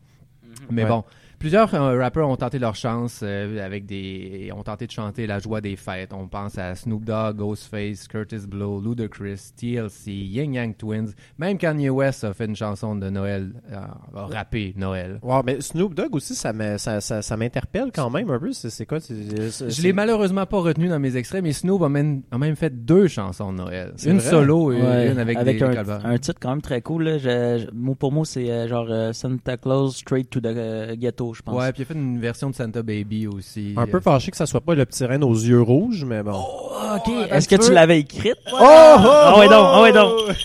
Mais 0.71 0.83
Ouais. 0.83 0.89
bon, 0.89 1.03
plusieurs 1.43 1.75
euh, 1.75 1.99
rappeurs 1.99 2.29
ont 2.29 2.37
tenté 2.37 2.57
leur 2.57 2.73
chance 2.73 3.19
euh, 3.21 3.61
avec 3.65 3.85
des, 3.85 4.49
ont 4.55 4.63
tenté 4.63 4.87
de 4.87 4.91
chanter 4.91 5.27
la 5.27 5.39
joie 5.39 5.59
des 5.59 5.75
fêtes. 5.75 6.13
On 6.13 6.29
pense 6.29 6.57
à 6.57 6.73
Snoop 6.73 7.03
Dogg, 7.03 7.35
Ghostface, 7.35 8.07
Curtis 8.07 8.47
Blow, 8.47 8.79
Ludacris, 8.79 9.51
TLC, 9.57 10.07
Yin 10.11 10.53
Yang 10.53 10.77
Twins. 10.77 11.07
Même 11.37 11.57
Kanye 11.57 11.89
West 11.89 12.23
a 12.23 12.33
fait 12.33 12.45
une 12.45 12.55
chanson 12.55 12.95
de 12.95 13.09
Noël, 13.09 13.51
euh, 13.73 13.75
a 14.15 14.25
rappé 14.25 14.73
Noël. 14.77 15.19
Wow, 15.21 15.43
mais 15.45 15.59
Snoop 15.59 15.93
Dogg 15.95 16.15
aussi, 16.15 16.33
ça 16.33 16.53
me- 16.53 16.77
ça, 16.77 17.01
ça, 17.01 17.21
ça 17.21 17.35
m'interpelle 17.35 17.91
quand 17.93 18.09
même 18.09 18.29
un 18.29 18.39
peu. 18.39 18.53
C'est 18.53 18.85
quoi? 18.85 19.01
c'est- 19.01 19.49
c'est- 19.51 19.69
Je 19.69 19.81
l'ai 19.81 19.91
malheureusement 19.91 20.45
pas 20.45 20.59
retenu 20.59 20.87
dans 20.87 20.99
mes 20.99 21.17
extraits, 21.17 21.43
mais 21.43 21.51
Snoop 21.51 21.81
a 21.83 21.89
même, 21.89 22.21
a 22.31 22.37
même 22.37 22.55
fait 22.55 22.73
deux 22.85 23.09
chansons 23.09 23.51
de 23.51 23.57
Noël. 23.57 23.93
Une 24.05 24.19
vrai? 24.19 24.29
solo 24.29 24.71
et 24.71 24.81
Ouais, 24.81 25.11
une 25.11 25.19
avec, 25.19 25.37
des, 25.43 25.55
des 25.55 25.63
un, 25.63 25.73
calvaires. 25.73 26.05
un 26.05 26.17
titre 26.17 26.39
quand 26.41 26.51
même 26.51 26.61
très 26.61 26.81
cool. 26.81 27.03
Là. 27.03 27.17
Je- 27.17 27.65
je- 27.67 27.75
mot 27.75 27.95
pour 27.95 28.13
mot, 28.13 28.23
c'est 28.23 28.49
euh, 28.49 28.69
genre 28.69 28.87
euh, 28.89 29.11
Santa 29.11 29.57
Claus 29.57 29.97
Straight 29.97 30.29
to 30.29 30.39
the 30.39 30.95
Ghetto, 30.97 31.32
je 31.33 31.41
pense. 31.41 31.55
Ouais, 31.59 31.71
puis 31.71 31.81
il 31.81 31.83
a 31.83 31.85
fait 31.87 31.93
une 31.93 32.19
version 32.19 32.49
de 32.49 32.55
Santa 32.55 32.81
Baby 32.83 33.27
aussi. 33.27 33.73
Un 33.77 33.87
peu 33.87 33.99
fâché 33.99 34.31
que 34.31 34.37
ça 34.37 34.45
soit 34.45 34.61
pas 34.61 34.75
le 34.75 34.85
petit 34.85 35.05
reine 35.05 35.23
aux 35.23 35.33
yeux 35.33 35.61
rouges, 35.61 36.05
mais 36.05 36.23
bon. 36.23 36.39
Ah, 36.79 36.97
ok. 37.05 37.13
Est-ce 37.31 37.47
que 37.47 37.55
tu 37.55 37.71
l'avais 37.71 37.99
écrite? 37.99 38.35
Oh, 38.51 38.57
Ah 38.59 39.35
ouais 39.39 39.47
donc, 39.47 39.65
ah 39.71 39.81
ouais 39.81 39.91
donc. 39.91 40.35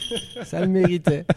Ça 0.45 0.61
le 0.61 0.69
méritait. 0.69 1.25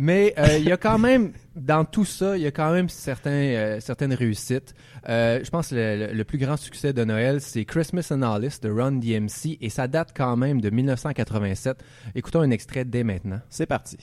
Mais 0.00 0.32
euh, 0.38 0.58
il 0.58 0.64
y 0.64 0.70
a 0.70 0.76
quand 0.76 0.98
même, 0.98 1.32
dans 1.56 1.84
tout 1.84 2.04
ça, 2.04 2.36
il 2.36 2.42
y 2.44 2.46
a 2.46 2.52
quand 2.52 2.70
même 2.72 2.88
certains, 2.88 3.30
euh, 3.30 3.80
certaines 3.80 4.12
réussites. 4.14 4.72
Euh, 5.08 5.40
je 5.42 5.50
pense 5.50 5.68
que 5.70 5.74
le, 5.74 6.06
le- 6.06 6.12
le 6.12 6.24
plus 6.24 6.38
grand 6.38 6.56
succès 6.56 6.92
de 6.92 7.02
Noël, 7.04 7.40
c'est 7.40 7.64
Christmas 7.64 8.06
in 8.12 8.22
Alice 8.22 8.60
de 8.60 8.70
Run 8.70 8.92
DMC 8.92 9.58
et 9.60 9.68
ça 9.70 9.88
date 9.88 10.10
quand 10.16 10.36
même 10.36 10.60
de 10.60 10.70
1987. 10.70 11.78
Écoutons 12.14 12.42
un 12.42 12.50
extrait 12.50 12.84
dès 12.84 13.02
maintenant. 13.02 13.40
C'est 13.50 13.66
parti. 13.66 13.96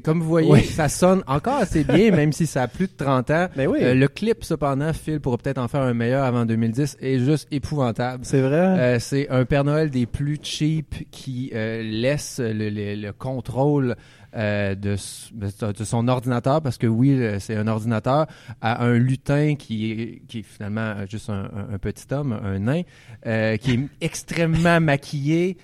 Comme 0.00 0.20
vous 0.20 0.28
voyez, 0.28 0.50
Oui. 0.50 0.64
ça 0.64 0.88
sonne 0.88 1.22
encore 1.26 1.56
assez 1.58 1.84
bien, 1.84 2.10
même 2.16 2.32
si 2.32 2.46
ça 2.46 2.62
a 2.62 2.68
plus 2.68 2.86
de 2.86 2.92
30 2.96 3.30
ans. 3.30 3.48
Ben 3.56 3.66
oui. 3.68 3.78
Euh, 3.82 3.94
le 3.94 4.08
clip, 4.08 4.44
cependant, 4.44 4.92
Phil 4.92 5.20
pourra 5.20 5.38
peut-être 5.38 5.58
en 5.58 5.68
faire 5.68 5.82
un 5.82 5.94
meilleur 5.94 6.24
avant 6.24 6.44
2010, 6.46 6.96
est 7.00 7.18
juste 7.18 7.48
épouvantable. 7.50 8.24
C'est 8.24 8.40
vrai? 8.40 8.56
Euh, 8.58 8.98
c'est 8.98 9.28
un 9.30 9.44
Père 9.44 9.64
Noël 9.64 9.90
des 9.90 10.06
plus 10.06 10.38
cheap 10.42 10.94
qui 11.10 11.50
euh, 11.54 11.82
laisse 11.82 12.40
le, 12.42 12.68
le- 12.70 12.94
le 13.00 13.12
contrôle 13.12 13.96
euh, 14.36 14.74
de, 14.76 14.94
son 14.96 16.06
ordinateur, 16.08 16.62
parce 16.62 16.78
que 16.78 16.86
oui, 16.86 17.20
c'est 17.40 17.56
un 17.56 17.66
ordinateur, 17.66 18.26
à 18.60 18.84
un 18.84 18.96
lutin 18.96 19.54
qui 19.56 19.90
est, 19.90 20.22
qui 20.28 20.38
est 20.40 20.42
finalement 20.42 20.94
juste 21.10 21.30
un, 21.30 21.50
un- 21.52 21.74
un 21.74 21.78
petit 21.78 22.04
homme, 22.14 22.32
un 22.42 22.58
nain, 22.60 22.82
euh, 23.26 23.56
qui 23.56 23.72
est 23.72 23.80
extrêmement 24.00 24.80
maquillé. 24.80 25.56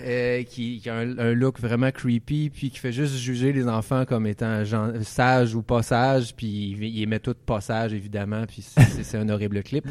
Euh, 0.00 0.42
qui, 0.44 0.80
qui 0.80 0.88
a 0.90 0.94
un, 0.96 1.18
un 1.18 1.32
look 1.32 1.58
vraiment 1.60 1.90
creepy, 1.90 2.50
puis 2.50 2.70
qui 2.70 2.78
fait 2.78 2.92
juste 2.92 3.16
juger 3.16 3.52
les 3.52 3.66
enfants 3.68 4.04
comme 4.04 4.26
étant 4.26 4.64
gen- 4.64 5.02
sages 5.02 5.54
ou 5.54 5.62
pas 5.62 5.82
sages, 5.82 6.34
puis 6.36 6.46
il, 6.46 6.82
il 6.84 7.00
les 7.00 7.06
met 7.06 7.18
toutes 7.18 7.38
pas 7.38 7.60
sages, 7.60 7.92
évidemment, 7.92 8.44
puis 8.46 8.62
c'est- 8.62 8.80
c'est 8.82 9.02
c'est 9.04 9.18
un 9.18 9.28
horrible 9.28 9.62
clip. 9.62 9.84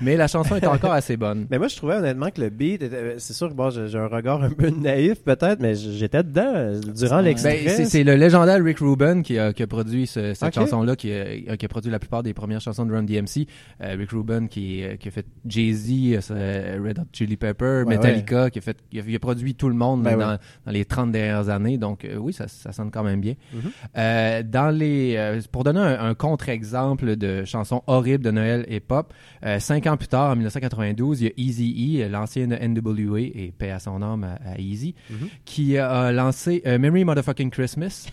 Mais 0.00 0.16
la 0.16 0.26
chanson 0.28 0.56
est 0.56 0.66
encore 0.66 0.92
assez 0.92 1.16
bonne. 1.16 1.46
Mais 1.50 1.58
moi, 1.58 1.68
je 1.68 1.76
trouvais 1.76 1.94
honnêtement 1.96 2.30
que 2.30 2.40
le 2.40 2.50
beat, 2.50 2.82
était- 2.82 3.14
c'est 3.18 3.32
sûr 3.34 3.48
que 3.48 3.54
bon, 3.54 3.70
j'ai 3.70 3.88
j'ai 3.88 3.98
un 3.98 4.06
regard 4.08 4.42
un 4.42 4.50
peu 4.50 4.68
naïf 4.70 5.22
peut-être, 5.22 5.60
mais 5.60 5.74
j'étais 5.74 6.22
dedans 6.22 6.52
euh, 6.54 6.80
durant 6.80 7.20
l'extrait. 7.20 7.60
Ben, 7.64 7.68
c'est- 7.76 7.84
c'est 7.84 8.04
le 8.04 8.14
légendaire 8.16 8.62
Rick 8.62 8.78
Rubin 8.78 9.22
qui 9.22 9.38
a, 9.38 9.52
qui 9.52 9.62
a 9.62 9.66
produit 9.66 10.06
ce- 10.06 10.34
cette 10.34 10.54
chanson-là, 10.54 10.96
qui, 10.96 11.12
a- 11.12 11.56
qui 11.56 11.64
a 11.64 11.68
produit 11.68 11.90
la 11.90 11.98
plupart 11.98 12.22
des 12.22 12.34
premières 12.34 12.60
chansons 12.60 12.84
de 12.86 12.92
Run 12.92 13.02
DMC. 13.04 13.46
Euh, 13.82 13.94
Rick 13.98 14.10
Rubin 14.10 14.46
qui, 14.46 14.82
euh, 14.82 14.96
qui 14.96 15.08
a 15.08 15.10
fait 15.10 15.26
Jay-Z, 15.46 15.90
euh, 16.30 16.78
Red 16.84 16.98
Hot 16.98 17.02
Chili 17.12 17.36
Pepper, 17.36 17.82
Ouais, 17.86 17.96
Metallica, 17.96 18.50
Qui 18.50 18.58
a 18.58 18.62
fait, 18.62 18.76
il 18.92 19.00
a, 19.00 19.02
il 19.06 19.14
a 19.16 19.18
produit 19.18 19.51
tout 19.54 19.68
le 19.68 19.74
monde 19.74 20.02
Ben 20.02 20.18
dans, 20.18 20.38
les 20.72 20.84
30 20.84 21.12
dernières 21.12 21.48
années. 21.48 21.78
Donc 21.78 22.04
euh, 22.04 22.16
oui, 22.16 22.32
ça, 22.32 22.48
ça 22.48 22.72
sonne 22.72 22.90
quand 22.90 23.02
même 23.02 23.20
bien. 23.20 23.34
Mhm. 23.52 23.60
Euh, 23.96 24.42
dans 24.42 24.70
les, 24.70 25.14
euh, 25.16 25.40
pour 25.50 25.64
donner 25.64 25.80
un, 25.80 26.04
un 26.10 26.14
contre-exemple 26.14 27.16
de 27.16 27.44
chansons 27.44 27.82
horribles 27.86 28.24
de 28.24 28.30
Noël 28.30 28.64
et 28.68 28.80
pop, 28.80 29.12
euh, 29.44 29.58
cinq 29.60 29.86
ans 29.86 29.96
plus 29.96 30.08
tard, 30.08 30.30
en 30.30 30.36
1992, 30.36 31.20
il 31.22 31.24
y 31.24 31.28
a 31.28 31.32
Easy 31.36 32.02
E, 32.02 32.08
l'ancien 32.08 32.46
de 32.46 32.56
NWA, 32.56 33.20
et 33.20 33.52
paix 33.56 33.70
à 33.70 33.78
son 33.78 34.02
âme 34.02 34.24
à, 34.24 34.52
à 34.52 34.58
Easy, 34.58 34.94
Mhm. 35.10 35.28
qui 35.44 35.78
a 35.78 36.12
lancé 36.12 36.62
euh, 36.66 36.78
Merry 36.78 37.04
Motherfucking 37.04 37.50
Christmas. 37.50 38.06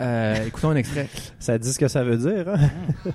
Euh, 0.00 0.46
écoutons 0.46 0.70
un 0.70 0.76
extrait. 0.76 1.08
Ça 1.38 1.56
dit 1.56 1.72
ce 1.72 1.78
que 1.78 1.86
ça 1.88 2.02
veut 2.02 2.16
dire. 2.16 2.48
Hein? 2.48 2.58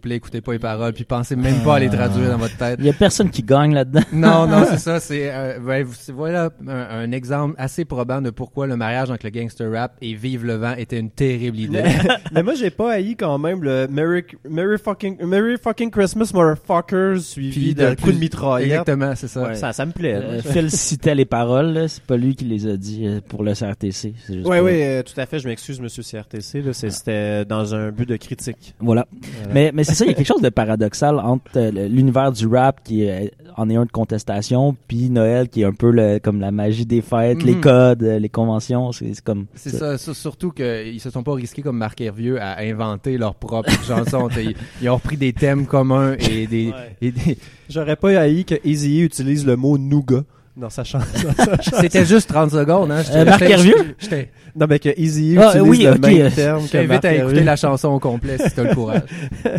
plaît, 0.00 0.16
écoutez 0.16 0.40
pas 0.40 0.52
les 0.52 0.58
paroles, 0.58 0.92
puis 0.92 1.04
pensez 1.04 1.36
même 1.36 1.62
pas 1.62 1.76
à 1.76 1.78
les 1.80 1.88
traduire 1.88 2.30
dans 2.30 2.38
votre 2.38 2.56
tête. 2.56 2.76
Il 2.78 2.86
y 2.86 2.90
a 2.90 2.92
personne 2.92 3.30
qui 3.30 3.42
gagne 3.42 3.74
là-dedans. 3.74 4.00
Non, 4.12 4.46
non, 4.46 4.64
c'est 4.68 4.78
ça. 4.78 5.00
C'est 5.00 5.30
euh, 5.32 5.84
voilà 6.14 6.50
un, 6.66 6.74
un 6.74 7.12
exemple 7.12 7.54
assez 7.58 7.84
probant 7.84 8.20
de 8.20 8.30
pourquoi 8.30 8.66
le 8.66 8.76
mariage 8.76 9.10
entre 9.10 9.24
le 9.24 9.30
gangster 9.30 9.70
rap 9.72 9.96
et 10.02 10.14
Vive 10.14 10.44
le 10.44 10.54
vent 10.54 10.74
était 10.76 10.98
une 10.98 11.10
terrible 11.10 11.58
idée. 11.58 11.82
Mais, 11.82 11.98
mais 12.32 12.42
moi, 12.42 12.54
j'ai 12.54 12.70
pas 12.70 12.92
haï 12.92 13.16
quand 13.16 13.38
même 13.38 13.62
le 13.62 13.88
Merry, 13.88 14.24
Merry, 14.48 14.78
fucking, 14.78 15.24
Merry 15.24 15.56
fucking 15.56 15.90
Christmas, 15.90 16.30
motherfuckers, 16.34 17.20
suivi 17.20 17.74
de 17.74 17.94
coup 17.94 18.12
de 18.12 18.18
mitraillette. 18.18 18.70
Exactement, 18.70 19.14
c'est 19.16 19.28
ça. 19.28 19.42
Ouais, 19.42 19.54
ça, 19.54 19.72
ça 19.72 19.86
me 19.86 19.92
plaît. 19.92 20.14
Euh. 20.14 20.42
Phil 20.42 20.70
citait 20.70 21.14
les 21.14 21.24
paroles, 21.24 21.88
c'est 21.88 22.02
pas 22.02 22.16
lui 22.16 22.34
qui 22.34 22.44
les 22.44 22.66
a 22.66 22.76
dit 22.76 23.06
euh, 23.06 23.20
pour 23.26 23.42
le 23.42 23.54
CRTC. 23.54 24.14
Ouais, 24.44 24.60
ouais, 24.60 24.82
euh, 24.84 25.02
tout 25.02 25.18
à 25.18 25.26
fait. 25.26 25.38
Je 25.38 25.48
m'excuse, 25.48 25.80
monsieur 25.80 26.02
CRTC. 26.02 26.62
C'était 26.72 27.44
dans 27.44 27.74
un 27.74 27.90
but 27.90 28.08
de 28.08 28.16
critique. 28.16 28.74
Voilà. 28.78 29.00
Voilà. 29.00 29.54
Mais, 29.54 29.70
mais 29.72 29.84
c'est 29.90 29.94
ça, 29.96 30.04
il 30.06 30.08
y 30.08 30.10
a 30.12 30.14
quelque 30.14 30.26
chose 30.26 30.40
de 30.42 30.48
paradoxal 30.48 31.18
entre 31.20 31.42
euh, 31.56 31.70
l'univers 31.88 32.32
du 32.32 32.46
rap 32.46 32.80
qui 32.82 33.02
est, 33.04 33.32
en 33.56 33.68
est 33.68 33.76
un 33.76 33.84
de 33.84 33.90
contestation, 33.90 34.74
puis 34.88 35.10
Noël 35.10 35.48
qui 35.48 35.62
est 35.62 35.64
un 35.64 35.72
peu 35.72 35.90
le, 35.90 36.18
comme 36.18 36.40
la 36.40 36.50
magie 36.50 36.86
des 36.86 37.02
fêtes, 37.02 37.42
les 37.42 37.54
Mhm. 37.56 37.60
codes, 37.60 38.02
euh, 38.02 38.18
les 38.18 38.28
conventions. 38.28 38.90
C'est 38.92 39.20
comme. 39.20 39.46
C'est 39.54 39.70
ça, 39.70 39.98
ça, 39.98 40.14
surtout 40.14 40.50
qu'ils 40.52 41.00
se 41.00 41.10
sont 41.10 41.22
pas 41.22 41.34
risqués 41.34 41.62
comme 41.62 41.76
Marc 41.76 42.00
Hervieux 42.00 42.40
à 42.40 42.60
inventer 42.60 43.18
leur 43.18 43.34
propre 43.34 43.70
chanson. 43.86 44.28
Ils, 44.38 44.54
ils 44.80 44.88
ont 44.88 44.94
repris 44.94 45.16
des 45.16 45.32
thèmes 45.32 45.66
communs 45.66 46.14
et 46.18 46.46
des, 46.48 46.72
Ouais. 47.02 47.10
des- 47.10 47.38
J'aurais 47.68 47.96
pas 47.96 48.18
haï 48.18 48.44
que 48.44 48.54
Eazy 48.64 49.00
utilise 49.00 49.44
le 49.46 49.56
mot 49.56 49.76
nougat 49.78 50.22
dans 50.56 50.70
sa 50.70 50.84
chanson. 50.84 51.28
C'était 51.80 52.04
juste 52.04 52.28
30 52.28 52.50
secondes, 52.50 52.90
hein. 52.90 53.02
Euh, 53.12 53.24
Marc 53.24 53.42
Hervieux? 53.42 53.94
j'étais- 53.98 54.30
non, 54.56 54.66
mais 54.68 54.78
que 54.78 54.88
Eazy 54.98 55.36
Ah, 55.38 55.48
utilise 55.56 55.68
oui, 55.68 55.82
le 55.84 55.90
ok. 55.92 55.98
même 56.00 56.32
terme 56.32 56.60
Je 56.62 56.66
que 56.66 56.72
t'invite 56.72 56.88
Marc 56.90 57.04
à 57.04 57.14
écouter 57.14 57.42
la 57.44 57.56
chanson 57.56 57.88
au 57.88 57.98
complet 57.98 58.38
si 58.38 58.50
t'as 58.54 58.64
le 58.64 58.74
courage. 58.74 59.02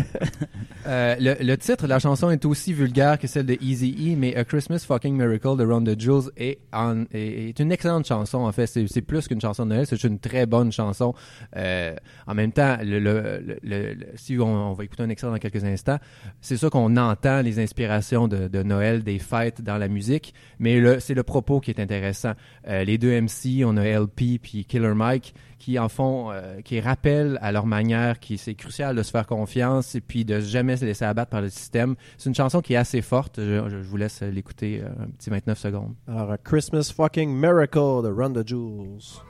Euh, 0.84 1.14
le, 1.20 1.36
le 1.44 1.56
titre 1.56 1.84
de 1.84 1.88
la 1.88 2.00
chanson 2.00 2.28
est 2.30 2.44
aussi 2.44 2.72
vulgaire 2.72 3.16
que 3.16 3.28
celle 3.28 3.46
de 3.46 3.56
Easy 3.60 3.94
E, 4.00 4.16
mais 4.18 4.34
A 4.34 4.42
Christmas 4.44 4.84
Fucking 4.84 5.16
Miracle 5.16 5.56
de 5.56 5.64
Ron 5.64 5.84
the 5.84 5.98
Jules 5.98 6.32
est, 6.36 6.58
en- 6.72 7.04
est, 7.12 7.50
est 7.50 7.58
une 7.60 7.70
excellente 7.70 8.04
chanson. 8.04 8.38
En 8.38 8.50
fait, 8.50 8.66
c'est 8.66 9.00
plus 9.02 9.28
qu'une 9.28 9.40
chanson 9.40 9.64
de 9.64 9.70
Noël, 9.74 9.86
c'est 9.86 10.02
une 10.02 10.18
très 10.18 10.44
bonne 10.44 10.72
chanson. 10.72 11.14
Euh, 11.56 11.94
en 12.26 12.34
même 12.34 12.50
temps, 12.50 12.78
le, 12.82 12.98
le- 12.98 13.40
le- 13.46 13.58
le- 13.62 13.94
le- 13.94 14.06
si 14.16 14.36
on, 14.40 14.70
on 14.70 14.72
va 14.72 14.82
écouter 14.82 15.04
un 15.04 15.08
extrait 15.08 15.30
dans 15.30 15.38
quelques 15.38 15.62
instants, 15.64 15.98
c'est 16.40 16.56
sûr 16.56 16.68
qu'on 16.70 16.96
entend 16.96 17.42
les 17.42 17.60
inspirations 17.60 18.26
de, 18.26 18.48
de 18.48 18.62
Noël, 18.64 19.04
des 19.04 19.20
fêtes 19.20 19.62
dans 19.62 19.78
la 19.78 19.86
musique, 19.86 20.34
mais 20.58 20.98
c'est 20.98 21.14
le 21.14 21.22
propos 21.22 21.60
qui 21.60 21.70
est 21.70 21.78
intéressant. 21.78 22.32
Euh, 22.66 22.82
les 22.82 22.98
deux 22.98 23.12
MC, 23.20 23.64
on 23.64 23.76
a 23.76 23.84
LP 23.84 24.40
puis 24.42 24.64
Killer 24.82 24.94
Mike, 24.94 25.34
qui 25.58 25.78
en 25.78 25.88
font, 25.88 26.30
euh, 26.32 26.60
qui 26.60 26.80
rappellent 26.80 27.38
à 27.40 27.52
leur 27.52 27.66
manière 27.66 28.18
qui 28.18 28.36
c'est 28.36 28.54
crucial 28.54 28.96
de 28.96 29.02
se 29.02 29.10
faire 29.12 29.26
confiance 29.26 29.94
et 29.94 30.00
puis 30.00 30.24
de 30.24 30.40
jamais 30.40 30.76
se 30.76 30.84
laisser 30.84 31.04
abattre 31.04 31.30
par 31.30 31.40
le 31.40 31.48
système. 31.50 31.94
C'est 32.18 32.28
une 32.28 32.34
chanson 32.34 32.60
qui 32.60 32.74
est 32.74 32.76
assez 32.76 33.00
forte. 33.00 33.34
Je, 33.38 33.62
je- 33.68 33.82
je 33.82 33.88
vous 33.88 33.96
laisse 33.96 34.22
l'écouter 34.22 34.82
euh, 34.82 34.88
un 35.04 35.08
petit 35.10 35.30
29 35.30 35.58
secondes. 35.58 35.94
Alors, 36.08 36.32
A 36.32 36.38
Christmas 36.38 36.92
fucking 36.94 37.30
Miracle 37.32 37.78
de 38.02 38.08
Run 38.12 38.32
the 38.32 38.46
Jewels. 38.46 39.20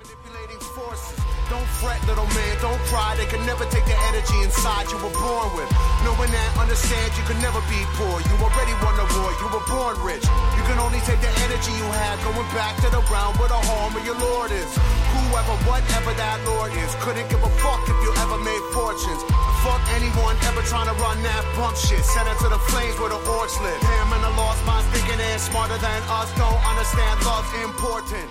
Fret, 1.83 1.99
little 2.07 2.31
man, 2.38 2.55
don't 2.62 2.79
cry. 2.87 3.18
They 3.18 3.27
can 3.27 3.42
never 3.42 3.66
take 3.66 3.83
the 3.90 3.99
energy 4.14 4.38
inside 4.47 4.87
you 4.95 4.99
were 5.03 5.11
born 5.11 5.51
with. 5.59 5.66
Knowing 6.07 6.31
that, 6.31 6.51
understand 6.55 7.11
you 7.18 7.27
can 7.27 7.37
never 7.42 7.59
be 7.66 7.83
poor. 7.99 8.23
You 8.23 8.35
already 8.38 8.75
won 8.79 8.95
the 8.95 9.07
war, 9.18 9.35
you 9.42 9.51
were 9.51 9.66
born 9.66 9.99
rich. 10.07 10.23
You 10.55 10.62
can 10.71 10.79
only 10.79 11.03
take 11.03 11.18
the 11.18 11.33
energy 11.42 11.75
you 11.75 11.88
have 12.07 12.23
going 12.23 12.47
back 12.55 12.79
to 12.87 12.88
the 12.88 13.03
ground 13.11 13.35
where 13.42 13.51
the 13.51 13.59
home 13.66 13.99
of 13.99 14.07
your 14.07 14.16
Lord 14.16 14.55
is. 14.55 14.71
Whoever, 15.18 15.55
whatever 15.66 16.14
that 16.14 16.38
Lord 16.47 16.71
is, 16.79 16.95
couldn't 17.03 17.27
give 17.27 17.42
a 17.42 17.53
fuck 17.59 17.83
if 17.90 17.99
you 18.07 18.14
ever 18.23 18.38
made 18.38 18.62
fortunes. 18.71 19.23
Fuck 19.66 19.83
anyone 19.99 20.38
ever 20.47 20.62
trying 20.62 20.87
to 20.87 20.97
run 21.03 21.18
that 21.27 21.42
bump 21.59 21.75
shit. 21.75 22.07
Send 22.07 22.31
it 22.31 22.38
to 22.47 22.49
the 22.49 22.62
flames 22.71 22.95
where 23.03 23.11
the 23.11 23.18
orcs 23.27 23.59
live. 23.59 23.83
Him 23.83 24.09
and 24.14 24.23
the 24.23 24.33
lost 24.38 24.62
minds 24.62 24.87
thinking 24.95 25.18
they're 25.18 25.42
smarter 25.42 25.79
than 25.83 26.01
us. 26.14 26.31
Don't 26.38 26.62
understand 26.62 27.18
love's 27.27 27.51
important. 27.66 28.31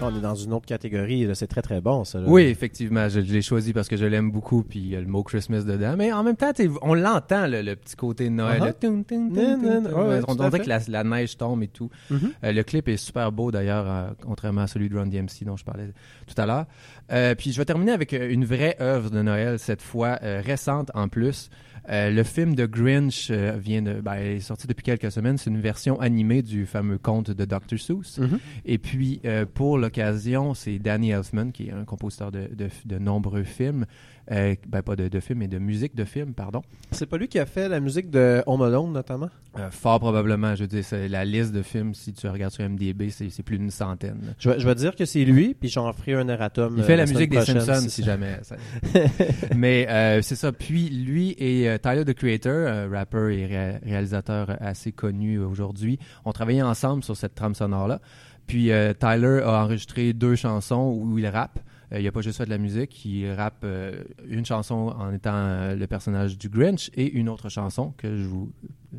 On 0.00 0.14
est 0.14 0.20
dans 0.20 0.34
une 0.34 0.52
autre 0.52 0.66
catégorie. 0.66 1.28
C'est 1.34 1.46
très, 1.46 1.62
très 1.62 1.80
bon, 1.80 2.04
ça. 2.04 2.18
là. 2.20 2.26
Oui, 2.28 2.42
effectivement, 2.42 3.08
je, 3.08 3.20
je 3.20 3.32
l'ai 3.32 3.42
choisi 3.42 3.72
parce 3.72 3.88
que 3.88 3.96
je 3.96 4.04
l'aime 4.04 4.30
beaucoup 4.30 4.62
puis 4.62 4.80
il 4.80 4.88
y 4.88 4.96
a 4.96 5.00
le 5.00 5.06
mot 5.06 5.22
Christmas 5.22 5.62
dedans. 5.62 5.94
Mais 5.96 6.12
en 6.12 6.22
même 6.22 6.36
temps, 6.36 6.50
on 6.82 6.94
l'entend 6.94 7.46
le, 7.46 7.62
le 7.62 7.76
petit 7.76 7.96
côté 7.96 8.24
de 8.24 8.30
Noël. 8.34 8.58
Le 8.58 8.88
nan, 8.88 9.04
tum. 9.04 9.32
ouais, 9.32 10.20
on 10.28 10.34
dirait 10.34 10.60
que 10.60 10.68
la, 10.68 10.80
la 10.88 11.04
neige 11.04 11.36
tombe 11.36 11.62
et 11.62 11.68
tout. 11.68 11.90
Mhm. 12.10 12.32
Euh, 12.44 12.52
le 12.52 12.62
clip 12.62 12.88
est 12.88 12.96
super 12.96 13.30
beau 13.32 13.50
d'ailleurs, 13.50 13.84
euh, 13.88 14.10
contrairement 14.22 14.62
à 14.62 14.66
celui 14.66 14.88
de 14.88 14.96
Run 14.98 15.06
DMC 15.06 15.44
dont 15.44 15.56
je 15.56 15.64
parlais 15.64 15.92
tout 16.26 16.40
à 16.40 16.46
l'heure. 16.46 16.66
Euh, 17.12 17.34
puis 17.34 17.52
je 17.52 17.58
vais 17.58 17.64
terminer 17.64 17.92
avec 17.92 18.12
euh, 18.12 18.30
une 18.30 18.44
vraie 18.44 18.76
œuvre 18.80 19.10
de 19.10 19.22
Noël, 19.22 19.58
cette 19.58 19.82
fois 19.82 20.18
récente 20.20 20.90
en 20.94 21.08
plus. 21.08 21.50
Euh, 21.90 22.10
le 22.10 22.22
film 22.22 22.54
de 22.54 22.66
Grinch 22.66 23.28
euh, 23.30 23.56
vient 23.58 23.82
de, 23.82 24.00
ben, 24.00 24.14
est 24.14 24.40
sorti 24.40 24.66
depuis 24.66 24.82
quelques 24.82 25.12
semaines. 25.12 25.36
C'est 25.36 25.50
une 25.50 25.60
version 25.60 26.00
animée 26.00 26.42
du 26.42 26.66
fameux 26.66 26.98
conte 26.98 27.30
de 27.30 27.44
Dr. 27.44 27.78
Seuss. 27.78 28.18
Mhm. 28.18 28.38
Et 28.64 28.78
puis, 28.78 29.20
euh, 29.24 29.44
pour 29.52 29.78
l'occasion, 29.78 30.54
c'est 30.54 30.78
Danny 30.78 31.10
Elfman, 31.10 31.50
qui 31.52 31.68
est 31.68 31.72
un 31.72 31.84
compositeur 31.84 32.32
de, 32.32 32.48
de, 32.54 32.68
de 32.86 32.98
nombreux 32.98 33.44
films, 33.44 33.86
euh, 34.32 34.54
ben 34.68 34.82
pas 34.82 34.96
de, 34.96 35.08
de 35.08 35.20
films, 35.20 35.40
mais 35.40 35.48
de 35.48 35.58
musique 35.58 35.94
de 35.94 36.04
films, 36.04 36.32
pardon. 36.34 36.62
C'est 36.92 37.06
pas 37.06 37.18
lui 37.18 37.28
qui 37.28 37.38
a 37.38 37.46
fait 37.46 37.68
la 37.68 37.80
musique 37.80 38.10
de 38.10 38.42
Home 38.46 38.62
Alone, 38.62 38.92
notamment? 38.92 39.28
Euh, 39.58 39.70
fort 39.70 40.00
probablement, 40.00 40.54
je 40.56 40.62
veux 40.62 40.66
dire, 40.66 40.84
c'est 40.84 41.08
la 41.08 41.24
liste 41.24 41.52
de 41.52 41.62
films, 41.62 41.94
si 41.94 42.12
tu 42.12 42.26
regardes 42.28 42.52
sur 42.52 42.68
MDB, 42.68 43.10
c'est 43.10 43.42
plus 43.42 43.58
d'une 43.58 43.70
centaine. 43.70 44.34
Je 44.38 44.50
vais, 44.50 44.58
je 44.60 44.66
vais 44.66 44.74
dire 44.74 44.96
que 44.96 45.04
c'est 45.04 45.24
lui, 45.24 45.54
puis 45.54 45.68
j'en 45.68 45.92
ferai 45.92 46.14
un 46.14 46.26
erratum. 46.28 46.74
Il 46.76 46.82
euh, 46.82 46.86
fait 46.86 46.96
la 46.96 47.06
semaine 47.06 47.18
musique 47.18 47.30
des 47.30 47.44
Simpsons, 47.44 47.88
si 47.88 48.02
jamais. 48.02 48.38
ça- 48.42 48.56
Mais 49.56 49.86
euh, 49.88 50.22
c'est 50.22 50.36
ça. 50.36 50.52
Puis 50.52 50.88
lui 50.88 51.34
et 51.38 51.68
euh, 51.68 51.78
Tyler, 51.78 52.04
the 52.04 52.14
Creator, 52.14 52.90
rappeur 52.90 53.28
et 53.28 53.46
ré- 53.46 53.78
réalisateur 53.84 54.56
assez 54.60 54.92
connu 54.92 55.38
aujourd'hui, 55.38 55.98
ont 56.24 56.32
travaillé 56.32 56.62
ensemble 56.62 57.04
sur 57.04 57.16
cette 57.16 57.34
trame 57.34 57.54
sonore-là. 57.54 58.00
Puis 58.46 58.70
euh, 58.72 58.92
Tyler 58.92 59.40
a 59.44 59.62
enregistré 59.64 60.12
deux 60.12 60.34
chansons 60.36 60.98
où 61.00 61.18
il 61.18 61.26
rappe. 61.26 61.58
Euh, 61.94 62.00
il 62.00 62.06
a 62.08 62.12
pas 62.12 62.20
juste 62.22 62.38
fait 62.38 62.44
de 62.44 62.50
la 62.50 62.58
musique, 62.58 63.04
il 63.04 63.30
rappe 63.32 63.62
euh, 63.64 64.02
une 64.28 64.44
chanson 64.44 64.74
en 64.98 65.12
étant 65.12 65.32
euh, 65.34 65.74
le 65.76 65.86
personnage 65.86 66.36
du 66.36 66.48
Grinch 66.48 66.90
et 66.94 67.10
une 67.12 67.28
autre 67.28 67.48
chanson 67.48 67.92
que 67.96 68.16
je 68.16 68.24
vous 68.24 68.50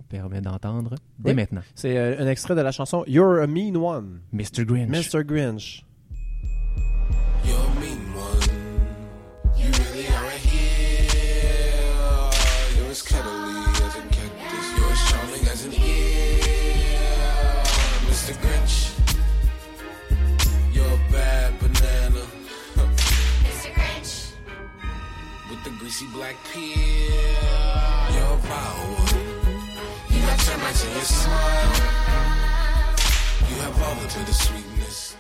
permets 0.10 0.41
d'entendre 0.41 0.95
dès 1.19 1.31
Oui. 1.31 1.36
maintenant. 1.36 1.62
C'est 1.73 1.97
un 1.97 2.27
extrait 2.27 2.55
de 2.55 2.62
la 2.62 2.71
chanson 2.71 3.03
You're 3.08 3.39
a 3.41 3.47
Mean 3.47 3.75
One, 3.75 4.21
Mr. 4.31 4.65
Grinch. 4.65 4.89
Mr. 5.13 5.23
Grinch. 5.23 5.86
With 25.95 26.01
the 26.01 26.08
greasy 26.08 26.17
black 26.17 26.36
peel. 26.51 26.75
You're 28.13 28.23
a 28.23 28.38
vile 28.38 28.95
one. 28.97 29.21
You 30.10 30.21
got 30.25 30.39
termites 30.39 30.84
in 30.86 30.91
your 30.91 31.01
smile. 31.03 31.71
You 33.49 33.55
have 33.62 33.81
all 33.81 33.95
the 33.95 34.08
bitter 34.08 34.34
sweetness. 34.34 35.15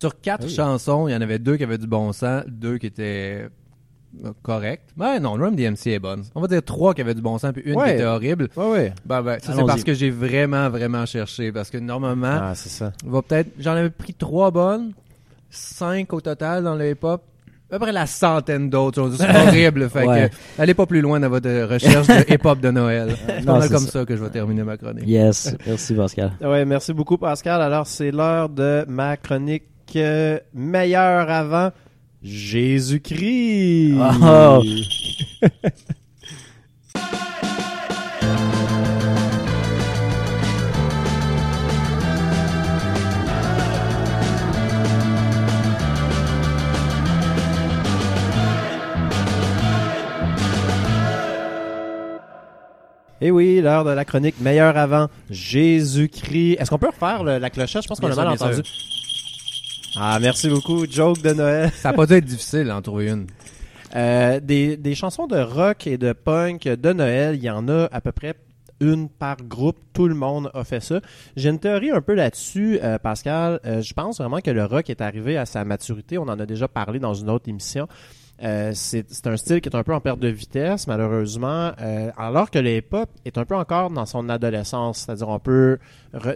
Sur 0.00 0.20
quatre 0.20 0.48
chansons, 0.48 1.08
il 1.08 1.12
y 1.12 1.16
en 1.16 1.20
avait 1.20 1.38
deux 1.38 1.56
qui 1.56 1.64
avaient 1.64 1.78
du 1.78 1.86
bon 1.86 2.12
sens, 2.12 2.44
deux 2.46 2.78
qui 2.78 2.86
étaient 2.86 3.48
euh, 4.24 4.32
correctes. 4.42 4.90
Ben 4.96 5.20
non, 5.20 5.32
Run 5.32 5.52
DMC 5.52 5.86
est 5.88 5.98
bonne. 5.98 6.24
On 6.34 6.40
va 6.40 6.46
dire 6.48 6.62
trois 6.62 6.94
qui 6.94 7.00
avaient 7.00 7.14
du 7.14 7.22
bon 7.22 7.38
sens, 7.38 7.52
puis 7.52 7.62
une 7.64 7.76
Ouais. 7.76 7.88
qui 7.88 7.94
était 7.94 8.04
horrible. 8.04 8.48
Ouais, 8.56 8.70
ouais. 8.70 8.92
Ben, 9.04 9.22
ben, 9.22 9.38
ça 9.40 9.54
c'est 9.54 9.64
parce 9.66 9.84
que 9.84 9.94
j'ai 9.94 10.10
vraiment, 10.10 10.70
vraiment 10.70 11.06
cherché. 11.06 11.50
Parce 11.52 11.70
que 11.70 11.78
normalement, 11.78 12.38
Ah, 12.40 12.54
c'est 12.54 12.68
ça. 12.70 12.92
on 13.06 13.10
va 13.10 13.22
peut-être, 13.22 13.50
j'en 13.58 13.72
avais 13.72 13.90
pris 13.90 14.14
trois 14.14 14.50
bonnes, 14.50 14.92
cinq 15.50 16.12
au 16.12 16.20
total 16.20 16.64
dans 16.64 16.74
le 16.76 16.90
hip-hop. 16.90 17.22
À 17.70 17.74
peu 17.74 17.78
près 17.78 17.92
la 17.92 18.06
centaine 18.06 18.68
d'autres. 18.68 19.00
choses. 19.00 19.16
C'est 19.18 19.28
horrible. 19.48 19.88
Fait 19.88 20.04
Ouais. 20.04 20.28
que, 20.56 20.62
allez 20.62 20.74
pas 20.74 20.86
plus 20.86 21.00
loin 21.00 21.20
dans 21.20 21.28
votre 21.28 21.48
recherche 21.72 22.06
de 22.08 22.32
hip-hop 22.34 22.58
de 22.60 22.70
Noël. 22.72 23.14
C'est 23.28 23.44
comme 23.44 23.78
ça. 23.86 23.90
ça 24.00 24.04
que 24.04 24.16
je 24.16 24.22
vais 24.24 24.30
terminer 24.30 24.64
ma 24.64 24.76
chronique. 24.76 25.04
Yes. 25.06 25.54
Merci, 25.66 25.94
Pascal. 25.94 26.32
Ouais, 26.40 26.64
merci 26.64 26.92
beaucoup, 26.92 27.16
Pascal. 27.16 27.62
Alors, 27.62 27.86
c'est 27.86 28.10
l'heure 28.10 28.48
de 28.48 28.84
ma 28.88 29.16
chronique 29.16 29.64
euh, 29.96 30.38
meilleure 30.52 31.30
avant 31.30 31.70
Jésus-Christ. 32.22 33.94
Oh. 34.22 34.62
Et 53.20 53.30
oui, 53.30 53.60
l'heure 53.60 53.84
de 53.84 53.90
la 53.90 54.04
chronique 54.04 54.40
meilleure 54.40 54.76
avant 54.76 55.08
Jésus-Christ. 55.28 56.56
Est-ce 56.58 56.70
qu'on 56.70 56.78
peut 56.78 56.88
refaire 56.88 57.22
le- 57.22 57.38
la 57.38 57.50
clochette? 57.50 57.82
Je 57.82 57.88
pense 57.88 58.00
qu'on 58.00 58.10
a 58.10 58.14
mal 58.14 58.28
bien 58.28 58.46
entendu. 58.46 58.62
Ah, 59.96 60.18
merci 60.20 60.48
beaucoup. 60.48 60.86
Joke 60.90 61.20
de 61.20 61.32
Noël. 61.32 61.70
Ça 61.76 61.90
n'a 61.90 61.96
pas 61.96 62.06
dû 62.06 62.14
être 62.14 62.24
difficile 62.24 62.64
d'en 62.66 62.80
trouver 62.80 63.08
une. 63.10 63.26
Euh, 63.96 64.38
des, 64.40 64.76
des 64.76 64.94
chansons 64.94 65.26
de 65.26 65.38
rock 65.38 65.86
et 65.86 65.98
de 65.98 66.12
punk 66.12 66.62
de 66.62 66.92
Noël, 66.92 67.34
il 67.34 67.42
y 67.42 67.50
en 67.50 67.68
a 67.68 67.88
à 67.90 68.00
peu 68.00 68.12
près 68.12 68.34
une 68.80 69.08
par 69.08 69.36
groupe. 69.38 69.76
Tout 69.92 70.06
le 70.06 70.14
monde 70.14 70.50
a 70.54 70.62
fait 70.64 70.80
ça. 70.80 71.00
J'ai 71.36 71.48
une 71.50 71.58
théorie 71.58 71.90
un 71.90 72.00
peu 72.00 72.14
là-dessus, 72.14 72.78
euh, 72.82 72.98
Pascal. 72.98 73.58
Euh, 73.66 73.82
je 73.82 73.92
pense 73.92 74.18
vraiment 74.18 74.40
que 74.40 74.50
le 74.50 74.64
rock 74.64 74.88
est 74.88 75.00
arrivé 75.00 75.36
à 75.36 75.44
sa 75.44 75.64
maturité. 75.64 76.16
On 76.18 76.22
en 76.28 76.38
a 76.38 76.46
déjà 76.46 76.68
parlé 76.68 76.98
dans 77.00 77.12
une 77.14 77.28
autre 77.28 77.48
émission. 77.48 77.88
Euh, 78.42 78.72
c'est 78.74 79.26
un 79.26 79.36
style 79.36 79.60
qui 79.60 79.68
est 79.68 79.76
un 79.76 79.82
peu 79.82 79.92
en 79.92 80.00
perte 80.00 80.18
de 80.18 80.28
vitesse, 80.28 80.86
malheureusement, 80.86 81.72
euh, 81.80 82.10
alors 82.16 82.50
que 82.50 82.58
le 82.58 82.76
hip-hop 82.76 83.10
est 83.26 83.36
un 83.36 83.44
peu 83.44 83.54
encore 83.54 83.90
dans 83.90 84.06
son 84.06 84.30
adolescence, 84.30 85.00
c'est-à-dire 85.00 85.28
on 85.28 85.38
peut 85.38 85.78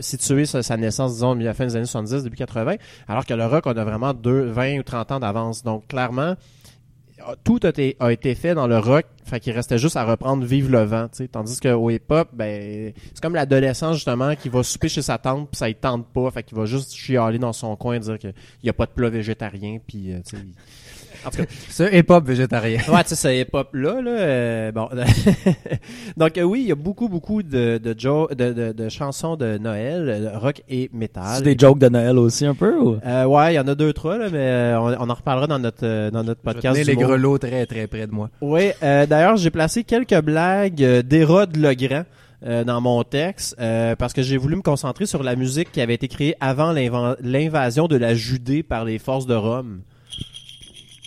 situer 0.00 0.44
sa, 0.44 0.62
sa 0.62 0.76
naissance, 0.76 1.14
disons, 1.14 1.32
à 1.32 1.42
la 1.42 1.54
fin 1.54 1.64
des 1.64 1.76
années 1.76 1.86
70, 1.86 2.24
début 2.24 2.36
80, 2.36 2.76
alors 3.08 3.24
que 3.24 3.32
le 3.32 3.46
rock, 3.46 3.64
on 3.66 3.76
a 3.76 3.84
vraiment 3.84 4.12
deux, 4.12 4.42
20 4.42 4.80
ou 4.80 4.82
30 4.82 5.12
ans 5.12 5.20
d'avance. 5.20 5.62
Donc, 5.62 5.88
clairement, 5.88 6.36
tout 7.42 7.60
a 7.62 8.12
été, 8.12 8.34
fait 8.34 8.54
dans 8.54 8.66
le 8.66 8.78
rock, 8.78 9.06
fait 9.24 9.40
qu'il 9.40 9.52
restait 9.52 9.78
juste 9.78 9.96
à 9.96 10.04
reprendre 10.04 10.44
Vive 10.44 10.70
le 10.70 10.82
vent, 10.82 11.08
tu 11.08 11.18
sais. 11.18 11.28
Tandis 11.28 11.58
qu'au 11.60 11.90
hip-hop, 11.90 12.28
ben, 12.32 12.92
c'est 13.14 13.20
comme 13.20 13.34
l'adolescent, 13.34 13.94
justement, 13.94 14.34
qui 14.34 14.48
va 14.48 14.62
souper 14.62 14.88
chez 14.88 15.02
sa 15.02 15.18
tante, 15.18 15.48
puis 15.50 15.56
ça 15.56 15.68
il 15.68 15.76
tente 15.76 16.06
pas, 16.12 16.30
fait 16.30 16.42
qu'il 16.42 16.56
va 16.56 16.66
juste 16.66 16.94
chialer 16.94 17.38
dans 17.38 17.52
son 17.52 17.76
coin, 17.76 17.98
dire 17.98 18.18
qu'il 18.18 18.34
y 18.62 18.68
a 18.68 18.72
pas 18.72 18.86
de 18.86 18.90
plat 18.90 19.08
végétarien, 19.08 19.78
puis, 19.86 20.12
euh, 20.12 20.20
En 21.26 21.30
tout 21.30 21.38
cas, 21.38 21.44
Ce 21.70 21.82
hip-hop 21.96 22.26
végétarien. 22.26 22.80
Ouais, 22.88 23.02
tu 23.02 23.10
sais, 23.10 23.16
ce 23.16 23.28
hip-hop-là, 23.28 24.00
là, 24.02 24.10
euh, 24.10 24.72
bon. 24.72 24.88
Donc, 26.16 26.38
euh, 26.38 26.42
oui, 26.42 26.60
il 26.62 26.68
y 26.68 26.72
a 26.72 26.76
beaucoup, 26.76 27.08
beaucoup 27.08 27.42
de, 27.42 27.78
de, 27.78 27.94
jo- 27.98 28.28
de, 28.30 28.52
de, 28.52 28.72
de 28.72 28.88
chansons 28.88 29.36
de 29.36 29.58
Noël, 29.58 30.08
euh, 30.08 30.38
rock 30.38 30.62
et 30.68 30.90
métal. 30.92 31.36
C'est 31.38 31.42
des 31.42 31.56
jokes 31.58 31.78
de 31.78 31.88
Noël 31.88 32.18
aussi 32.18 32.46
un 32.46 32.54
peu 32.54 32.76
ou? 32.78 32.98
Euh, 33.04 33.24
ouais, 33.24 33.52
il 33.54 33.56
y 33.56 33.60
en 33.60 33.68
a 33.68 33.74
deux, 33.74 33.92
trois, 33.92 34.18
là, 34.18 34.28
mais 34.30 34.38
euh, 34.38 34.80
on, 34.80 34.94
on 35.06 35.10
en 35.10 35.14
reparlera 35.14 35.46
dans 35.46 35.58
notre, 35.58 35.84
euh, 35.84 36.10
dans 36.10 36.22
notre 36.24 36.40
Je 36.44 36.52
podcast. 36.52 36.74
tenir 36.82 36.86
les 36.86 36.96
grelots 36.96 37.38
très 37.38 37.66
très 37.66 37.86
près 37.86 38.06
de 38.06 38.12
moi. 38.12 38.30
Oui, 38.40 38.70
euh, 38.82 39.06
d'ailleurs, 39.06 39.36
j'ai 39.36 39.50
placé 39.50 39.84
quelques 39.84 40.20
blagues 40.20 40.74
d'Hérode 41.00 41.56
le 41.56 41.74
Grand 41.74 42.04
euh, 42.46 42.62
dans 42.64 42.80
mon 42.80 43.02
texte 43.04 43.56
euh, 43.60 43.96
parce 43.96 44.12
que 44.12 44.22
j'ai 44.22 44.36
voulu 44.36 44.56
me 44.56 44.62
concentrer 44.62 45.06
sur 45.06 45.22
la 45.22 45.34
musique 45.36 45.72
qui 45.72 45.80
avait 45.80 45.94
été 45.94 46.08
créée 46.08 46.34
avant 46.40 46.72
l'invasion 47.20 47.86
de 47.88 47.96
la 47.96 48.14
Judée 48.14 48.62
par 48.62 48.84
les 48.84 48.98
forces 48.98 49.26
de 49.26 49.34
Rome. 49.34 49.80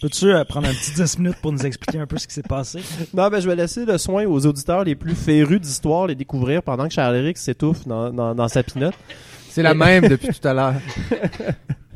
Peux-tu 0.02 0.32
euh, 0.32 0.44
prendre 0.44 0.68
un 0.68 0.74
petit 0.74 0.92
10 0.92 1.18
minutes 1.18 1.38
pour 1.42 1.52
nous 1.52 1.66
expliquer 1.66 2.00
un 2.00 2.06
peu 2.06 2.18
ce 2.18 2.28
qui 2.28 2.34
s'est 2.34 2.44
passé? 2.44 2.82
Non, 3.16 3.30
ben 3.30 3.40
je 3.40 3.48
vais 3.50 3.56
laisser 3.56 3.84
le 3.84 3.98
soin 3.98 4.26
aux 4.26 4.46
auditeurs 4.46 4.84
les 4.84 4.96
plus 4.96 5.16
férus 5.16 5.60
d'histoire 5.60 6.06
les 6.06 6.14
découvrir 6.14 6.62
pendant 6.62 6.88
que 6.88 6.94
Charles-Éric 6.94 7.38
s'étouffe 7.38 7.88
dans, 7.88 8.12
dans, 8.12 8.36
dans 8.36 8.48
sa 8.48 8.62
pinotte. 8.62 8.94
C'est 9.50 9.64
la 9.64 9.74
même 9.74 10.08
depuis 10.08 10.30
tout 10.40 10.48
à 10.48 10.54
l'heure. 10.54 10.76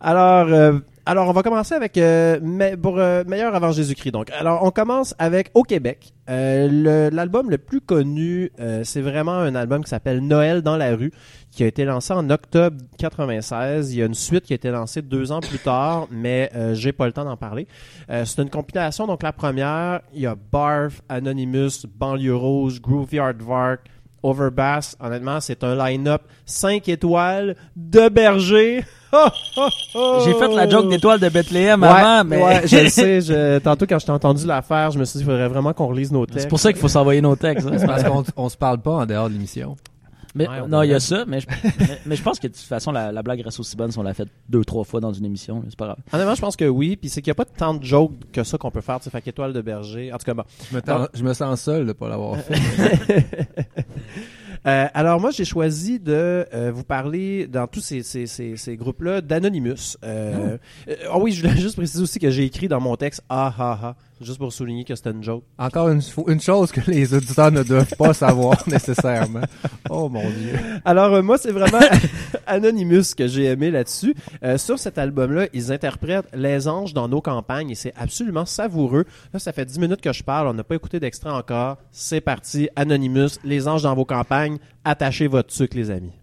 Alors, 0.00 0.48
euh, 0.48 0.78
alors 1.06 1.28
on 1.28 1.32
va 1.32 1.42
commencer 1.42 1.74
avec 1.74 1.96
euh, 1.96 2.76
pour 2.80 2.98
euh, 2.98 3.24
meilleur 3.26 3.54
avant 3.54 3.72
Jésus-Christ. 3.72 4.12
Donc, 4.12 4.30
alors 4.30 4.62
on 4.62 4.70
commence 4.70 5.14
avec 5.18 5.50
au 5.54 5.62
Québec. 5.62 6.12
L'album 6.28 7.50
le, 7.50 7.56
plus 7.56 7.80
connu, 7.80 8.52
c'est 8.82 9.00
vraiment 9.00 9.32
un 9.32 9.54
album 9.54 9.82
qui 9.82 9.88
s'appelle 9.88 10.20
Noël 10.20 10.60
dans 10.60 10.76
la 10.76 10.94
rue, 10.94 11.10
qui 11.50 11.64
a 11.64 11.66
été 11.66 11.86
lancé 11.86 12.12
en 12.12 12.28
octobre 12.28 12.76
96. 12.98 13.94
Il 13.94 13.98
y 13.98 14.02
a 14.02 14.04
une 14.04 14.12
suite 14.12 14.44
qui 14.44 14.52
a 14.52 14.56
été 14.56 14.70
lancée 14.70 15.00
deux 15.00 15.32
ans 15.32 15.40
plus 15.40 15.58
tard, 15.58 16.06
mais 16.10 16.50
j'ai 16.74 16.92
pas 16.92 17.06
le 17.06 17.12
temps 17.12 17.24
d'en 17.24 17.38
parler. 17.38 17.66
C'est 18.10 18.42
une 18.42 18.50
compilation. 18.50 19.06
Donc 19.06 19.22
la 19.22 19.32
première, 19.32 20.02
il 20.12 20.20
y 20.20 20.26
a 20.26 20.36
Barf, 20.52 21.00
Anonymous, 21.08 21.86
Banlieue 21.96 22.36
Rouge, 22.36 22.82
Groovy 22.82 23.18
Aardvark, 23.18 23.80
Overbass. 24.22 24.96
Honnêtement, 25.00 25.40
c'est 25.40 25.62
un 25.64 25.74
line-up 25.76 26.22
5 26.46 26.88
étoiles 26.88 27.56
de 27.76 28.08
berger. 28.08 28.84
J'ai 30.24 30.34
fait 30.34 30.48
la 30.54 30.68
joke 30.68 30.88
d'étoile 30.90 31.18
de 31.18 31.28
Bethléem 31.28 31.82
Ouais, 31.82 31.88
avant, 31.88 32.24
mais 32.28 32.42
ouais, 32.42 32.66
je 32.66 32.76
le 32.76 32.88
sais. 32.90 33.20
Je, 33.22 33.58
tantôt, 33.58 33.86
quand 33.88 33.98
je 33.98 34.06
t'ai 34.06 34.12
entendu 34.12 34.46
la 34.46 34.60
faire, 34.62 34.90
je 34.90 34.98
me 34.98 35.04
suis 35.04 35.18
dit, 35.18 35.24
il 35.24 35.26
faudrait 35.26 35.48
vraiment 35.48 35.72
qu'on 35.72 35.86
relise 35.86 36.12
nos 36.12 36.26
textes. 36.26 36.42
c'est 36.42 36.48
pour 36.48 36.60
ça 36.60 36.72
qu'il 36.72 36.80
faut 36.80 36.88
s'envoyer 36.88 37.20
nos 37.22 37.34
textes. 37.36 37.66
hein. 37.66 37.76
C'est 37.78 37.86
parce 37.86 38.04
qu'on 38.04 38.24
on 38.36 38.48
se 38.48 38.56
parle 38.56 38.78
pas 38.78 38.90
en 38.92 39.06
dehors 39.06 39.28
de 39.28 39.34
l'émission. 39.34 39.76
Mais, 40.38 40.48
Ouais, 40.48 40.60
on 40.62 40.68
non, 40.68 40.82
il 40.82 40.90
y 40.90 40.94
a 40.94 41.00
ça, 41.00 41.24
mais 41.26 41.40
je, 41.40 41.46
mais, 41.80 41.98
mais 42.06 42.16
je 42.16 42.22
pense 42.22 42.38
que 42.38 42.46
de 42.46 42.52
toute 42.52 42.62
façon, 42.62 42.92
la, 42.92 43.10
la 43.12 43.22
blague 43.22 43.40
reste 43.40 43.58
aussi 43.60 43.76
bonne 43.76 43.90
si 43.90 43.98
on 43.98 44.02
l'a 44.02 44.14
fait 44.14 44.28
deux, 44.48 44.64
trois 44.64 44.84
fois 44.84 45.00
dans 45.00 45.12
une 45.12 45.24
émission. 45.24 45.62
C'est 45.68 45.76
pas 45.76 45.86
grave. 45.86 45.98
Honnêtement, 46.12 46.34
je 46.36 46.40
pense 46.40 46.56
que 46.56 46.64
oui. 46.64 46.96
Puis 46.96 47.08
c'est 47.10 47.20
qu'il 47.20 47.30
n'y 47.30 47.32
a 47.32 47.34
pas 47.34 47.44
tant 47.44 47.74
de 47.74 47.84
jokes 47.84 48.12
que 48.32 48.44
ça 48.44 48.56
qu'on 48.56 48.70
peut 48.70 48.80
faire. 48.80 48.98
Tu 48.98 49.04
sais, 49.04 49.10
fait 49.10 49.20
qu'étoile 49.20 49.52
de 49.52 49.60
berger. 49.60 50.12
En 50.12 50.18
tout 50.18 50.24
cas, 50.24 50.34
bon. 50.34 50.44
Je 50.70 50.76
me, 50.76 50.80
tens- 50.80 51.08
je 51.12 51.22
me 51.24 51.34
sens 51.34 51.60
seul 51.60 51.86
de 51.86 51.92
pas 51.92 52.08
l'avoir 52.08 52.36
fait. 52.38 52.54
Euh, 54.66 54.86
alors 54.92 55.20
moi, 55.20 55.30
j'ai 55.30 55.44
choisi 55.44 56.00
de 56.00 56.44
euh, 56.52 56.72
vous 56.74 56.82
parler 56.82 57.46
dans 57.46 57.68
tous 57.68 57.80
ces, 57.80 58.02
ces, 58.02 58.26
ces, 58.26 58.56
ces 58.56 58.76
groupes-là 58.76 59.20
d'Anonymous. 59.20 59.96
Euh, 60.04 60.58
euh, 60.88 60.94
Ah 61.10 61.18
oui, 61.18 61.30
je 61.30 61.40
voulais 61.46 61.56
juste 61.60 61.76
préciser 61.76 62.02
aussi 62.02 62.18
que 62.18 62.28
j'ai 62.28 62.42
écrit 62.44 62.66
dans 62.66 62.80
mon 62.80 62.96
texte 62.96 63.22
«Ah 63.28 63.54
ah 63.56 63.78
ah», 63.82 63.96
juste 64.20 64.38
pour 64.38 64.52
souligner 64.52 64.84
que 64.84 64.94
c'était 64.94 65.10
une 65.10 65.22
joke. 65.22 65.44
Encore 65.58 65.88
une, 65.88 66.40
chose 66.40 66.72
que 66.72 66.80
les 66.90 67.14
auditeurs 67.14 67.50
ne 67.50 67.62
doivent 67.62 67.96
pas 67.96 68.14
savoir 68.14 68.56
nécessairement. 68.66 69.42
Oh 69.90 70.08
mon 70.08 70.28
dieu. 70.30 70.54
Alors 70.84 71.14
euh, 71.14 71.22
moi, 71.22 71.38
c'est 71.38 71.52
vraiment 71.52 71.80
Anonymous 72.46 73.14
que 73.16 73.26
j'ai 73.26 73.44
aimé 73.44 73.70
là-dessus. 73.70 74.14
Euh, 74.42 74.58
sur 74.58 74.78
cet 74.78 74.98
album-là, 74.98 75.46
ils 75.52 75.72
interprètent 75.72 76.28
Les 76.34 76.68
Anges 76.68 76.94
dans 76.94 77.08
nos 77.08 77.20
campagnes 77.20 77.70
et 77.70 77.74
c'est 77.74 77.94
absolument 77.96 78.46
savoureux. 78.46 79.04
Là, 79.32 79.38
ça 79.38 79.52
fait 79.52 79.64
10 79.64 79.78
minutes 79.78 80.00
que 80.00 80.12
je 80.12 80.22
parle, 80.22 80.48
on 80.48 80.54
n'a 80.54 80.64
pas 80.64 80.74
écouté 80.74 81.00
d'extrait 81.00 81.30
encore. 81.30 81.78
C'est 81.90 82.20
parti, 82.20 82.68
Anonymous, 82.76 83.38
Les 83.44 83.68
Anges 83.68 83.82
dans 83.82 83.94
vos 83.94 84.04
campagnes. 84.04 84.58
Attachez 84.84 85.26
votre 85.26 85.52
sucre, 85.52 85.76
les 85.76 85.90
amis. 85.90 86.17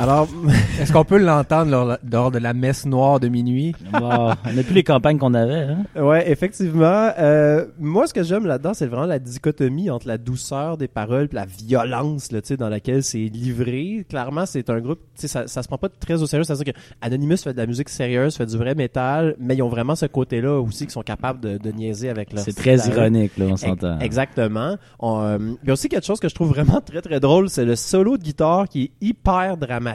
Alors, 0.00 0.26
Est-ce 0.80 0.94
qu'on 0.94 1.04
peut 1.04 1.18
l'entendre 1.18 1.70
lors, 1.70 1.98
lors 2.10 2.30
de 2.30 2.38
la 2.38 2.54
messe 2.54 2.86
noire 2.86 3.20
de 3.20 3.28
minuit? 3.28 3.74
Wow. 3.92 4.32
on 4.46 4.52
n'a 4.54 4.62
plus 4.62 4.72
les 4.72 4.82
campagnes 4.82 5.18
qu'on 5.18 5.34
avait. 5.34 5.66
Hein? 5.66 5.84
Ouais, 5.94 6.30
effectivement. 6.30 7.10
Euh, 7.18 7.66
moi, 7.78 8.06
ce 8.06 8.14
que 8.14 8.22
j'aime 8.22 8.46
là-dedans, 8.46 8.72
c'est 8.72 8.86
vraiment 8.86 9.04
la 9.04 9.18
dichotomie 9.18 9.90
entre 9.90 10.08
la 10.08 10.16
douceur 10.16 10.78
des 10.78 10.88
paroles 10.88 11.28
et 11.30 11.34
la 11.34 11.44
violence 11.44 12.32
là, 12.32 12.40
tu 12.40 12.48
sais, 12.48 12.56
dans 12.56 12.70
laquelle 12.70 13.02
c'est 13.02 13.18
livré. 13.18 14.06
Clairement, 14.08 14.46
c'est 14.46 14.70
un 14.70 14.80
groupe, 14.80 15.00
tu 15.14 15.22
sais, 15.22 15.28
ça, 15.28 15.46
ça 15.46 15.62
se 15.62 15.68
prend 15.68 15.76
pas 15.76 15.90
très 15.90 16.22
au 16.22 16.26
sérieux. 16.26 16.44
C'est-à-dire 16.44 16.72
que 16.72 16.78
Anonymous 17.02 17.36
fait 17.36 17.52
de 17.52 17.58
la 17.58 17.66
musique 17.66 17.90
sérieuse, 17.90 18.36
fait 18.36 18.46
du 18.46 18.56
vrai 18.56 18.74
métal, 18.74 19.36
mais 19.38 19.54
ils 19.54 19.62
ont 19.62 19.68
vraiment 19.68 19.96
ce 19.96 20.06
côté-là 20.06 20.60
aussi 20.60 20.84
qu'ils 20.84 20.92
sont 20.92 21.02
capables 21.02 21.40
de, 21.40 21.58
de 21.58 21.72
niaiser 21.72 22.08
avec 22.08 22.32
leur 22.32 22.42
C'est 22.42 22.56
très 22.56 22.88
ironique, 22.88 23.36
là, 23.36 23.44
on 23.50 23.56
s'entend. 23.56 23.98
Exactement. 24.00 24.76
On, 24.98 25.20
euh, 25.20 25.38
il 25.62 25.66
y 25.66 25.70
a 25.70 25.74
aussi 25.74 25.90
quelque 25.90 26.06
chose 26.06 26.20
que 26.20 26.28
je 26.30 26.34
trouve 26.34 26.48
vraiment 26.48 26.80
très 26.80 27.02
très 27.02 27.20
drôle, 27.20 27.50
c'est 27.50 27.66
le 27.66 27.76
solo 27.76 28.16
de 28.16 28.22
guitare 28.22 28.66
qui 28.66 28.84
est 28.84 29.06
hyper 29.06 29.58
dramatique. 29.58 29.89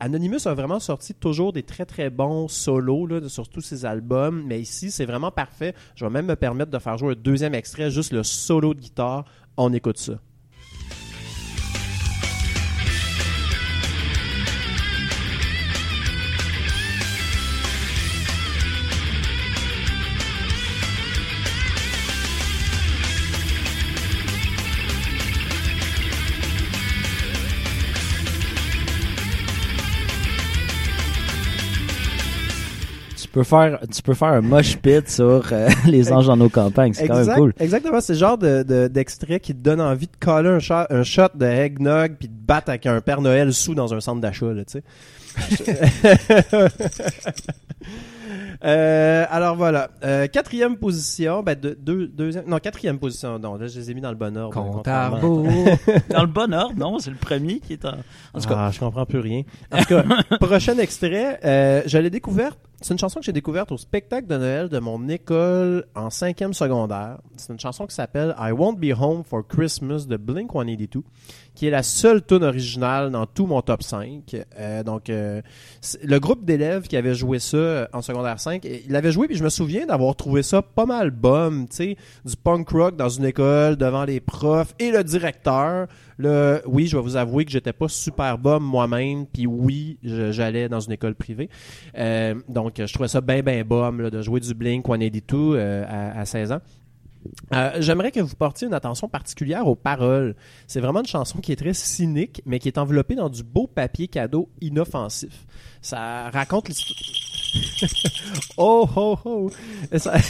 Anonymous 0.00 0.46
a 0.46 0.54
vraiment 0.54 0.80
sorti 0.80 1.14
toujours 1.14 1.52
des 1.52 1.62
très 1.62 1.86
très 1.86 2.10
bons 2.10 2.48
solos 2.48 3.28
sur 3.28 3.48
tous 3.48 3.60
ses 3.60 3.84
albums, 3.84 4.42
mais 4.46 4.60
ici 4.60 4.90
c'est 4.90 5.06
vraiment 5.06 5.30
parfait. 5.30 5.74
Je 5.94 6.04
vais 6.04 6.10
même 6.10 6.26
me 6.26 6.36
permettre 6.36 6.70
de 6.70 6.78
faire 6.78 6.98
jouer 6.98 7.12
un 7.12 7.20
deuxième 7.20 7.54
extrait, 7.54 7.90
juste 7.90 8.12
le 8.12 8.22
solo 8.22 8.74
de 8.74 8.80
guitare. 8.80 9.24
On 9.56 9.72
écoute 9.72 9.98
ça. 9.98 10.14
Tu 33.22 33.28
peux 33.28 33.42
faire, 33.44 33.78
tu 33.94 34.02
peux 34.02 34.14
faire 34.14 34.28
un 34.28 34.40
mosh 34.40 34.76
pit 34.78 35.08
sur 35.08 35.42
euh, 35.52 35.68
les 35.86 36.12
anges 36.12 36.26
dans 36.26 36.36
nos 36.36 36.48
campagnes. 36.48 36.92
C'est 36.92 37.06
quand 37.08 37.24
même 37.24 37.36
cool. 37.36 37.54
Exactement, 37.60 38.00
c'est 38.00 38.14
le 38.14 38.18
genre 38.18 38.36
de, 38.38 38.62
de- 38.62 38.88
d'extrait 38.88 39.38
qui 39.40 39.54
te 39.54 39.60
donne 39.62 39.80
envie 39.80 40.06
de 40.06 40.16
coller 40.18 40.48
un 40.48 40.58
shot, 40.58 40.84
un 40.90 41.02
shot 41.04 41.28
de 41.34 41.46
eggnog 41.46 42.16
puis 42.18 42.28
de 42.28 42.34
battre 42.34 42.70
avec 42.70 42.86
un 42.86 43.00
Père 43.00 43.20
Noël 43.20 43.52
sous 43.52 43.74
dans 43.74 43.94
un 43.94 44.00
centre 44.00 44.20
d'achat, 44.20 44.52
là, 44.52 44.62
tu 44.64 44.80
sais. 44.80 44.82
Euh, 48.64 49.24
alors 49.28 49.56
voilà, 49.56 49.90
Euh, 50.04 50.28
quatrième 50.28 50.76
position, 50.76 51.42
ben 51.42 51.58
de- 51.58 51.76
deux, 51.80 52.06
deuxième, 52.06 52.44
non 52.46 52.58
quatrième 52.58 52.98
position, 53.00 53.36
non 53.40 53.56
là 53.56 53.66
je 53.66 53.76
les 53.80 53.90
ai 53.90 53.94
mis 53.94 54.00
dans 54.00 54.10
le 54.10 54.16
bon 54.16 54.36
ordre. 54.36 54.54
Compte 54.54 54.86
à. 54.86 55.10
Dans 56.10 56.20
le 56.20 56.26
bon 56.28 56.54
ordre, 56.54 56.74
non? 56.78 56.98
C'est 57.00 57.10
le 57.10 57.16
premier 57.16 57.58
qui 57.58 57.72
est 57.72 57.84
en... 57.84 57.94
En 58.34 58.40
tout 58.40 58.48
cas, 58.48 58.54
Ah, 58.56 58.70
je 58.72 58.78
comprends 58.78 59.04
plus 59.04 59.18
rien. 59.18 59.42
En 59.72 59.78
tout 59.78 59.86
cas, 59.86 60.04
prochain 60.40 60.78
extrait, 60.78 61.40
euh, 61.44 61.82
je 61.86 61.98
l'ai 61.98 62.10
découverte 62.10 62.58
C'est 62.82 62.94
une 62.94 62.98
chanson 62.98 63.20
que 63.20 63.26
j'ai 63.26 63.32
découverte 63.32 63.70
au 63.70 63.76
spectacle 63.76 64.26
de 64.26 64.36
Noël 64.36 64.68
de 64.68 64.80
mon 64.80 65.08
école 65.08 65.86
en 65.94 66.10
cinquième 66.10 66.52
secondaire. 66.52 67.18
C'est 67.36 67.52
une 67.52 67.60
chanson 67.60 67.86
qui 67.86 67.94
s'appelle 67.94 68.34
I 68.40 68.50
Won't 68.50 68.74
Be 68.74 68.92
Home 68.98 69.22
for 69.22 69.46
Christmas 69.46 70.06
de 70.08 70.16
Blink-182, 70.16 71.02
qui 71.54 71.68
est 71.68 71.70
la 71.70 71.84
seule 71.84 72.26
tune 72.26 72.42
originale 72.42 73.12
dans 73.12 73.26
tout 73.26 73.46
mon 73.46 73.62
top 73.62 73.84
5. 73.84 74.34
Euh, 74.58 74.82
donc, 74.82 75.10
euh, 75.10 75.42
le 76.02 76.18
groupe 76.18 76.44
d'élèves 76.44 76.88
qui 76.88 76.96
avait 76.96 77.14
joué 77.14 77.38
ça 77.38 77.56
euh, 77.56 77.86
en 77.92 78.02
secondaire 78.02 78.40
5, 78.40 78.64
et 78.64 78.82
il 78.84 78.90
l'avait 78.90 79.12
joué, 79.12 79.28
puis 79.28 79.36
je 79.36 79.44
me 79.44 79.48
souviens 79.48 79.86
d'avoir 79.86 80.16
trouvé 80.16 80.42
ça 80.42 80.60
pas 80.60 80.86
mal 80.86 81.12
bum, 81.12 81.68
tu 81.68 81.76
sais, 81.76 81.96
du 82.24 82.36
punk 82.36 82.68
rock 82.70 82.96
dans 82.96 83.10
une 83.10 83.26
école, 83.26 83.76
devant 83.76 84.04
les 84.04 84.18
profs 84.18 84.74
et 84.80 84.90
le 84.90 85.04
directeur. 85.04 85.86
Oui, 86.66 86.86
je 86.86 86.96
vais 86.96 87.02
vous 87.02 87.16
avouer 87.16 87.44
que 87.44 87.50
j'étais 87.50 87.72
pas 87.72 87.88
super 87.88 88.38
bum 88.38 88.62
moi-même, 88.62 89.26
puis 89.26 89.46
oui, 89.46 89.98
j'allais 90.02 90.68
dans 90.68 90.80
une 90.80 90.92
école 90.92 91.14
privée. 91.14 91.48
Euh, 91.96 92.34
donc, 92.48 92.74
je 92.78 92.92
trouvais 92.92 93.08
ça 93.08 93.20
bien, 93.20 93.42
bien 93.42 93.64
là, 93.64 94.10
de 94.10 94.22
jouer 94.22 94.40
du 94.40 94.54
Blink 94.54 94.86
182 94.86 95.36
euh, 95.36 95.84
à, 95.88 96.20
à 96.20 96.24
16 96.24 96.52
ans. 96.52 96.60
Euh, 97.52 97.70
J'aimerais 97.78 98.10
que 98.10 98.20
vous 98.20 98.34
portiez 98.34 98.66
une 98.66 98.74
attention 98.74 99.08
particulière 99.08 99.66
aux 99.66 99.76
paroles. 99.76 100.34
C'est 100.66 100.80
vraiment 100.80 101.00
une 101.00 101.06
chanson 101.06 101.38
qui 101.38 101.52
est 101.52 101.56
très 101.56 101.74
cynique, 101.74 102.42
mais 102.46 102.58
qui 102.58 102.68
est 102.68 102.78
enveloppée 102.78 103.14
dans 103.14 103.28
du 103.28 103.42
beau 103.42 103.66
papier 103.66 104.08
cadeau 104.08 104.48
inoffensif. 104.60 105.46
Ça 105.80 106.30
raconte 106.30 106.68
l'histoire. 106.68 107.31
oh, 108.56 108.88
oh, 108.96 109.18
oh! 109.24 109.50
Ça- 109.96 110.14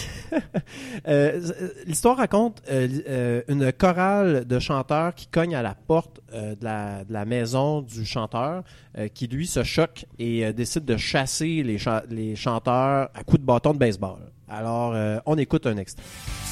Euh, 1.09 1.41
L'histoire 1.87 2.17
raconte 2.17 2.63
euh, 2.71 2.89
euh, 3.09 3.43
une 3.49 3.73
chorale 3.73 4.47
de 4.47 4.59
chanteurs 4.59 5.15
qui 5.15 5.27
cognent 5.27 5.55
à 5.57 5.63
la 5.63 5.75
porte 5.75 6.21
euh, 6.33 6.55
de, 6.55 6.65
la, 7.13 7.25
maison 7.25 7.83
du 7.83 8.05
chanteur, 8.07 8.63
euh, 8.97 9.09
qui 9.09 9.27
lui 9.27 9.47
se 9.47 9.63
choque 9.65 10.07
et 10.19 10.45
euh, 10.47 10.53
décide 10.53 10.85
de 10.85 10.97
chasser 10.97 11.63
les, 11.63 11.79
les 12.09 12.37
chanteurs 12.37 13.11
à 13.15 13.25
coups 13.25 13.41
de 13.41 13.47
bâton 13.47 13.73
de 13.75 13.79
baseball. 13.79 14.21
Alors, 14.49 14.93
euh, 14.95 15.19
on 15.27 15.37
écoute 15.39 15.67
un 15.67 15.77
extrait. 15.77 16.05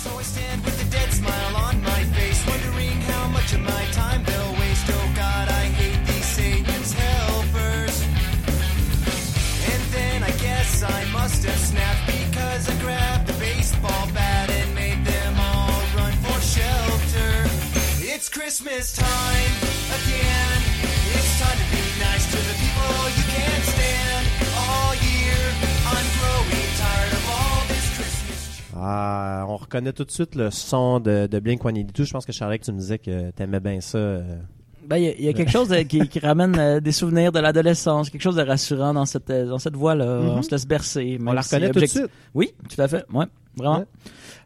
So 0.03 0.11
I 0.19 0.25
stand 0.25 0.65
with 0.65 0.81
a 0.81 0.91
dead 0.91 1.13
smile 1.13 1.55
on 1.57 1.77
my 1.83 2.05
face, 2.15 2.45
wondering 2.47 3.01
how 3.09 3.29
much 3.29 3.53
of 3.55 3.61
my 3.61 3.85
time 3.93 4.25
Ah, 28.77 29.45
on 29.49 29.57
reconnaît 29.57 29.93
tout 29.93 30.05
de 30.05 30.11
suite 30.11 30.35
le 30.35 30.51
son 30.51 31.01
de, 31.01 31.27
de 31.27 31.41
Blink-182. 31.41 32.05
Je 32.05 32.13
pense 32.13 32.27
que 32.27 32.33
Charlie, 32.33 32.59
tu 32.61 32.73
me 32.73 32.79
disais 32.79 32.99
que 32.99 33.31
t'aimais 33.33 33.61
bien 33.61 33.81
ça. 33.81 33.99
euh. 33.99 34.39
Ben, 34.91 34.97
il 34.97 35.21
y, 35.21 35.27
y 35.27 35.29
a 35.29 35.33
quelque 35.33 35.53
chose 35.53 35.69
de- 35.69 35.77
qui, 35.83 36.07
qui 36.09 36.19
ramène 36.19 36.59
euh, 36.59 36.81
des 36.81 36.91
souvenirs 36.93 37.31
de 37.31 37.39
l'adolescence, 37.39 38.11
quelque 38.11 38.21
chose 38.23 38.35
de 38.35 38.43
rassurant 38.43 38.93
dans 38.93 39.07
cette, 39.07 39.31
euh, 39.31 39.47
dans 39.49 39.59
cette 39.61 39.77
voie-là. 39.77 40.19
Mhm. 40.21 40.29
On 40.31 40.43
se 40.43 40.51
laisse 40.51 40.67
bercer. 40.67 41.17
On 41.25 41.33
la 41.33 41.43
si 41.43 41.55
reconnaît 41.55 41.71
tout 41.73 41.81
de 41.81 41.87
suite. 41.87 42.07
Oui, 42.35 42.53
tout 42.69 42.83
à 42.83 42.89
fait. 42.89 43.05
Ouais, 43.13 43.27
vraiment. 43.57 43.79
Ouais. 43.79 43.85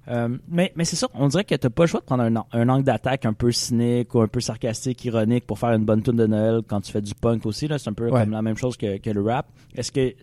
Euh, 0.09 0.29
mais 0.49 0.73
mais 0.77 0.85
c'est 0.85 0.97
ça, 0.97 1.09
on 1.15 1.29
dirait 1.29 1.45
que 1.45 1.55
t'as 1.55 1.71
pas 1.71 1.85
le 1.85 1.87
choix 1.89 2.01
de 2.01 2.05
prendre 2.05 2.23
un, 2.25 2.35
un 2.53 2.69
angle 2.69 2.85
d'attaque 2.85 3.25
un 3.25 3.33
peu 3.33 3.51
cynique 3.53 4.15
ou 4.15 4.21
un 4.21 4.29
peu 4.29 4.41
sarcastique, 4.41 5.05
ironique 5.05 5.47
pour 5.47 5.59
faire 5.59 5.71
une 5.71 5.85
bonne 5.85 6.03
tune 6.03 6.17
de 6.17 6.27
Noël 6.27 6.61
quand 6.69 6.81
tu 6.83 6.93
fais 6.93 7.01
du 7.01 7.15
punk 7.15 7.47
aussi. 7.47 7.69
Là, 7.69 7.79
c'est 7.79 7.89
un 7.91 7.95
peu 7.95 8.11
Ouais. 8.11 8.21
comme 8.21 8.33
la 8.33 8.43
même 8.43 8.57
chose 8.57 8.77
que, 8.77 8.99
que 8.99 9.11
le 9.11 9.23
rap. 9.23 9.47
Est-ce 9.75 9.91
que 9.93 10.15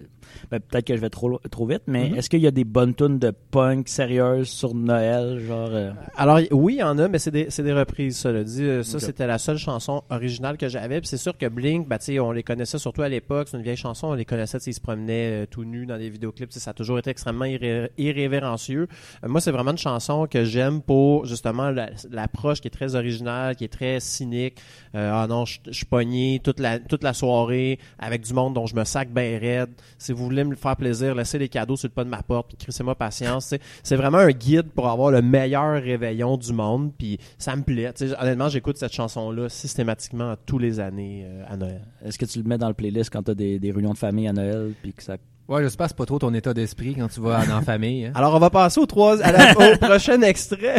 ben, 0.50 0.60
peut-être 0.62 0.86
que 0.86 0.96
je 0.96 1.02
vais 1.02 1.10
trop 1.10 1.40
trop 1.50 1.66
vite, 1.66 1.82
mais 1.88 2.10
Mhm. 2.10 2.16
est-ce 2.18 2.30
qu'il 2.30 2.40
y 2.42 2.48
a 2.48 2.52
des 2.52 2.64
bonnes 2.64 2.94
tunes 2.96 3.20
de 3.20 3.32
punk 3.52 3.90
sérieuses 3.90 4.48
sur 4.50 4.74
Noël, 4.76 5.40
genre 5.40 5.70
euh, 5.72 5.92
Alors, 6.16 6.40
oui, 6.52 6.76
il 6.76 6.80
y 6.80 6.84
en 6.84 6.98
a, 7.00 7.08
mais 7.10 7.20
c'est 7.20 7.32
des, 7.32 7.50
c'est 7.50 7.64
des 7.64 7.74
reprises, 7.74 8.18
ça. 8.18 8.32
Là. 8.32 8.44
Dit, 8.44 8.64
euh, 8.64 8.84
ça, 8.84 9.00
c'était 9.00 9.28
la 9.28 9.38
seule 9.40 9.58
chanson 9.58 10.04
originale 10.10 10.58
que 10.58 10.70
j'avais. 10.70 11.00
Puis 11.02 11.08
c'est 11.08 11.18
sûr 11.18 11.38
que 11.38 11.48
Blink, 11.48 11.88
bah, 11.88 11.98
tu 11.98 12.06
sais, 12.06 12.20
on 12.20 12.32
les 12.32 12.44
connaissait 12.44 12.78
surtout 12.78 13.02
à 13.02 13.10
l'époque. 13.10 13.48
C'est 13.50 13.58
une 13.58 13.64
vieille 13.64 13.76
chanson. 13.76 14.08
On 14.08 14.14
les 14.14 14.24
connaissait, 14.26 14.60
ils 14.68 14.74
se 14.74 14.80
promenaient 14.80 15.44
euh, 15.44 15.46
tout 15.50 15.66
nus 15.66 15.86
dans 15.86 15.98
des 15.98 16.10
vidéoclips. 16.10 16.52
Ça 16.54 16.70
a 16.72 16.74
toujours 16.74 17.00
été 17.00 17.10
extrêmement 17.10 17.46
irré- 17.46 17.90
irrévérencieux. 17.98 18.88
Moi, 19.28 19.42
c'est 19.42 19.52
vraiment 19.52 19.71
une 19.72 19.78
chanson 19.78 20.28
que 20.30 20.44
j'aime 20.44 20.82
pour, 20.82 21.26
justement, 21.26 21.70
la- 21.72 21.90
l'approche 22.12 22.62
qui 22.62 22.68
est 22.68 22.72
très 22.72 22.96
originale, 22.96 23.56
qui 23.56 23.64
est 23.64 23.74
très 23.74 24.00
cynique. 24.00 24.60
Euh, 24.96 25.10
ah 25.14 25.28
non, 25.28 25.46
je 25.46 25.60
suis 25.72 25.86
pogné 25.86 26.40
toute 26.44 26.60
la, 26.60 26.80
toute 26.80 27.04
la 27.04 27.14
soirée 27.14 27.80
avec 27.98 28.22
du 28.22 28.34
monde 28.34 28.54
dont 28.54 28.66
je 28.66 28.76
me 28.76 28.84
sac 28.84 29.10
bien 29.12 29.40
raide. 29.40 29.70
Si 29.98 30.12
vous 30.12 30.24
voulez 30.24 30.44
me 30.44 30.56
faire 30.56 30.76
plaisir, 30.76 31.16
laissez 31.16 31.40
les 31.40 31.50
cadeaux 31.50 31.76
sur 31.76 31.88
le 31.88 31.94
pas 31.94 32.04
de 32.04 32.10
ma 32.10 32.22
porte, 32.24 32.56
crissez-moi 32.58 32.96
patience. 32.96 33.50
tu. 33.50 33.58
C'est 33.84 33.96
vraiment 33.96 34.20
un 34.20 34.32
guide 34.32 34.70
pour 34.72 34.88
avoir 34.90 35.12
le 35.12 35.22
meilleur 35.22 35.82
réveillon 35.82 36.38
du 36.38 36.54
monde, 36.54 36.92
puis 36.98 37.18
ça 37.38 37.56
me 37.56 37.64
plaît. 37.64 37.92
Tu 37.94 38.06
honnêtement, 38.20 38.50
j'écoute 38.50 38.78
cette 38.78 38.94
chanson-là 38.94 39.50
systématiquement 39.50 40.36
tous 40.46 40.60
les 40.60 40.80
années 40.80 41.24
euh, 41.26 41.44
à 41.48 41.58
Noël. 41.58 41.82
est-ce 42.06 42.18
que 42.18 42.26
tu 42.26 42.40
le 42.40 42.46
mets 42.48 42.58
dans 42.58 42.68
le 42.68 42.74
playlist 42.74 43.10
quand 43.10 43.24
t'as 43.24 43.34
des, 43.34 43.60
des 43.60 43.72
réunions 43.72 43.94
de 43.94 43.98
famille 43.98 44.28
à 44.28 44.34
Noël 44.34 44.74
puis 44.82 44.94
que 44.94 45.04
ça 45.04 45.18
Ouais, 45.52 45.62
j'espère 45.64 45.88
que 45.88 45.90
c'est 45.92 45.98
pas 45.98 46.06
trop 46.06 46.18
ton 46.18 46.34
état 46.34 46.54
d'esprit 46.54 46.96
quand 46.96 47.10
tu 47.10 47.20
vas 47.20 47.42
en 47.54 47.62
famille. 47.66 48.06
hein. 48.06 48.12
Alors, 48.16 48.34
on 48.36 48.40
va 48.40 48.50
passer 48.50 48.80
au, 48.80 48.86
trois, 48.86 49.22
à 49.22 49.32
la- 49.34 49.52
au 49.74 49.78
prochain 49.82 50.22
extrait. 50.22 50.76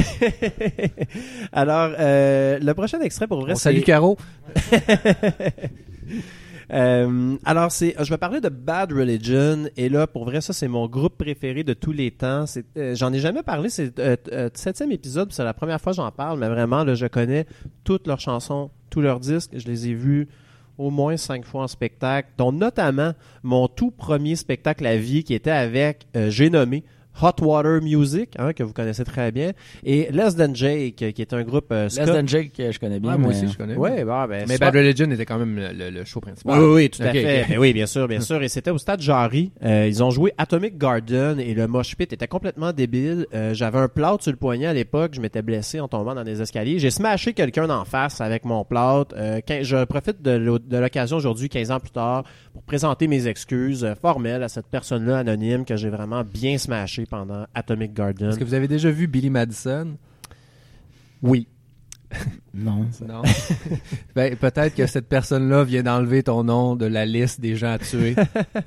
Alors, 1.52 1.92
euh, 1.98 2.58
le 2.58 2.72
prochain 2.72 2.98
extrait, 3.00 3.26
pour 3.26 3.40
vrai, 3.42 3.52
On 3.52 3.56
c'est... 3.56 3.64
salue 3.64 3.82
Caro. 3.82 4.16
Euh, 6.72 7.36
alors, 7.44 7.70
c'est, 7.70 7.94
je 8.02 8.08
vais 8.08 8.16
parler 8.16 8.40
de 8.40 8.48
Bad 8.48 8.92
Religion, 8.92 9.64
et 9.76 9.90
là, 9.90 10.06
pour 10.06 10.24
vrai, 10.24 10.40
ça, 10.40 10.54
c'est 10.54 10.68
mon 10.68 10.86
groupe 10.86 11.18
préféré 11.18 11.64
de 11.64 11.74
tous 11.74 11.92
les 11.92 12.10
temps. 12.10 12.46
C'est, 12.46 12.64
euh, 12.78 12.94
j'en 12.94 13.12
ai 13.12 13.18
jamais 13.18 13.42
parlé, 13.42 13.68
c'est 13.68 13.98
euh, 13.98 14.16
euh, 14.32 14.48
septième 14.54 14.90
épisode, 14.90 15.28
puis 15.28 15.34
c'est 15.36 15.44
la 15.44 15.52
première 15.52 15.80
fois 15.82 15.92
que 15.92 15.96
j'en 15.96 16.10
parle, 16.10 16.38
mais 16.38 16.48
vraiment, 16.48 16.82
là, 16.82 16.94
je 16.94 17.06
connais 17.06 17.44
toutes 17.84 18.06
leurs 18.06 18.20
chansons, 18.20 18.70
tous 18.88 19.02
leurs 19.02 19.20
disques, 19.20 19.50
je 19.54 19.66
les 19.66 19.88
ai 19.88 19.94
vus 19.94 20.28
au 20.78 20.90
moins 20.90 21.16
cinq 21.16 21.44
fois 21.44 21.62
en 21.62 21.68
spectacle, 21.68 22.28
dont 22.38 22.52
notamment 22.52 23.12
mon 23.42 23.68
tout 23.68 23.90
premier 23.90 24.36
spectacle 24.36 24.86
à 24.86 24.96
vie 24.96 25.24
qui 25.24 25.34
était 25.34 25.50
avec, 25.50 26.06
euh, 26.16 26.30
j'ai 26.30 26.50
nommé 26.50 26.84
Hot 27.20 27.42
Water 27.44 27.80
Music, 27.82 28.30
hein, 28.38 28.52
que 28.52 28.62
vous 28.62 28.72
connaissez 28.72 29.04
très 29.04 29.30
bien, 29.32 29.52
et 29.84 30.08
Less 30.10 30.36
Than 30.36 30.54
Jake, 30.54 30.96
qui 30.96 31.22
est 31.22 31.32
un 31.34 31.42
groupe 31.42 31.66
euh, 31.72 31.84
Less. 31.84 31.96
Than 31.96 32.26
Jake, 32.26 32.52
je 32.58 32.78
connais 32.78 33.00
bien. 33.00 33.12
Ouais, 33.12 33.18
moi 33.18 33.30
mais- 33.30 33.36
aussi, 33.36 33.52
je 33.52 33.56
connais. 33.58 33.76
Ouais, 33.76 34.04
bah, 34.04 34.26
ben, 34.28 34.46
Mais 34.48 34.58
Bad 34.58 34.74
Religion 34.74 35.10
était 35.10 35.26
quand 35.26 35.38
même 35.38 35.58
le, 35.58 36.04
show 36.04 36.20
principal. 36.20 36.58
oui, 36.58 36.64
oui, 36.66 36.74
oui, 36.74 36.90
tout 36.90 37.02
à 37.02 37.12
fait. 37.12 37.42
ok. 37.42 37.48
Ben 37.50 37.58
oui, 37.58 37.72
bien 37.72 37.86
sûr, 37.86 38.08
bien 38.08 38.20
sûr. 38.20 38.42
Et 38.42 38.48
c'était 38.48 38.70
au 38.70 38.78
stade 38.78 39.00
Jarry. 39.00 39.52
Euh, 39.64 39.86
ils 39.88 40.02
ont 40.02 40.10
joué 40.10 40.32
Atomic 40.38 40.78
Garden 40.78 41.38
et 41.38 41.54
le 41.54 41.66
mosh 41.66 41.94
pit 41.96 42.12
était 42.12 42.26
complètement 42.28 42.72
débile. 42.72 43.26
Euh, 43.34 43.52
J'avais 43.54 43.78
un 43.78 43.88
plâtre 43.88 44.22
sur 44.22 44.32
le 44.32 44.38
poignet 44.38 44.66
à 44.66 44.72
l'époque. 44.72 45.12
Je 45.14 45.20
m'étais 45.20 45.42
blessé 45.42 45.80
en 45.80 45.88
tombant 45.88 46.14
dans 46.14 46.24
des 46.24 46.40
escaliers. 46.40 46.78
J'ai 46.78 46.90
smashé 46.90 47.32
quelqu'un 47.34 47.66
d'en 47.66 47.84
face 47.84 48.20
avec 48.20 48.44
mon 48.44 48.64
plâtre. 48.64 49.14
Euh, 49.16 49.40
je 49.62 49.84
profite 49.84 50.22
de 50.22 50.32
l'o- 50.32 50.58
de 50.58 50.76
l'occasion 50.78 51.16
aujourd'hui, 51.18 51.48
15 51.48 51.70
ans 51.70 51.80
plus 51.80 51.90
tard, 51.90 52.24
pour 52.52 52.62
présenter 52.62 53.06
mes 53.06 53.26
excuses 53.28 53.86
formelles 54.00 54.42
à 54.42 54.48
cette 54.48 54.66
personne-là 54.66 55.18
anonyme 55.18 55.64
que 55.64 55.76
j'ai 55.76 55.88
vraiment 55.90 56.22
bien 56.24 56.58
smashé 56.58 57.01
pendant 57.06 57.46
Atomic 57.54 57.94
Garden. 57.94 58.30
Est-ce 58.30 58.38
que 58.38 58.44
vous 58.44 58.54
avez 58.54 58.68
déjà 58.68 58.90
vu 58.90 59.06
Billy 59.06 59.30
Madison? 59.30 59.96
Oui. 61.22 61.48
Non. 62.54 62.86
Non. 63.06 63.22
ben, 64.14 64.36
peut-être 64.36 64.74
que 64.74 64.86
cette 64.86 65.08
personne-là 65.08 65.64
vient 65.64 65.82
d'enlever 65.82 66.22
ton 66.22 66.44
nom 66.44 66.76
de 66.76 66.86
la 66.86 67.06
liste 67.06 67.40
des 67.40 67.56
gens 67.56 67.72
à 67.72 67.78
tuer. 67.78 68.14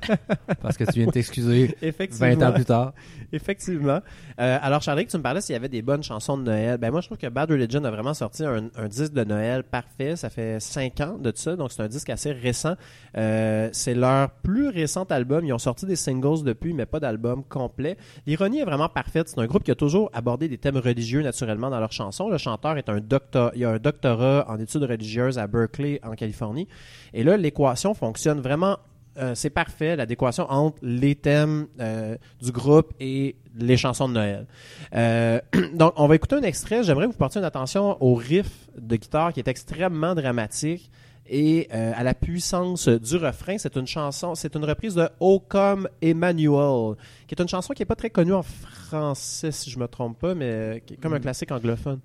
parce 0.62 0.76
que 0.76 0.84
tu 0.84 0.98
viens 0.98 1.06
de 1.06 1.12
t'excuser 1.12 1.76
Effectivement. 1.82 2.34
20 2.34 2.48
ans 2.48 2.52
plus 2.52 2.64
tard. 2.64 2.92
Effectivement. 3.32 4.00
Euh, 4.40 4.58
alors, 4.60 4.82
Charlie, 4.82 5.06
tu 5.06 5.16
me 5.16 5.22
parlais 5.22 5.40
s'il 5.40 5.52
y 5.52 5.56
avait 5.56 5.68
des 5.68 5.82
bonnes 5.82 6.02
chansons 6.02 6.36
de 6.36 6.42
Noël. 6.42 6.78
Ben 6.78 6.90
moi, 6.90 7.00
je 7.00 7.06
trouve 7.06 7.18
que 7.18 7.28
Bad 7.28 7.50
Religion 7.50 7.84
a 7.84 7.90
vraiment 7.90 8.14
sorti 8.14 8.44
un, 8.44 8.68
un 8.76 8.88
disque 8.88 9.12
de 9.12 9.24
Noël 9.24 9.62
parfait. 9.62 10.16
Ça 10.16 10.30
fait 10.30 10.60
cinq 10.60 11.00
ans 11.00 11.16
de 11.18 11.32
ça, 11.34 11.56
donc 11.56 11.72
c'est 11.72 11.82
un 11.82 11.88
disque 11.88 12.10
assez 12.10 12.32
récent. 12.32 12.74
Euh, 13.16 13.68
c'est 13.72 13.94
leur 13.94 14.30
plus 14.30 14.68
récent 14.68 15.04
album. 15.04 15.44
Ils 15.44 15.52
ont 15.52 15.58
sorti 15.58 15.86
des 15.86 15.96
singles 15.96 16.42
depuis, 16.44 16.72
mais 16.72 16.86
pas 16.86 17.00
d'album 17.00 17.44
complet. 17.44 17.96
L'ironie 18.26 18.60
est 18.60 18.64
vraiment 18.64 18.88
parfaite. 18.88 19.28
C'est 19.28 19.40
un 19.40 19.46
groupe 19.46 19.64
qui 19.64 19.70
a 19.70 19.74
toujours 19.74 20.10
abordé 20.12 20.48
des 20.48 20.58
thèmes 20.58 20.76
religieux 20.76 21.22
naturellement 21.22 21.70
dans 21.70 21.80
leurs 21.80 21.92
chansons. 21.92 22.28
Le 22.28 22.38
chanteur 22.38 22.76
est 22.78 22.88
un 22.88 23.00
docteur, 23.00 23.52
il 23.54 23.64
a 23.64 23.70
un 23.70 23.75
doctorat 23.78 24.44
en 24.48 24.58
études 24.58 24.84
religieuses 24.84 25.38
à 25.38 25.46
Berkeley, 25.46 26.00
en 26.02 26.14
Californie. 26.14 26.68
Et 27.12 27.24
là, 27.24 27.36
l'équation 27.36 27.94
fonctionne 27.94 28.40
vraiment 28.40 28.78
euh, 29.18 29.34
c'est 29.34 29.50
parfait, 29.50 29.96
l'adéquation 29.96 30.50
entre 30.50 30.78
les 30.82 31.14
thèmes 31.14 31.68
euh, 31.80 32.16
du 32.42 32.52
groupe 32.52 32.92
et 33.00 33.36
les 33.56 33.76
chansons 33.78 34.08
de 34.08 34.14
Noël. 34.14 34.46
Euh, 34.94 35.40
donc, 35.74 35.94
on 35.96 36.06
va 36.06 36.14
écouter 36.14 36.36
un 36.36 36.42
extrait. 36.42 36.82
J'aimerais 36.82 37.06
que 37.06 37.12
vous 37.12 37.16
portiez 37.16 37.40
une 37.40 37.46
attention 37.46 37.96
au 38.02 38.14
riff 38.14 38.68
de 38.78 38.96
guitare 38.96 39.32
qui 39.32 39.40
est 39.40 39.48
extrêmement 39.48 40.14
dramatique 40.14 40.90
et 41.28 41.68
à 41.72 42.04
la 42.04 42.14
puissance 42.14 42.88
du 42.88 43.16
refrain. 43.16 43.58
C'est 43.58 43.76
une 43.76 43.86
chanson, 43.88 44.36
c'est 44.36 44.54
une 44.54 44.64
reprise 44.64 44.94
de 44.94 45.08
O 45.18 45.40
Come 45.40 45.88
Emmanuel, 46.00 46.94
qui 47.26 47.34
est 47.34 47.42
une 47.42 47.48
chanson 47.48 47.74
qui 47.74 47.82
est 47.82 47.86
pas 47.86 47.96
très 47.96 48.10
connue 48.10 48.34
en 48.34 48.44
français, 48.44 49.50
si 49.50 49.68
je 49.68 49.76
me 49.80 49.88
trompe 49.88 50.20
pas, 50.20 50.36
mais 50.36 50.84
qui 50.86 50.94
est 50.94 50.96
comme 50.98 51.14
un 51.14 51.18
classique 51.18 51.50
anglophone. 51.50 51.98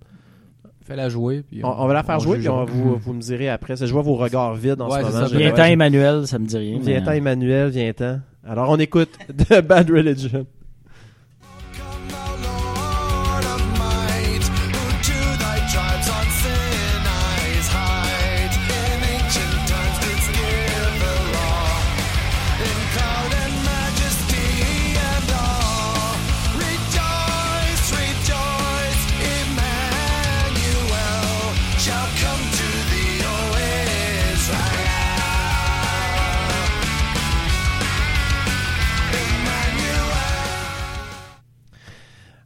Fais-la 0.86 1.09
jouer. 1.09 1.43
Puis 1.47 1.61
On, 1.63 1.67
on 1.84 1.88
va 1.88 1.93
la 1.93 2.03
faire 2.03 2.19
jouer, 2.19 2.39
puis 2.39 2.49
on, 2.49 2.65
vous, 2.65 2.95
vous 2.97 3.13
me 3.13 3.21
direz 3.21 3.49
après. 3.49 3.75
Je 3.75 3.86
vois 3.91 4.01
vos 4.01 4.15
regards 4.15 4.55
vides 4.55 4.82
en 4.82 4.89
Ouais, 4.89 5.01
ce 5.03 5.11
moment. 5.11 5.27
Viens-t'en, 5.32 5.63
Emmanuel, 5.65 6.27
ça 6.27 6.39
me 6.39 6.45
dit 6.45 6.57
rien. 6.57 6.77
mais- 6.79 6.86
Viens-t'en, 6.86 7.11
Emmanuel, 7.11 7.69
viens-t'en. 7.69 8.19
Alors, 8.47 8.69
on 8.69 8.77
écoute 8.77 9.09
The 9.49 9.61
Bad 9.61 9.89
Religion. 9.91 10.45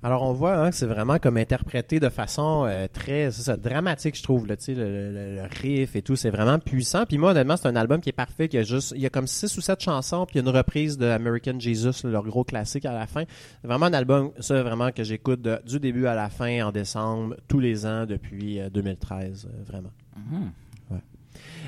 Alors, 0.06 0.22
on 0.22 0.34
voit 0.34 0.56
hein, 0.56 0.70
que 0.70 0.76
c'est 0.76 0.86
vraiment 0.86 1.18
comme 1.18 1.36
interprété 1.38 1.99
de 1.99 2.10
façon 2.10 2.66
euh, 2.68 2.86
très 2.93 3.30
dramatique, 3.58 4.16
je 4.16 4.22
trouve. 4.22 4.45
Le, 4.45 4.56
le- 4.68 5.36
le 5.36 5.41
riff 5.62 5.95
et 5.95 6.03
tout, 6.03 6.16
c'est 6.16 6.30
vraiment 6.30 6.60
puissant. 6.60 7.06
Puis 7.08 7.18
moi, 7.18 7.32
honnêtement, 7.32 7.58
c'est 7.58 7.68
un 7.68 7.76
album 7.76 8.01
qui 8.01 8.10
est 8.10 8.14
parfait. 8.14 8.47
qui 8.47 8.60
a 8.60 8.62
juste, 8.62 8.93
il 8.95 9.01
y 9.01 9.08
a 9.08 9.10
comme 9.10 9.26
six 9.26 9.58
ou 9.58 9.62
sept 9.62 9.82
chansons, 9.82 10.28
puis 10.28 10.39
une 10.39 10.49
reprise 10.49 10.99
de 10.99 11.08
American 11.08 11.60
Jesus, 11.60 12.03
leur 12.08 12.22
gros 12.24 12.43
classique 12.43 12.86
à 12.86 12.93
la 12.93 13.08
fin. 13.08 13.24
C'est 13.62 13.68
vraiment 13.68 13.88
un 13.88 13.93
album, 13.93 14.30
ça, 14.41 14.62
vraiment, 14.62 14.91
que 14.91 15.03
j'écoute 15.03 15.41
du 15.66 15.80
début 15.80 16.06
à 16.06 16.14
la 16.14 16.30
fin, 16.30 16.68
en 16.68 16.72
décembre, 16.72 17.36
tous 17.47 17.60
les 17.60 17.88
ans, 17.88 18.06
depuis 18.06 18.60
euh, 18.60 18.70
2013, 18.70 19.47
euh, 19.49 19.64
vraiment. 19.66 19.91
Mhm. 20.18 20.41
Ouais. 20.43 20.47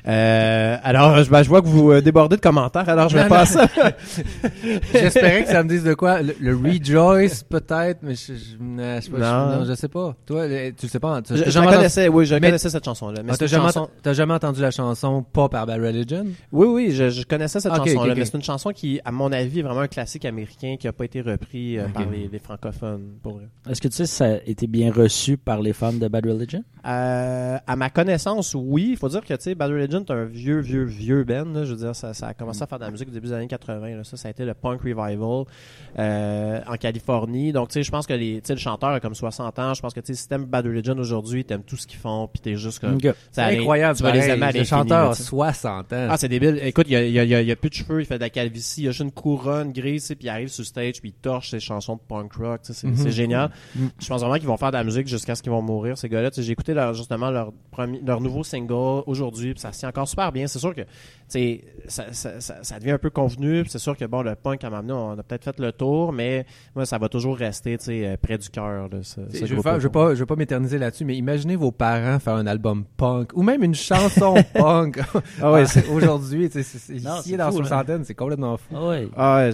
Euh, 0.07 0.77
alors, 0.83 1.23
je, 1.23 1.29
ben, 1.29 1.43
je 1.43 1.49
vois 1.49 1.61
que 1.61 1.67
vous 1.67 1.91
euh, 1.91 2.01
débordez 2.01 2.37
de 2.37 2.41
commentaires, 2.41 2.87
alors 2.87 3.09
je 3.09 3.17
vais 3.17 3.27
passer. 3.27 3.59
J'espérais 4.93 5.43
que 5.43 5.49
ça 5.49 5.63
me 5.63 5.69
dise 5.69 5.83
de 5.83 5.93
quoi. 5.93 6.21
Le, 6.21 6.35
le 6.39 6.55
Rejoice, 6.55 7.43
peut-être, 7.43 7.99
mais 8.01 8.15
je, 8.15 8.33
je, 8.33 9.01
sais 9.01 9.11
pas. 9.11 9.17
Non. 9.17 9.51
Je, 9.53 9.59
non, 9.59 9.65
je 9.65 9.73
sais 9.73 9.87
pas. 9.87 10.15
Toi, 10.25 10.47
le- 10.47 10.71
tu 10.71 10.85
le 10.85 10.89
sais 10.89 10.99
pas. 10.99 11.21
tu- 11.21 11.35
Je, 11.35 11.59
connaissais, 11.59 12.07
oui, 12.07 12.25
je 12.25 12.35
Mais- 12.35 12.41
connaissais 12.41 12.69
cette 12.69 12.85
chanson-là. 12.85 13.21
Mais 13.23 13.31
Ah, 13.33 13.37
t'as 13.37 13.47
jamais, 13.47 13.65
chanson- 13.65 13.89
t'as 14.01 14.13
jamais 14.13 14.33
entendu 14.33 14.61
la 14.61 14.71
chanson 14.71 15.23
pas 15.23 15.49
par 15.49 15.65
Bad 15.65 15.81
Religion? 15.81 16.25
Oui, 16.51 16.67
oui, 16.67 16.91
je, 16.93 17.09
je 17.09 17.23
connaissais 17.23 17.59
cette 17.59 17.75
chanson-là, 17.75 18.15
mais 18.15 18.25
c'est 18.25 18.37
une 18.37 18.43
chanson 18.43 18.71
qui, 18.71 18.99
à 19.05 19.11
mon 19.11 19.31
avis, 19.31 19.59
est 19.59 19.63
vraiment 19.63 19.81
un 19.81 19.87
classique 19.87 20.25
américain 20.25 20.75
qui 20.79 20.87
n'a 20.87 20.93
pas 20.93 21.05
été 21.05 21.21
repris 21.21 21.77
euh, 21.77 21.87
par 21.89 22.05
les, 22.09 22.29
les 22.31 22.39
francophones, 22.39 23.17
pour. 23.21 23.39
Est-ce 23.69 23.81
que 23.81 23.87
tu 23.87 23.95
sais 23.95 24.05
si 24.05 24.15
ça 24.15 24.25
a 24.25 24.35
été 24.45 24.67
bien 24.67 24.91
reçu 24.91 25.37
par 25.37 25.59
les 25.61 25.73
fans 25.73 25.93
de 25.93 26.07
Bad 26.07 26.25
Religion? 26.25 26.63
Euh, 26.85 27.57
à 27.65 27.75
ma 27.75 27.89
connaissance, 27.89 28.55
oui. 28.57 28.89
Il 28.91 28.97
faut 28.97 29.09
dire 29.09 29.21
que, 29.21 29.33
tu 29.33 29.41
sais, 29.41 29.55
Bad 29.55 29.71
Religion 29.71 29.96
est 29.99 30.11
un 30.11 30.25
vieux, 30.25 30.59
vieux, 30.59 30.83
vieux 30.83 31.23
band. 31.23 31.45
là. 31.45 31.63
Je 31.65 31.71
veux 31.71 31.77
dire, 31.77 31.95
ça, 31.95 32.13
ça 32.13 32.27
a 32.27 32.33
commencé 32.33 32.61
à 32.63 32.67
faire 32.67 32.79
de 32.79 32.83
la 32.85 32.91
musique 32.91 33.07
au 33.07 33.11
début 33.11 33.27
des 33.27 33.33
années 33.33 33.47
80. 33.47 33.95
là. 33.95 34.03
Ça, 34.03 34.17
ça 34.17 34.27
a 34.27 34.31
été 34.31 34.45
le 34.45 34.53
punk 34.53 34.81
revival 34.81 35.45
euh, 35.99 36.59
en 36.67 36.75
Californie. 36.75 37.51
Donc, 37.51 37.69
tu 37.69 37.73
sais, 37.73 37.83
je 37.83 37.91
pense 37.91 38.05
que 38.07 38.13
les, 38.13 38.35
tu 38.41 38.47
sais, 38.47 38.53
le 38.53 38.59
chanteur 38.59 38.89
a 38.89 38.99
comme 38.99 39.15
60 39.15 39.59
ans. 39.59 39.73
Je 39.73 39.81
pense 39.81 39.93
que, 39.93 39.99
tu 39.99 40.13
sais, 40.13 40.21
si 40.21 40.27
t'aimes 40.27 40.45
Bad 40.45 40.65
Religion 40.65 40.97
aujourd'hui, 40.97 41.45
t'aimes 41.45 41.63
tout 41.63 41.77
ce 41.77 41.87
qu'ils 41.87 41.99
font, 41.99 42.27
puis 42.27 42.41
t'es 42.41 42.55
juste 42.55 42.79
comme... 42.79 42.95
Ok. 42.95 43.03
ça 43.03 43.13
C'est 43.31 43.41
incroyable. 43.59 43.95
Tu 43.97 44.03
vas 44.03 44.11
les 44.11 44.27
aimer 44.29 44.45
à 44.45 44.51
Le 44.51 44.63
chanteur 44.63 45.11
a 45.11 45.15
tu 45.15 45.21
sais. 45.21 45.27
60 45.29 45.93
ans. 45.93 46.07
Ah, 46.09 46.17
c'est 46.17 46.29
débile. 46.29 46.59
Écoute, 46.63 46.85
il 46.89 46.93
y 46.93 46.95
a, 46.95 47.05
y 47.05 47.19
a- 47.19 47.23
y 47.23 47.35
a- 47.35 47.41
il 47.41 47.47
y 47.47 47.51
a 47.51 47.55
plus 47.55 47.69
de 47.69 47.75
cheveux, 47.75 48.01
il 48.01 48.05
fait 48.05 48.15
de 48.15 48.23
la 48.23 48.29
calvitie, 48.29 48.83
il 48.83 48.87
a 48.87 48.91
juste 48.91 49.01
une 49.03 49.11
couronne 49.11 49.71
grise, 49.71 50.07
puis 50.07 50.17
il 50.27 50.29
arrive 50.29 50.47
sur 50.49 50.65
stage, 50.65 50.99
puis 51.01 51.09
il 51.09 51.13
torche 51.13 51.51
ses 51.51 51.59
chansons 51.59 51.95
de 51.95 52.01
punk 52.07 52.33
rock. 52.33 52.59
C'est 52.63 52.83
Mhm. 52.87 53.09
génial. 53.09 53.51
Mhm. 53.75 53.89
Je 53.99 54.07
pense 54.07 54.21
vraiment 54.21 54.35
qu'ils 54.37 54.47
vont 54.47 54.57
faire 54.57 54.71
de 54.71 54.77
la 54.77 54.83
musique 54.83 55.07
jusqu'à 55.07 55.35
ce 55.35 55.41
qu'ils 55.43 55.51
vont 55.51 55.61
mourir, 55.61 55.97
ces 55.97 56.09
gars-là. 56.09 56.29
J'ai 56.35 56.51
écouté 56.51 56.73
leur, 56.73 56.93
justement 56.93 57.29
leur, 57.31 57.51
premier, 57.71 58.01
leur 58.05 58.21
nouveau 58.21 58.43
single 58.43 59.03
aujourd'hui, 59.07 59.53
puis 59.53 59.61
ça 59.61 59.71
encore 59.87 60.07
super 60.07 60.31
bien. 60.31 60.47
C'est 60.47 60.59
sûr 60.59 60.75
que 60.75 60.81
sais, 61.27 61.63
ça, 61.87 62.05
ça, 62.13 62.39
ça, 62.41 62.55
ça 62.61 62.79
devient 62.79 62.91
un 62.91 62.97
peu 62.97 63.09
convenu, 63.09 63.61
puis 63.63 63.71
c'est 63.71 63.79
sûr 63.79 63.95
que 63.97 64.05
bon, 64.05 64.21
le 64.21 64.35
punk, 64.35 64.63
à 64.63 64.67
un 64.67 64.69
moment 64.69 64.81
donné, 64.83 64.93
on 64.93 65.19
a 65.19 65.23
peut-être 65.23 65.43
fait 65.43 65.59
le 65.59 65.71
tour, 65.71 66.11
mais 66.13 66.45
moi, 66.75 66.85
ça 66.85 66.97
va 66.97 67.09
toujours 67.09 67.37
rester 67.37 67.77
euh, 67.89 68.17
près 68.21 68.37
du 68.37 68.49
cœur. 68.49 68.89
Je 68.91 69.45
je 69.45 69.55
veux 69.55 69.61
pas, 69.89 70.13
pas 70.15 70.35
m'éterniser 70.35 70.77
là-dessus, 70.77 71.05
mais 71.05 71.15
imaginez 71.15 71.55
vos 71.55 71.71
parents 71.71 72.19
faire 72.19 72.35
un 72.35 72.47
album 72.47 72.85
punk 72.97 73.31
ou 73.35 73.43
même 73.43 73.63
une 73.63 73.75
chanson 73.75 74.35
punk. 74.53 74.99
Ah 75.41 75.51
ouais, 75.51 75.63
Ah, 75.75 75.91
aujourd'hui, 75.93 76.45
ici 76.53 77.01
dans 77.01 77.21
la 77.45 77.51
soixantaine, 77.51 78.03
c'est 78.03 78.15
complètement 78.15 78.57
fou. 78.57 78.73
Ah 78.75 78.87
ouais. 78.87 79.07
Ah 79.15 79.37
ouais, 79.37 79.51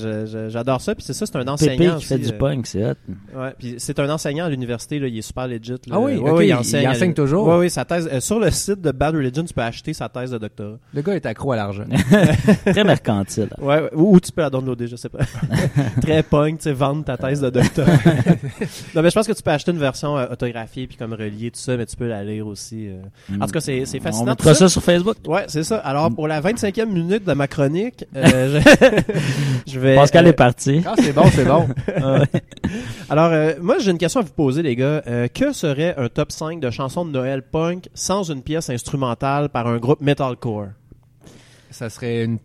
j'adore 0.50 0.82
ça. 0.82 0.96
Puis 0.96 1.04
c'est 1.06 1.14
ça, 1.14 1.26
c'est 1.26 1.36
un 1.36 1.40
Pépé 1.40 1.52
enseignant 1.52 1.98
qui 1.98 2.06
fait 2.06 2.16
aussi, 2.16 2.24
du 2.26 2.34
euh, 2.34 2.38
punk, 2.38 2.68
c'est 2.68 2.86
hot. 2.86 2.94
Ouais, 3.36 3.54
puis 3.58 3.76
c'est 3.78 4.00
un 4.00 4.10
enseignant 4.10 4.46
à 4.46 4.50
l'université, 4.50 5.00
là, 5.00 5.08
il 5.08 5.18
est 5.18 5.22
super 5.22 5.48
legit. 5.48 5.72
là. 5.72 5.78
Ah 5.92 6.00
oui, 6.00 6.18
Ouais, 6.18 6.30
ok, 6.30 6.38
ouais, 6.38 6.46
il- 6.48 6.50
il 6.82 6.88
enseigne 6.88 7.14
toujours? 7.14 7.48
Oui, 7.48 7.56
oui, 7.62 7.70
sa 7.70 7.86
thèse. 7.86 8.10
euh, 8.12 8.20
sur 8.20 8.40
le 8.40 8.52
site 8.52 8.82
de 8.82 8.92
Bad 8.92 9.16
Religion, 9.16 9.44
tu 9.44 9.54
peux 9.54 9.62
acheter 9.62 9.94
sa 9.94 10.10
thèse 10.10 10.32
de 10.32 10.38
doctorat. 10.38 10.78
Le 10.94 11.02
gars 11.02 11.16
est 11.16 11.26
accro 11.26 11.52
à 11.52 11.56
l'argent. 11.64 11.84
Très 12.66 12.84
mercantile. 12.84 13.50
Ouais, 13.60 13.90
ou, 13.94 14.16
ou 14.16 14.20
tu 14.20 14.32
peux 14.32 14.42
la 14.42 14.50
downloader, 14.50 14.88
je 14.88 14.96
sais 14.96 15.10
pas. 15.10 15.20
Très 16.02 16.24
punk, 16.24 16.58
tu 16.60 16.64
sais, 16.64 16.74
vendre 16.74 17.04
ta 17.04 17.18
thèse 17.18 17.42
de 17.42 17.50
doctorat. 17.50 17.92
non, 18.96 19.02
mais 19.02 19.10
je 19.10 19.16
pense 19.16 19.28
que 19.28 19.34
tu 19.34 19.44
peux 19.44 19.52
acheter 19.52 19.72
une 19.72 19.80
version 19.80 20.18
euh, 20.18 20.28
autographiée 20.32 20.88
puis 20.88 20.98
comme 20.98 21.14
reliée, 21.14 21.52
tout 21.52 21.60
ça, 21.60 21.76
mais 21.78 21.86
tu 21.86 21.96
peux 21.96 22.08
la 22.08 22.24
lire 22.24 22.48
aussi. 22.48 22.88
euh. 22.88 23.02
En 23.42 23.46
tout 23.46 23.52
cas, 23.54 23.60
c'est 23.62 23.86
c'est 23.86 24.00
On 24.00 24.04
fascinant. 24.04 24.32
mettra 24.32 24.54
ça. 24.54 24.60
ça 24.62 24.70
sur 24.70 24.84
Facebook. 24.84 25.18
Ouais, 25.28 25.46
c'est 25.48 25.64
ça. 25.64 25.78
Alors, 25.78 26.14
pour 26.14 26.28
la 26.28 26.42
25e 26.42 26.86
minute 26.86 27.26
de 27.26 27.34
ma 27.34 27.48
chronique, 27.48 28.06
euh, 28.16 28.62
je, 29.66 29.72
je 29.74 29.80
vais... 29.80 29.96
Pascal 29.96 30.26
euh, 30.26 30.30
est 30.30 30.34
parti. 30.34 30.82
Ah, 30.86 30.94
c'est 30.98 31.14
bon, 31.14 31.26
c'est 31.32 31.46
bon. 31.46 31.68
Ah. 32.02 32.20
Alors, 33.10 33.32
euh, 33.32 33.54
moi, 33.62 33.78
j'ai 33.80 33.92
une 33.92 33.98
question 33.98 34.20
à 34.22 34.24
vous 34.24 34.32
poser, 34.32 34.62
les 34.62 34.76
gars. 34.76 35.02
Euh, 35.08 35.28
que 35.28 35.52
serait 35.54 35.96
un 35.98 36.08
top 36.10 36.32
5 36.32 36.60
de 36.60 36.70
chansons 36.70 37.06
de 37.06 37.12
Noël 37.12 37.42
punk 37.42 37.90
sans 37.94 38.30
une 38.32 38.42
pièce 38.42 38.70
instrumentale 38.70 39.50
par 39.50 39.68
un 39.68 39.78
groupe 39.78 40.02
metalcore? 40.02 40.68
Ça 41.74 41.90
serait 41.90 42.24
une. 42.24 42.38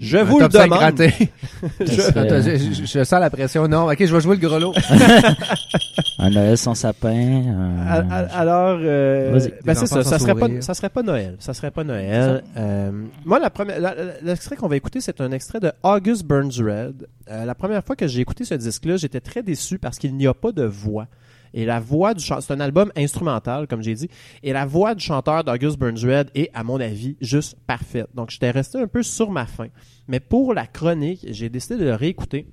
Je 0.00 0.16
un 0.18 0.24
vous 0.24 0.40
top 0.40 0.52
le 0.52 0.58
5 0.58 0.64
demande. 0.64 1.00
Je, 1.86 2.02
attends, 2.08 2.18
euh, 2.20 2.42
je, 2.42 2.74
je- 2.74 2.84
je 2.84 3.04
sens 3.04 3.20
la 3.20 3.30
pression. 3.30 3.68
Non, 3.68 3.88
ok, 3.88 3.96
je 4.04 4.12
vais 4.12 4.20
jouer 4.20 4.34
le 4.34 4.40
grelot. 4.48 4.72
Un 6.18 6.30
Noël 6.30 6.58
sans 6.58 6.74
sapin. 6.74 7.42
A- 7.88 8.38
Alors, 8.38 8.78
euh, 8.82 9.30
Vas-y. 9.32 9.52
ben 9.64 9.74
c'est 9.74 9.86
ça, 9.86 10.02
ça 10.02 10.18
serait, 10.18 10.34
pas, 10.34 10.48
ça 10.60 10.74
serait 10.74 10.88
pas 10.88 11.02
Noël. 11.04 11.36
Ça 11.38 11.54
serait 11.54 11.70
pas 11.70 11.84
Noël. 11.84 12.42
Euh, 12.56 12.90
moi, 13.24 13.38
la 13.38 13.50
première, 13.50 13.78
l'extrait 14.22 14.56
qu'on 14.56 14.68
va 14.68 14.76
écouter, 14.76 15.00
c'est 15.00 15.20
un 15.20 15.30
extrait 15.30 15.60
de 15.60 15.70
August 15.84 16.24
Burns 16.24 16.52
Red. 16.58 17.06
Euh, 17.30 17.44
la 17.44 17.54
première 17.54 17.84
fois 17.84 17.94
que 17.96 18.06
j'ai 18.08 18.20
écouté 18.20 18.44
ce 18.44 18.54
disque-là, 18.54 18.96
j'étais 18.96 19.20
très 19.20 19.42
déçu 19.44 19.78
parce 19.78 19.98
qu'il 19.98 20.16
n'y 20.16 20.26
a 20.26 20.34
pas 20.34 20.50
de 20.52 20.64
voix. 20.64 21.06
Et 21.54 21.64
la 21.64 21.80
voix 21.80 22.14
du 22.14 22.24
chanteur, 22.24 22.42
c'est 22.42 22.52
un 22.52 22.60
album 22.60 22.92
instrumental, 22.96 23.66
comme 23.66 23.82
j'ai 23.82 23.94
dit, 23.94 24.08
et 24.42 24.52
la 24.52 24.66
voix 24.66 24.94
du 24.94 25.04
chanteur 25.04 25.44
d'August 25.44 25.78
Burns 25.78 26.04
Red 26.04 26.30
est, 26.34 26.50
à 26.54 26.64
mon 26.64 26.80
avis, 26.80 27.16
juste 27.20 27.56
parfaite. 27.66 28.08
Donc, 28.14 28.30
j'étais 28.30 28.50
resté 28.50 28.78
un 28.78 28.86
peu 28.86 29.02
sur 29.02 29.30
ma 29.30 29.46
faim. 29.46 29.68
Mais 30.08 30.20
pour 30.20 30.54
la 30.54 30.66
chronique, 30.66 31.26
j'ai 31.28 31.48
décidé 31.48 31.76
de 31.76 31.84
le 31.84 31.94
réécouter. 31.94 32.46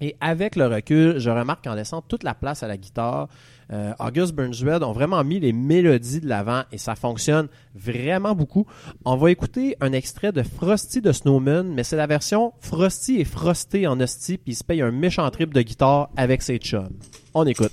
Et 0.00 0.16
avec 0.20 0.54
le 0.54 0.66
recul, 0.66 1.18
je 1.18 1.28
remarque 1.28 1.64
qu'en 1.64 1.74
laissant 1.74 2.02
toute 2.02 2.22
la 2.22 2.34
place 2.34 2.62
à 2.62 2.68
la 2.68 2.76
guitare, 2.76 3.28
euh, 3.72 3.92
August 3.98 4.32
Burns 4.32 4.54
Red 4.64 4.82
ont 4.82 4.92
vraiment 4.92 5.22
mis 5.24 5.40
les 5.40 5.52
mélodies 5.52 6.20
de 6.20 6.28
l'avant 6.28 6.62
et 6.72 6.78
ça 6.78 6.94
fonctionne 6.94 7.48
vraiment 7.74 8.34
beaucoup. 8.34 8.64
On 9.04 9.16
va 9.16 9.30
écouter 9.30 9.76
un 9.80 9.92
extrait 9.92 10.32
de 10.32 10.42
Frosty 10.42 11.00
de 11.00 11.12
Snowman, 11.12 11.74
mais 11.74 11.82
c'est 11.82 11.96
la 11.96 12.06
version 12.06 12.52
Frosty 12.60 13.20
et 13.20 13.24
Frosté 13.24 13.86
en 13.86 14.00
hostie, 14.00 14.38
puis 14.38 14.52
il 14.52 14.56
se 14.56 14.64
paye 14.64 14.82
un 14.82 14.92
méchant 14.92 15.28
trip 15.30 15.52
de 15.52 15.62
guitare 15.62 16.10
avec 16.16 16.42
ses 16.42 16.58
chums. 16.58 16.96
On 17.34 17.44
écoute. 17.44 17.72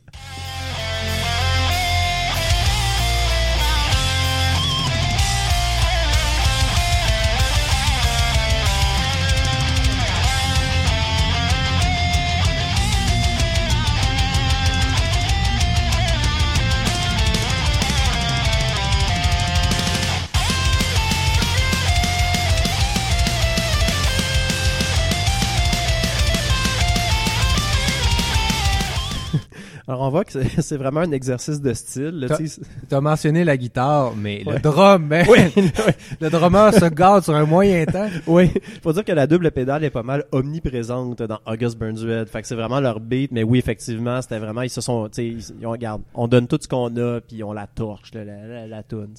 Alors 29.91 30.03
on 30.03 30.09
voit 30.09 30.23
que 30.23 30.31
c'est- 30.61 30.77
vraiment 30.77 31.01
un 31.01 31.11
exercice 31.11 31.59
de 31.59 31.73
style. 31.73 32.27
tu. 32.37 32.49
T'as 32.87 33.01
mentionné 33.01 33.43
la 33.43 33.57
guitare, 33.57 34.13
mais 34.15 34.41
Ouais. 34.45 34.53
le 34.53 34.59
drum, 34.61 35.05
man. 35.05 35.25
le 36.21 36.29
drummer 36.29 36.73
se 36.73 36.85
garde 36.85 37.25
sur 37.25 37.35
un 37.35 37.45
moyen 37.45 37.83
temps. 37.85 38.07
Oui, 38.25 38.49
faut 38.81 38.93
dire 38.93 39.03
que 39.03 39.11
la 39.11 39.27
double 39.27 39.51
pédale 39.51 39.83
est 39.83 39.89
pas 39.89 40.01
mal 40.03 40.23
omniprésente 40.31 41.21
dans 41.23 41.39
August 41.45 41.77
Burns 41.77 41.99
Red. 41.99 42.29
Fait 42.29 42.41
que 42.41 42.47
c'est 42.47 42.55
vraiment 42.55 42.79
leur 42.79 43.01
beat, 43.01 43.33
mais 43.33 43.43
oui, 43.43 43.59
effectivement, 43.59 44.21
c'était 44.21 44.39
vraiment, 44.39 44.61
ils 44.61 44.69
se 44.69 44.79
sont, 44.79 45.09
tu 45.09 45.41
sais, 45.41 45.65
ont, 45.65 45.71
regarde, 45.71 46.01
on 46.13 46.29
donne 46.29 46.47
tout 46.47 46.57
ce 46.61 46.69
qu'on 46.69 46.95
a, 46.95 47.19
puis 47.19 47.43
on 47.43 47.51
la 47.51 47.67
torche, 47.67 48.13
là, 48.13 48.23
la, 48.23 48.47
la, 48.47 48.67
la 48.67 48.83
toune. 48.83 49.13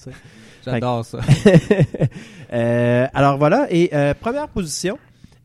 J'adore 0.65 1.05
ça. 1.05 1.19
Euh, 2.53 3.07
alors 3.15 3.39
voilà, 3.39 3.67
et 3.71 3.89
euh, 3.95 4.13
première 4.13 4.47
position, 4.49 4.99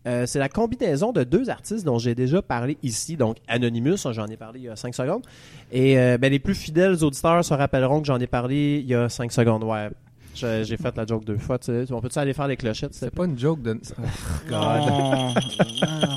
euh, 0.08 0.26
c'est 0.26 0.39
la 0.39 0.47
combinaison 0.49 1.12
de 1.12 1.24
deux 1.24 1.49
artistes 1.49 1.86
dont 1.86 1.99
j'ai 1.99 2.16
déjà 2.16 2.41
parlé 2.41 2.78
ici, 2.82 3.18
donc 3.18 3.38
Anonymous, 3.47 3.97
j'en 4.12 4.28
ai 4.28 4.38
parlé 4.38 4.62
il 4.62 4.66
y 4.66 4.70
a 4.70 4.76
5 4.76 4.95
secondes, 4.95 5.24
et 5.72 5.99
euh, 5.99 6.18
ben, 6.18 6.32
les 6.32 6.39
plus 6.39 6.55
fidèles 6.55 7.03
auditeurs 7.03 7.43
se 7.43 7.53
rappelleront 7.53 7.99
que 7.99 8.08
j'en 8.08 8.20
ai 8.20 8.28
parlé 8.28 8.80
il 8.82 8.89
y 8.89 8.95
a 8.95 9.10
5 9.10 9.32
secondes, 9.32 9.64
ouais. 9.64 9.89
J'ai 10.39 10.63
j'ai 10.63 10.77
fait 10.77 10.95
la 10.95 11.05
joke 11.05 11.25
deux 11.25 11.38
fois. 11.38 11.57
tu 11.57 11.65
sais. 11.65 11.85
On 11.91 11.99
peut-tu 11.99 12.19
aller 12.19 12.33
faire 12.33 12.47
les 12.47 12.57
clochettes? 12.57 12.93
C'est 12.93 13.09
pas 13.13 13.25
une 13.25 13.38
joke 13.38 13.61
de. 13.61 13.79
Oh, 13.97 14.01
God. 14.49 14.59
Non. 14.59 15.33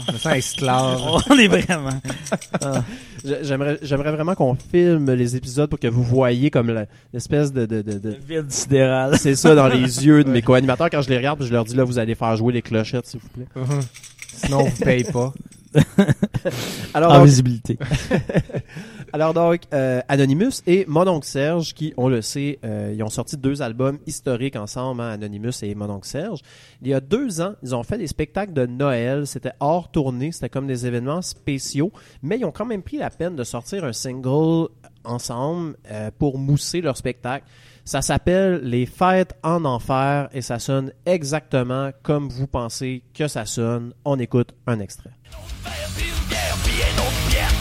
Je 0.08 0.12
me 0.12 0.18
sens 0.18 0.32
esclave. 0.34 1.00
On 1.30 1.38
est 1.38 1.48
vraiment. 1.48 1.90
J'ai- 3.24 3.38
J'aimerais 3.44 3.78
j'aimerais 3.82 4.12
vraiment 4.12 4.34
qu'on 4.34 4.54
filme 4.54 5.10
les 5.12 5.36
épisodes 5.36 5.68
pour 5.68 5.78
que 5.78 5.88
vous 5.88 6.02
voyez 6.02 6.50
comme 6.50 6.68
la- 6.70 6.86
l'espèce 7.12 7.52
de... 7.52 7.66
de, 7.66 7.82
de, 7.82 7.98
de- 7.98 8.08
Le 8.10 8.16
vide 8.42 8.50
sidéral. 8.50 9.18
C'est 9.18 9.34
ça 9.36 9.54
dans 9.54 9.68
les 9.68 10.04
yeux 10.06 10.24
de 10.24 10.30
mes 10.30 10.40
co-animateurs 10.42 10.88
quand 10.90 11.02
je 11.02 11.08
les 11.10 11.16
regarde, 11.18 11.42
je 11.44 11.52
leur 11.52 11.64
dis 11.64 11.74
là, 11.76 11.84
vous 11.84 11.98
allez 11.98 12.14
faire 12.14 12.34
jouer 12.36 12.52
les 12.54 12.62
clochettes, 12.62 13.06
s'il 13.06 13.20
vous 13.20 13.28
plaît. 13.28 13.46
Sinon, 14.32 14.60
on 14.60 14.64
vous 14.64 14.84
paye 14.84 15.04
pas. 15.04 15.32
Alors, 16.94 17.12
En 17.12 17.22
visibilité. 17.24 17.78
Alors 19.12 19.34
donc, 19.34 19.62
euh, 19.72 20.00
Anonymous 20.08 20.62
et 20.66 20.84
Mon 20.86 21.06
oncle 21.06 21.26
Serge, 21.26 21.74
qui, 21.74 21.92
on 21.96 22.08
le 22.08 22.22
sait, 22.22 22.58
euh, 22.64 22.92
ils 22.94 23.02
ont 23.02 23.11
sorti 23.11 23.36
deux 23.36 23.62
albums 23.62 23.98
historiques 24.06 24.56
ensemble, 24.56 25.00
hein, 25.00 25.11
Anonymous 25.11 25.62
et 25.62 25.74
Mon 25.74 25.90
oncle 25.90 26.08
Serge. 26.08 26.40
Il 26.82 26.88
y 26.88 26.94
a 26.94 27.00
deux 27.00 27.40
ans, 27.40 27.54
ils 27.62 27.74
ont 27.74 27.82
fait 27.82 27.98
des 27.98 28.06
spectacles 28.06 28.52
de 28.52 28.66
Noël. 28.66 29.26
C'était 29.26 29.52
hors 29.61 29.90
tournée, 29.90 30.32
c'était 30.32 30.48
comme 30.48 30.66
des 30.66 30.86
événements 30.86 31.22
spéciaux, 31.22 31.92
mais 32.22 32.38
ils 32.38 32.44
ont 32.44 32.52
quand 32.52 32.66
même 32.66 32.82
pris 32.82 32.98
la 32.98 33.11
peine 33.11 33.36
de 33.36 33.44
sortir 33.44 33.84
un 33.84 33.92
single 33.92 34.68
ensemble 35.04 35.76
euh, 35.90 36.11
pour 36.18 36.38
mousser 36.38 36.80
leur 36.80 36.96
spectacle. 36.96 37.46
Ça 37.84 38.02
s'appelle 38.02 38.61
Les 38.62 38.86
Fêtes 38.86 39.34
en 39.42 39.64
Enfer 39.64 40.28
et 40.32 40.42
ça 40.42 40.58
sonne 40.58 40.92
exactement 41.06 41.90
comme 42.02 42.28
vous 42.28 42.46
pensez 42.46 43.02
que 43.14 43.26
ça 43.26 43.46
sonne. 43.46 43.94
On 44.04 44.18
écoute 44.18 44.54
un 44.66 44.78
extrait. 44.80 45.11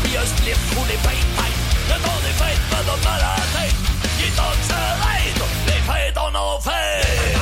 Puis 0.10 0.18
un 0.18 0.26
slip 0.26 0.57
ou 0.76 0.86
des 0.88 0.93
pipes 0.93 1.39
Le 1.88 1.93
temps 2.03 2.20
des 2.24 2.34
fêtes 2.34 2.60
me 2.72 3.05
mal 3.05 3.22
à 3.22 3.36
la 3.38 3.60
tête 3.60 3.76
donne 4.36 4.64
se 4.64 4.74
raide 4.74 5.43
Les 5.68 5.82
fêtes 5.84 6.18
en 6.18 6.60
fait 6.60 7.39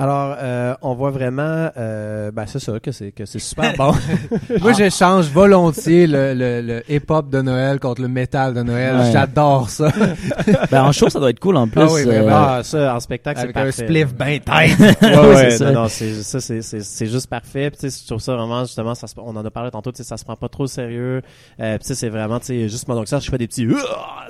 Alors, 0.00 0.34
euh, 0.40 0.74
on 0.82 0.94
voit 0.94 1.10
vraiment, 1.10 1.68
euh, 1.76 2.30
ben 2.30 2.46
c'est 2.46 2.58
ça, 2.58 2.80
que 2.80 2.90
c'est 2.90 3.12
que 3.12 3.26
c'est 3.26 3.38
super 3.38 3.74
bon. 3.76 3.92
Moi, 4.60 4.72
j'échange 4.72 5.26
volontiers 5.28 6.06
le, 6.06 6.32
le, 6.34 6.62
le 6.62 6.82
hip-hop 6.90 7.28
de 7.28 7.42
Noël 7.42 7.78
contre 7.78 8.00
le 8.02 8.08
métal 8.08 8.54
de 8.54 8.62
Noël. 8.62 8.96
Ouais. 8.96 9.12
J'adore 9.12 9.68
ça. 9.68 9.90
Ben, 10.70 10.84
en 10.84 10.92
show, 10.92 11.08
ça 11.08 11.18
doit 11.20 11.30
être 11.30 11.40
cool 11.40 11.56
en 11.56 11.68
plus. 11.68 11.80
Ah 11.82 11.86
oui, 11.92 12.04
vraiment. 12.04 12.28
ah, 12.32 12.60
ça, 12.62 12.94
en 12.94 13.00
spectacle, 13.00 13.38
c'est 13.40 13.44
Avec 13.44 13.56
un 13.56 13.64
parfait. 13.64 13.84
spliff 13.84 14.14
bien 14.14 14.38
tête. 14.38 14.78
Ouais, 15.02 15.34
Ouais, 15.34 15.50
ça. 15.50 15.70
non, 15.72 15.82
non, 15.82 15.88
c'est 15.88 16.22
ça, 16.22 16.40
c'est 16.40 16.62
c'est 16.62 16.80
c'est 16.80 17.06
juste 17.06 17.28
parfait. 17.28 17.70
Puis, 17.70 17.80
tu 17.80 17.90
sais, 17.90 18.00
je 18.02 18.06
trouve 18.06 18.20
ça 18.20 18.34
vraiment 18.34 18.64
justement, 18.64 18.94
ça 18.94 19.06
se- 19.06 19.14
on 19.18 19.36
en 19.36 19.44
a 19.44 19.50
parlé 19.50 19.70
tantôt, 19.70 19.90
tu 19.92 19.98
sais, 19.98 20.04
ça 20.08 20.16
se 20.16 20.24
prend 20.24 20.36
pas 20.36 20.48
trop 20.48 20.64
au 20.64 20.66
sérieux. 20.66 21.22
Euh, 21.60 21.76
puis, 21.76 21.82
tu 21.82 21.88
sais, 21.88 21.94
c'est 21.94 22.08
vraiment, 22.08 22.38
tu 22.40 22.46
sais, 22.46 22.68
juste 22.68 22.86
pendant 22.86 23.02
que 23.02 23.08
ça, 23.08 23.18
je 23.18 23.30
fais 23.30 23.38
des 23.38 23.46
petits, 23.46 23.66
Ouah 23.66 23.76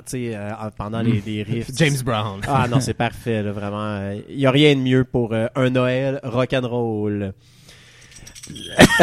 tu 0.05 0.11
sais, 0.11 0.31
euh, 0.35 0.49
pendant 0.77 1.01
les, 1.01 1.21
les 1.25 1.43
riffs. 1.43 1.69
James 1.75 1.97
Brown. 2.03 2.41
Ah 2.47 2.67
non, 2.69 2.79
c'est 2.79 2.93
parfait, 2.93 3.41
là, 3.43 3.51
vraiment. 3.51 4.11
Il 4.29 4.39
y 4.39 4.45
a 4.45 4.51
rien 4.51 4.75
de 4.75 4.81
mieux 4.81 5.03
pour 5.05 5.33
euh, 5.33 5.47
un 5.61 5.69
Noël 5.69 6.19
rock'n'roll. 6.23 7.33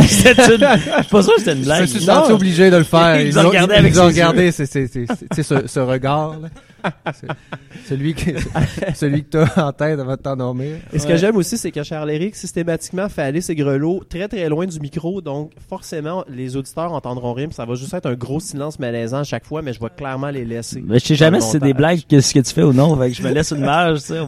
C'est 0.06 0.36
une... 0.36 0.58
Je 0.60 1.02
suis 1.02 1.10
pas 1.10 1.22
sûr 1.22 1.34
que 1.34 1.38
c'était 1.38 1.52
une 1.52 1.58
Je 1.58 1.60
me 1.60 1.64
blague. 1.64 1.86
suis 1.86 2.00
senti 2.00 2.32
obligé 2.32 2.70
de 2.70 2.76
le 2.76 2.82
faire. 2.84 3.20
Ils 3.20 3.38
ont 3.38 3.48
regardé 3.48 3.74
ils 3.74 3.78
avec 3.78 3.94
nous 3.94 4.00
ont 4.00 4.06
regardé, 4.06 4.52
c'est, 4.52 4.66
ce, 4.66 5.66
ce 5.66 5.80
regard, 5.80 6.38
là. 6.40 6.48
Celui 7.88 8.14
que, 8.14 8.30
celui 8.94 9.24
que 9.24 9.30
t'as 9.30 9.64
en 9.68 9.72
tête 9.72 9.98
avant 9.98 10.16
de 10.16 10.20
t'endormir. 10.20 10.76
Et 10.92 10.98
ce 10.98 11.06
que 11.06 11.16
j'aime 11.16 11.36
aussi, 11.36 11.56
c'est 11.56 11.70
que 11.70 11.82
Charles 11.82 12.10
Eric 12.10 12.36
systématiquement 12.36 13.08
fait 13.08 13.22
aller 13.22 13.40
ses 13.40 13.54
grelots 13.54 14.02
très 14.08 14.28
très 14.28 14.48
loin 14.48 14.66
du 14.66 14.78
micro, 14.80 15.20
donc 15.20 15.52
forcément 15.68 16.24
les 16.28 16.56
auditeurs 16.56 16.92
entendront 16.92 17.32
rien, 17.32 17.46
puis 17.46 17.54
ça 17.54 17.64
va 17.64 17.74
juste 17.74 17.94
être 17.94 18.06
un 18.06 18.14
gros 18.14 18.40
silence 18.40 18.78
malaisant 18.78 19.18
à 19.20 19.24
chaque 19.24 19.46
fois, 19.46 19.62
mais 19.62 19.72
je 19.72 19.80
vais 19.80 19.88
clairement 19.96 20.30
les 20.30 20.44
laisser. 20.44 20.82
Mais 20.86 20.98
je 20.98 21.06
sais 21.06 21.14
jamais 21.16 21.40
si 21.40 21.50
c'est 21.50 21.62
des 21.62 21.74
blagues 21.74 22.02
que 22.08 22.20
ce 22.20 22.34
que 22.34 22.40
tu 22.40 22.52
fais 22.52 22.62
ou 22.64 22.72
non. 22.72 22.96
Fait 22.98 23.10
que 23.10 23.16
je 23.16 23.22
me 23.22 23.30
laisse 23.32 23.50
une 23.52 23.64
marge, 23.64 24.00
tu 24.00 24.06
sais. 24.06 24.20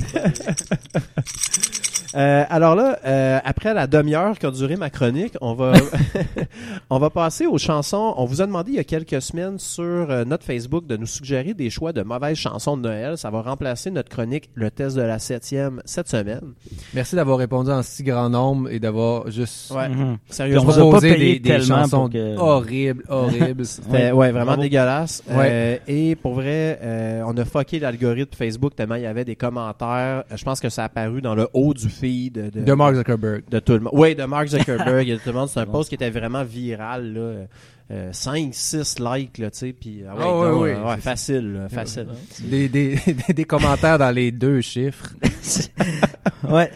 Euh, 2.17 2.45
alors 2.51 2.75
là, 2.75 2.99
euh, 3.07 3.39
après 3.45 3.73
la 3.73 3.87
demi-heure 3.87 4.39
qui 4.39 4.47
a 4.47 4.51
duré 4.51 4.77
ma 4.77 4.91
chronique, 4.91 5.35
on 5.41 5.55
va 5.55 5.73
on 6.91 6.99
va 6.99 7.11
passer 7.11 7.47
aux 7.47 7.59
chansons. 7.59 8.15
On 8.17 8.25
vous 8.25 8.41
a 8.43 8.47
demandé 8.47 8.73
il 8.73 8.77
y 8.77 8.81
a 8.81 8.85
quelques 8.85 9.23
semaines 9.23 9.59
sur 9.59 9.85
euh, 9.85 10.25
notre 10.25 10.45
Facebook 10.45 10.87
de 10.87 10.97
nous 10.97 11.07
suggérer 11.07 11.55
des 11.55 11.71
choix 11.71 11.93
de 11.93 12.03
mauvaises 12.03 12.37
chansons 12.37 12.77
de 12.77 12.83
Noël. 12.83 13.17
Ça 13.19 13.31
va 13.31 13.43
remplacer 13.43 13.91
notre 13.91 14.09
chronique 14.09 14.51
Le 14.55 14.71
test 14.71 14.97
de 14.97 15.03
la 15.03 15.19
septième 15.19 15.83
cette 15.85 16.09
semaine. 16.09 16.53
Merci 16.95 17.17
d'avoir 17.17 17.39
répondu 17.39 17.71
en 17.71 17.83
si 17.83 18.03
grand 18.03 18.29
nombre 18.29 18.71
et 18.71 18.81
d'avoir 18.81 19.31
juste 19.31 19.71
Ouais. 19.71 19.89
Puis 19.89 19.97
on 20.03 20.19
sérieusement. 20.31 20.65
vous 20.65 20.71
a 20.73 20.75
pas 20.75 20.81
proposé 20.81 21.15
payé 21.15 21.39
des, 21.39 21.61
chansons 21.61 22.09
que- 22.09 22.37
horribles, 22.37 23.05
horribles. 23.09 23.65
Ouais, 23.91 24.11
vraiment 24.33 24.45
Bravo. 24.47 24.63
dégueulasse. 24.63 25.23
Ouais. 25.31 25.49
Euh, 25.51 25.77
et 25.87 26.17
pour 26.17 26.35
vrai, 26.35 26.79
euh, 26.83 27.23
on 27.27 27.37
a 27.37 27.45
fucké 27.45 27.79
l'algorithme 27.79 28.35
Facebook 28.37 28.75
tellement 28.75 28.95
il 28.97 29.03
y 29.03 29.07
avait 29.07 29.25
des 29.25 29.37
commentaires. 29.37 30.25
Je 30.35 30.43
pense 30.45 30.61
que 30.61 30.69
ça 30.69 30.83
a 30.83 30.85
apparu 30.87 31.21
dans 31.21 31.35
le 31.35 31.49
haut 31.53 31.75
du 31.75 31.89
feed 32.01 32.33
de, 32.51 32.61
de 32.61 32.73
Mark 32.73 32.95
Zuckerberg. 32.95 33.43
de 33.51 33.59
tout 33.61 33.73
le 33.75 33.81
monde. 33.81 33.93
Oui, 33.95 34.15
de 34.15 34.25
Mark 34.25 34.47
Zuckerberg 34.49 35.09
et 35.09 35.13
de 35.13 35.19
tout 35.19 35.29
le 35.29 35.33
monde. 35.35 35.49
C'est 35.49 35.61
un 35.61 35.67
post 35.67 35.89
qui 35.89 35.95
était 35.95 36.11
vraiment 36.11 36.43
viral. 36.45 37.13
Là. 37.13 37.47
Euh, 37.93 38.11
5, 38.13 38.51
6 38.53 39.01
likes, 39.01 39.39
là, 39.39 39.51
tu 39.51 39.59
sais, 39.59 39.73
puis 39.73 40.05
ah 40.09 40.15
ouais, 40.15 40.21
Ah 40.23 40.39
ouais, 40.39 40.49
donc, 40.51 40.63
ouais, 40.63 40.75
euh, 40.77 40.89
ouais, 40.91 40.97
facile, 40.99 41.53
là, 41.55 41.69
facile. 41.69 42.07
Des, 42.41 42.69
des, 42.69 42.95
des, 42.95 43.33
des 43.35 43.45
commentaires 43.45 43.99
dans 43.99 44.13
les 44.15 44.31
deux 44.31 44.61
chiffres. 44.61 45.11
Ouais. 46.49 46.71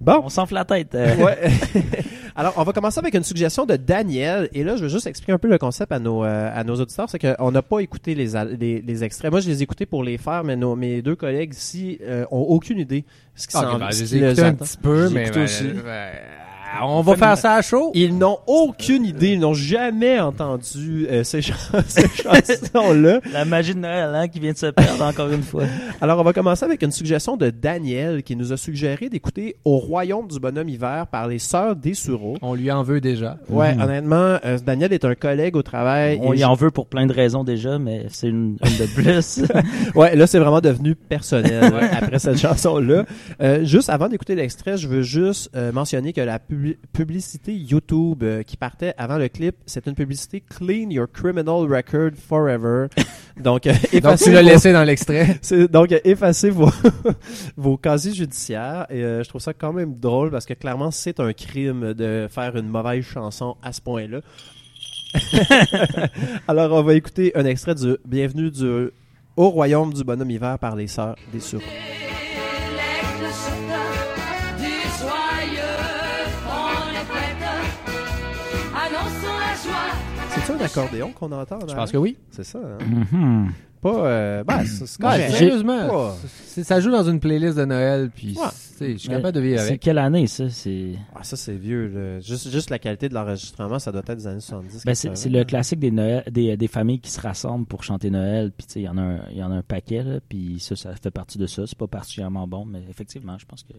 Bon, 0.00 0.22
On 0.24 0.28
s'enfle 0.28 0.54
la 0.54 0.64
tête. 0.64 0.94
euh. 0.94 1.16
ouais. 1.16 1.50
Alors, 2.34 2.54
on 2.56 2.62
va 2.62 2.72
commencer 2.72 2.98
avec 2.98 3.14
une 3.14 3.22
suggestion 3.24 3.66
de 3.66 3.76
Daniel. 3.76 4.48
Et 4.52 4.64
là, 4.64 4.76
je 4.76 4.82
veux 4.84 4.88
juste 4.88 5.06
expliquer 5.06 5.32
un 5.32 5.38
peu 5.38 5.48
le 5.48 5.58
concept 5.58 5.92
à 5.92 5.98
nos, 5.98 6.24
euh, 6.24 6.50
à 6.54 6.64
nos 6.64 6.74
auditeurs. 6.76 7.08
C'est 7.10 7.18
qu'on 7.18 7.50
n'a 7.50 7.62
pas 7.62 7.80
écouté 7.80 8.14
les, 8.14 8.28
les, 8.58 8.80
les 8.80 9.04
extraits. 9.04 9.30
Moi, 9.30 9.40
je 9.40 9.48
les 9.48 9.60
ai 9.60 9.62
écoutés 9.62 9.86
pour 9.86 10.02
les 10.02 10.18
faire, 10.18 10.42
mais 10.44 10.56
nos, 10.56 10.74
mes 10.76 11.02
deux 11.02 11.16
collègues 11.16 11.54
ici 11.54 11.98
euh, 12.02 12.24
ont 12.30 12.40
aucune 12.40 12.78
idée 12.78 13.04
ce 13.34 13.46
qui 13.48 13.56
Ok, 13.56 13.62
s'en 13.62 13.78
ben, 13.78 13.90
je 13.90 13.96
qui 13.96 14.02
les 14.02 14.16
ai 14.16 14.20
les 14.20 14.26
écoutés 14.32 14.42
un 14.46 14.54
petit 14.54 14.76
peu, 14.78 15.08
mais 15.10 15.30
ben, 15.30 15.42
aussi. 15.44 15.64
ben, 15.64 16.10
on 16.82 17.02
va 17.02 17.16
faire 17.16 17.36
ça 17.38 17.54
à 17.54 17.62
chaud. 17.62 17.90
Ils 17.94 18.16
n'ont 18.16 18.38
aucune 18.46 19.04
idée. 19.04 19.32
Ils 19.32 19.40
n'ont 19.40 19.54
jamais 19.54 20.18
entendu 20.20 21.06
euh, 21.10 21.24
ces, 21.24 21.42
chans- 21.42 21.54
ces 21.86 22.08
chansons-là. 22.08 23.20
La 23.32 23.44
magie 23.44 23.74
de 23.74 23.80
Noël, 23.80 24.10
hein, 24.14 24.28
qui 24.28 24.40
vient 24.40 24.52
de 24.52 24.56
se 24.58 24.66
perdre 24.66 25.04
encore 25.04 25.30
une 25.30 25.42
fois. 25.42 25.64
Alors, 26.00 26.18
on 26.18 26.22
va 26.22 26.32
commencer 26.32 26.64
avec 26.64 26.82
une 26.82 26.90
suggestion 26.92 27.36
de 27.36 27.50
Daniel 27.50 28.22
qui 28.22 28.36
nous 28.36 28.52
a 28.52 28.56
suggéré 28.56 29.08
d'écouter 29.08 29.56
Au 29.64 29.78
Royaume 29.78 30.28
du 30.28 30.38
Bonhomme 30.40 30.68
Hiver 30.68 31.06
par 31.08 31.28
les 31.28 31.38
Sœurs 31.38 31.76
des 31.76 31.94
Sureaux. 31.94 32.36
On 32.42 32.54
lui 32.54 32.70
en 32.70 32.82
veut 32.82 33.00
déjà. 33.00 33.36
Ouais, 33.48 33.74
Mhm. 33.74 33.80
honnêtement, 33.82 34.38
euh, 34.44 34.58
Daniel 34.64 34.92
est 34.92 35.04
un 35.04 35.14
collègue 35.14 35.56
au 35.56 35.62
travail. 35.62 36.18
On 36.22 36.32
y 36.32 36.44
en 36.44 36.54
veut 36.54 36.70
pour 36.70 36.86
plein 36.86 37.06
de 37.06 37.12
raisons 37.12 37.44
déjà, 37.44 37.78
mais 37.78 38.06
c'est 38.08 38.28
une, 38.28 38.56
une 38.64 38.78
de 38.78 38.86
plus. 38.94 39.42
Ouais, 39.94 40.16
là, 40.16 40.26
c'est 40.26 40.38
vraiment 40.38 40.60
devenu 40.60 40.94
personnel 40.94 41.72
après 41.92 42.18
cette 42.18 42.38
chanson-là. 42.38 43.04
Euh, 43.40 43.64
juste 43.64 43.90
avant 43.90 44.08
d'écouter 44.08 44.34
l'extrait, 44.34 44.76
je 44.76 44.88
veux 44.88 45.02
juste 45.02 45.50
euh, 45.54 45.72
mentionner 45.72 46.12
que 46.12 46.20
la 46.20 46.38
publi- 46.62 46.76
publicité 46.92 47.52
YouTube 47.54 48.22
euh, 48.22 48.42
qui 48.42 48.56
partait 48.56 48.94
avant 48.96 49.18
le 49.18 49.28
clip, 49.28 49.56
c'est 49.66 49.86
une 49.86 49.94
publicité 49.94 50.40
Clean 50.40 50.88
Your 50.90 51.10
Criminal 51.10 51.66
Record 51.70 52.12
Forever. 52.16 52.86
Donc, 53.36 53.66
euh, 53.66 53.72
Donc 53.72 53.94
effacez 53.94 54.24
tu 54.26 54.32
l'as 54.32 54.42
vos- 54.42 54.48
laissé 54.48 54.72
dans 54.72 54.84
l'extrait. 54.84 55.40
donc, 55.70 55.90
euh, 55.92 55.98
effacez 56.04 56.50
vos, 56.50 56.70
vos 57.56 57.76
casiers 57.78 58.12
judiciaires. 58.12 58.86
Et 58.90 59.02
euh, 59.02 59.22
je 59.22 59.28
trouve 59.28 59.40
ça 59.40 59.54
quand 59.54 59.72
même 59.72 59.94
drôle 59.98 60.30
parce 60.30 60.44
que 60.46 60.54
clairement, 60.54 60.90
c'est 60.90 61.18
un 61.18 61.32
crime 61.32 61.94
de 61.94 62.28
faire 62.30 62.54
une 62.56 62.68
mauvaise 62.68 63.04
chanson 63.04 63.56
à 63.62 63.72
ce 63.72 63.80
point-là. 63.80 64.20
Alors, 66.48 66.72
on 66.72 66.82
va 66.82 66.94
écouter 66.94 67.32
un 67.36 67.44
extrait 67.46 67.74
du 67.74 67.96
Bienvenue 68.06 68.50
du 68.50 68.90
Au 69.36 69.48
Royaume 69.50 69.92
du 69.92 70.04
Bonhomme 70.04 70.30
Hiver 70.30 70.58
par 70.58 70.76
les 70.76 70.86
Sœurs 70.86 71.16
des 71.32 71.40
Sureaux. 71.40 71.62
C'est-tu 80.44 80.60
un 80.60 80.64
accordéon 80.64 81.10
qu'on 81.12 81.30
entend? 81.32 81.58
Je 81.68 81.74
pense 81.74 81.92
que 81.92 81.96
oui. 81.98 82.16
C'est 82.30 82.44
ça, 82.44 82.58
hein? 82.58 82.78
Mhm. 83.12 83.52
Pas... 83.80 84.06
Euh, 84.06 84.44
ben, 84.44 84.64
c'est 84.64 84.86
c'est 84.86 85.30
sérieusement, 85.32 85.88
Pas- 85.88 86.16
c'est- 86.46 86.62
ça 86.62 86.78
joue 86.78 86.92
dans 86.92 87.02
une 87.02 87.18
playlist 87.18 87.58
de 87.58 87.64
Noël, 87.64 88.10
puis 88.14 88.36
Ouais. 88.38 88.46
c'est- 88.52 88.92
je 88.92 88.96
suis 88.98 89.08
capable 89.08 89.32
de 89.32 89.40
vivre 89.40 89.58
C'est 89.58 89.66
avec. 89.70 89.80
quelle 89.80 89.98
année, 89.98 90.28
ça? 90.28 90.48
C'est 90.50 90.92
Ah, 91.16 91.24
ça, 91.24 91.36
c'est 91.36 91.56
vieux. 91.56 91.88
là. 91.88 92.20
Juste, 92.20 92.48
juste 92.50 92.70
la 92.70 92.78
qualité 92.78 93.08
de 93.08 93.14
l'enregistrement, 93.14 93.80
ça 93.80 93.90
doit 93.90 94.02
être 94.06 94.14
des 94.14 94.26
années 94.28 94.38
70. 94.40 94.84
ben, 94.84 94.94
c'est 94.94 95.16
c'est 95.16 95.28
le 95.30 95.42
classique 95.42 95.80
des, 95.80 95.90
Noël, 95.90 96.22
des, 96.30 96.56
des 96.56 96.68
familles 96.68 97.00
qui 97.00 97.10
se 97.10 97.20
rassemblent 97.20 97.66
pour 97.66 97.82
chanter 97.82 98.08
Noël. 98.10 98.52
Puis, 98.56 98.68
tu 98.68 98.72
sais, 98.74 98.80
il 98.82 98.84
y, 98.84 98.88
en 98.88 98.98
a 98.98 99.02
un- 99.02 99.20
il 99.32 99.38
y 99.38 99.42
en 99.42 99.50
a 99.50 99.56
un 99.56 99.62
paquet, 99.62 100.04
là, 100.04 100.20
Puis, 100.28 100.58
ça, 100.60 100.76
ça 100.76 100.94
fait 100.94 101.10
partie 101.10 101.38
de 101.38 101.46
ça. 101.48 101.66
C'est 101.66 101.76
pas 101.78 101.88
particulièrement 101.88 102.46
bon, 102.46 102.64
mais 102.64 102.82
effectivement, 102.88 103.36
je 103.36 103.46
pense 103.46 103.64
que 103.64 103.72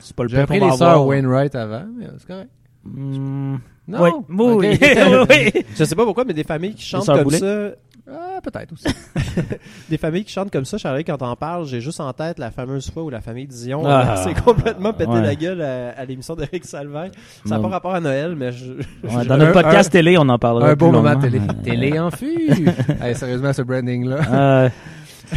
c'est 0.00 0.16
pas 0.16 0.24
le 0.24 0.28
J'ai 0.30 0.34
pire 0.34 0.42
appris 0.44 0.58
qu'on 0.58 0.64
les 0.64 0.70
va 0.72 0.76
sœurs 0.78 0.88
avoir. 0.88 1.06
Wainwright 1.06 1.54
avant, 1.54 1.86
mais 1.96 2.06
c'est 2.18 2.26
correct. 2.26 2.50
Hmm. 2.84 3.58
Non? 3.88 4.24
Oui, 4.28 4.46
oui, 4.58 4.74
ok. 4.74 4.80
oui, 5.30 5.50
oui. 5.54 5.64
Je 5.76 5.84
sais 5.84 5.94
pas 5.96 6.04
pourquoi, 6.04 6.24
mais 6.24 6.34
des 6.34 6.44
familles 6.44 6.74
qui 6.74 6.84
chantent 6.84 7.06
comme 7.06 7.30
ça, 7.30 7.70
Ah, 8.08 8.40
peut-être 8.42 8.72
aussi. 8.72 8.84
Des 9.88 9.96
familles 9.96 10.24
qui 10.24 10.32
chantent 10.32 10.50
comme 10.50 10.64
ça, 10.64 10.76
Charlie, 10.78 11.04
quand 11.04 11.16
t'en 11.18 11.34
parles, 11.36 11.66
j'ai 11.66 11.80
juste 11.80 12.00
en 12.00 12.12
tête 12.12 12.38
la 12.38 12.50
fameuse 12.50 12.90
fois 12.90 13.02
où 13.04 13.10
la 13.10 13.20
famille 13.20 13.46
Dion 13.46 13.82
Ah. 13.86 14.16
s'est 14.16 14.34
complètement 14.34 14.92
pété 14.92 15.10
Ouais. 15.12 15.20
la 15.22 15.34
gueule 15.34 15.62
à, 15.62 15.90
à 15.98 16.04
l'émission 16.04 16.34
d'Éric 16.34 16.64
Salvaire. 16.64 17.10
Ça 17.46 17.56
n'a 17.56 17.60
pas 17.62 17.68
rapport 17.68 17.94
à 17.94 18.00
Noël, 18.00 18.34
mais 18.36 18.52
je... 18.52 18.72
Ouais, 18.72 18.82
je- 19.22 19.28
dans 19.28 19.36
notre 19.36 19.50
un- 19.56 19.62
podcast 19.62 19.88
un- 19.88 19.92
télé, 19.92 20.16
on 20.18 20.28
en 20.28 20.38
parlera 20.38 20.66
Un 20.70 20.76
plus 20.76 20.86
beau 20.86 20.90
moment 20.90 21.18
télé. 21.18 21.40
Télé 21.64 21.98
en 21.98 22.10
fût. 22.10 22.66
Hey, 23.00 23.14
sérieusement, 23.14 23.52
ce 23.52 23.62
branding-là. 23.62 24.16
euh, 24.32 24.68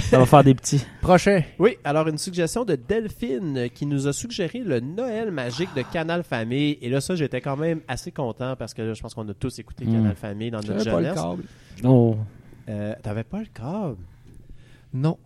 ça 0.01 0.19
va 0.19 0.25
faire 0.25 0.43
des 0.43 0.53
petits. 0.55 0.83
Prochain. 1.01 1.41
Oui, 1.59 1.77
alors 1.83 2.07
une 2.07 2.17
suggestion 2.17 2.65
de 2.65 2.75
Delphine 2.75 3.69
qui 3.73 3.85
nous 3.85 4.07
a 4.07 4.13
suggéré 4.13 4.59
le 4.59 4.79
Noël 4.79 5.31
magique 5.31 5.73
de 5.75 5.81
Canal 5.81 6.23
Famille. 6.23 6.77
Et 6.81 6.89
là, 6.89 7.01
ça, 7.01 7.15
j'étais 7.15 7.41
quand 7.41 7.57
même 7.57 7.81
assez 7.87 8.11
content 8.11 8.55
parce 8.55 8.73
que 8.73 8.81
là, 8.81 8.93
je 8.93 9.01
pense 9.01 9.13
qu'on 9.13 9.27
a 9.29 9.33
tous 9.33 9.59
écouté 9.59 9.85
Mm. 9.85 9.91
Canal 9.93 10.15
Famille 10.15 10.51
dans 10.51 10.59
notre 10.61 10.79
J'avais 10.83 10.91
pas 10.91 10.99
le 11.01 11.05
jeunesse. 11.07 11.21
câble. 11.21 11.43
Oh. 11.83 12.15
Euh, 12.69 12.93
T'avais 13.03 13.23
pas 13.23 13.39
le 13.39 13.45
câble? 13.53 13.97
Non. 14.93 15.17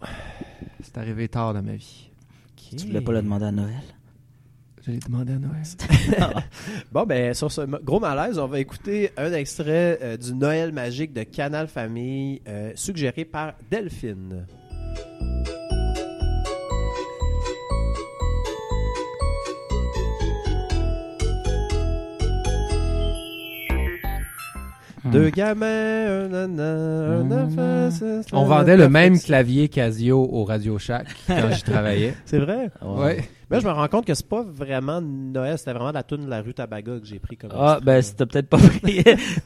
C'est 0.81 0.97
arrivé 0.97 1.27
tard 1.27 1.53
dans 1.53 1.61
ma 1.61 1.73
vie. 1.75 2.09
Tu 2.77 2.85
voulais 2.87 3.01
pas 3.01 3.11
le 3.13 3.21
demander 3.21 3.45
à 3.45 3.51
Noël? 3.51 3.73
Je 4.85 4.91
l'ai 4.91 4.99
demandé 4.99 5.33
à 5.33 5.37
Noël. 5.39 5.61
Bon, 6.91 7.03
ben, 7.05 7.33
sur 7.33 7.51
ce 7.51 7.61
gros 7.61 7.99
malaise, 7.99 8.39
on 8.39 8.47
va 8.47 8.59
écouter 8.59 9.11
un 9.17 9.31
extrait 9.33 9.99
euh, 10.01 10.17
du 10.17 10.33
Noël 10.33 10.71
magique 10.71 11.13
de 11.13 11.23
Canal 11.23 11.67
Famille, 11.67 12.41
euh, 12.47 12.71
suggéré 12.75 13.25
par 13.25 13.53
Delphine. 13.69 14.45
Deux 25.11 25.29
gamins, 25.29 25.65
un 25.65 26.27
nana, 26.27 26.63
un 27.19 27.31
enfant. 27.31 27.89
c'est- 27.91 28.21
On 28.33 28.45
vendait 28.45 28.77
le 28.77 28.89
même 28.89 29.19
clavier 29.19 29.67
Casio 29.69 30.27
au 30.31 30.43
Radio 30.43 30.77
Shack 30.77 31.07
quand 31.27 31.51
j'y 31.51 31.63
travaillais. 31.63 32.13
C'est 32.25 32.39
vrai? 32.39 32.69
Ouais. 32.83 33.23
Mais 33.51 33.59
je 33.61 33.65
me 33.67 33.71
rends 33.71 33.87
compte 33.87 34.05
que 34.05 34.13
c'est 34.13 34.27
pas 34.27 34.43
vraiment 34.43 35.01
Noël, 35.01 35.57
c'était 35.57 35.73
vraiment 35.73 35.91
la 35.91 36.03
toune 36.03 36.25
de 36.25 36.29
la 36.29 36.41
rue 36.41 36.53
Tabaga 36.53 36.99
que 36.99 37.05
j'ai 37.05 37.19
pris 37.19 37.35
comme 37.37 37.49
Ah, 37.53 37.77
extrait. 37.77 37.85
ben, 37.85 38.01
c'était 38.01 38.25
peut-être 38.25 38.47
pas 38.47 38.57
pris. 38.83 39.03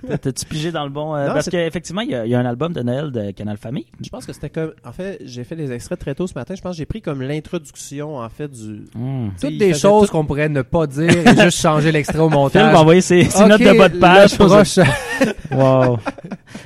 T'as- 0.08 0.18
T'as-tu 0.18 0.46
pigé 0.46 0.72
dans 0.72 0.84
le 0.84 0.90
bon. 0.90 1.16
euh, 1.16 1.28
Non, 1.28 1.34
parce 1.34 1.50
qu'effectivement, 1.50 2.02
il 2.02 2.10
y, 2.12 2.16
a- 2.16 2.26
il 2.26 2.32
y 2.32 2.36
a 2.36 2.40
un 2.40 2.46
album 2.46 2.74
de 2.74 2.82
Noël 2.82 3.12
de 3.12 3.32
Canal 3.32 3.58
Famille. 3.58 3.86
Je 4.04 4.10
pense 4.10 4.26
que 4.26 4.34
c'était 4.34 4.50
comme. 4.50 4.74
En 4.86 4.92
fait, 4.92 5.20
j'ai 5.24 5.44
fait 5.44 5.56
les 5.56 5.72
extraits 5.72 6.00
très 6.00 6.16
tôt 6.16 6.28
ce 6.28 6.34
matin. 6.34 6.54
Je 6.56 6.62
pense 6.62 6.72
que 6.74 6.78
j'ai 6.78 6.86
pris 6.86 7.02
comme 7.02 7.22
l'introduction, 7.22 8.18
en 8.18 8.30
fait, 8.30 8.50
du. 8.50 8.84
Hmm. 8.96 9.30
Toutes 9.40 9.58
des 9.58 9.74
choses 9.74 10.08
tout- 10.08 10.12
qu'on 10.14 10.26
pourrait 10.26 10.50
ne 10.50 10.62
pas 10.64 10.86
dire 10.88 11.10
et 11.10 11.42
juste 11.42 11.60
changer 11.62 11.92
l'extrait 11.92 12.20
au 12.20 12.30
montage. 12.30 12.74
va 12.74 12.82
envoyer 12.82 13.02
ses, 13.02 13.24
ses 13.26 13.44
Ok, 13.44 13.50
notes 13.50 13.62
de 13.62 13.78
bas 13.78 13.90
de 13.90 13.98
page. 14.00 14.32
le 14.34 14.38
pour- 14.38 14.48
prochain. 14.48 14.84
Wow. 15.52 16.00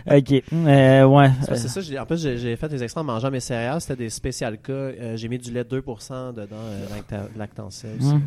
ok. 0.09 0.43
Euh, 0.53 1.03
ouais. 1.05 1.29
C'est 1.43 1.57
ça, 1.67 1.81
j'ai- 1.81 1.99
en 1.99 2.05
plus 2.05 2.21
j'ai 2.21 2.37
j'ai 2.37 2.55
fait 2.55 2.69
des 2.69 2.81
extraits 2.81 3.01
en 3.01 3.05
mangeant 3.05 3.29
mes 3.29 3.41
céréales, 3.41 3.81
c'était 3.81 3.97
des 3.97 4.09
spécial 4.09 4.57
cas. 4.59 4.71
Euh, 4.73 5.15
j'ai 5.17 5.27
mis 5.27 5.37
du 5.37 5.51
lait 5.51 5.63
2% 5.63 6.31
dedans, 6.33 6.55
euh, 6.55 6.85
lacta- 7.27 7.37
lactancia 7.37 7.89
aussi. 7.99 8.13
Mm. 8.13 8.21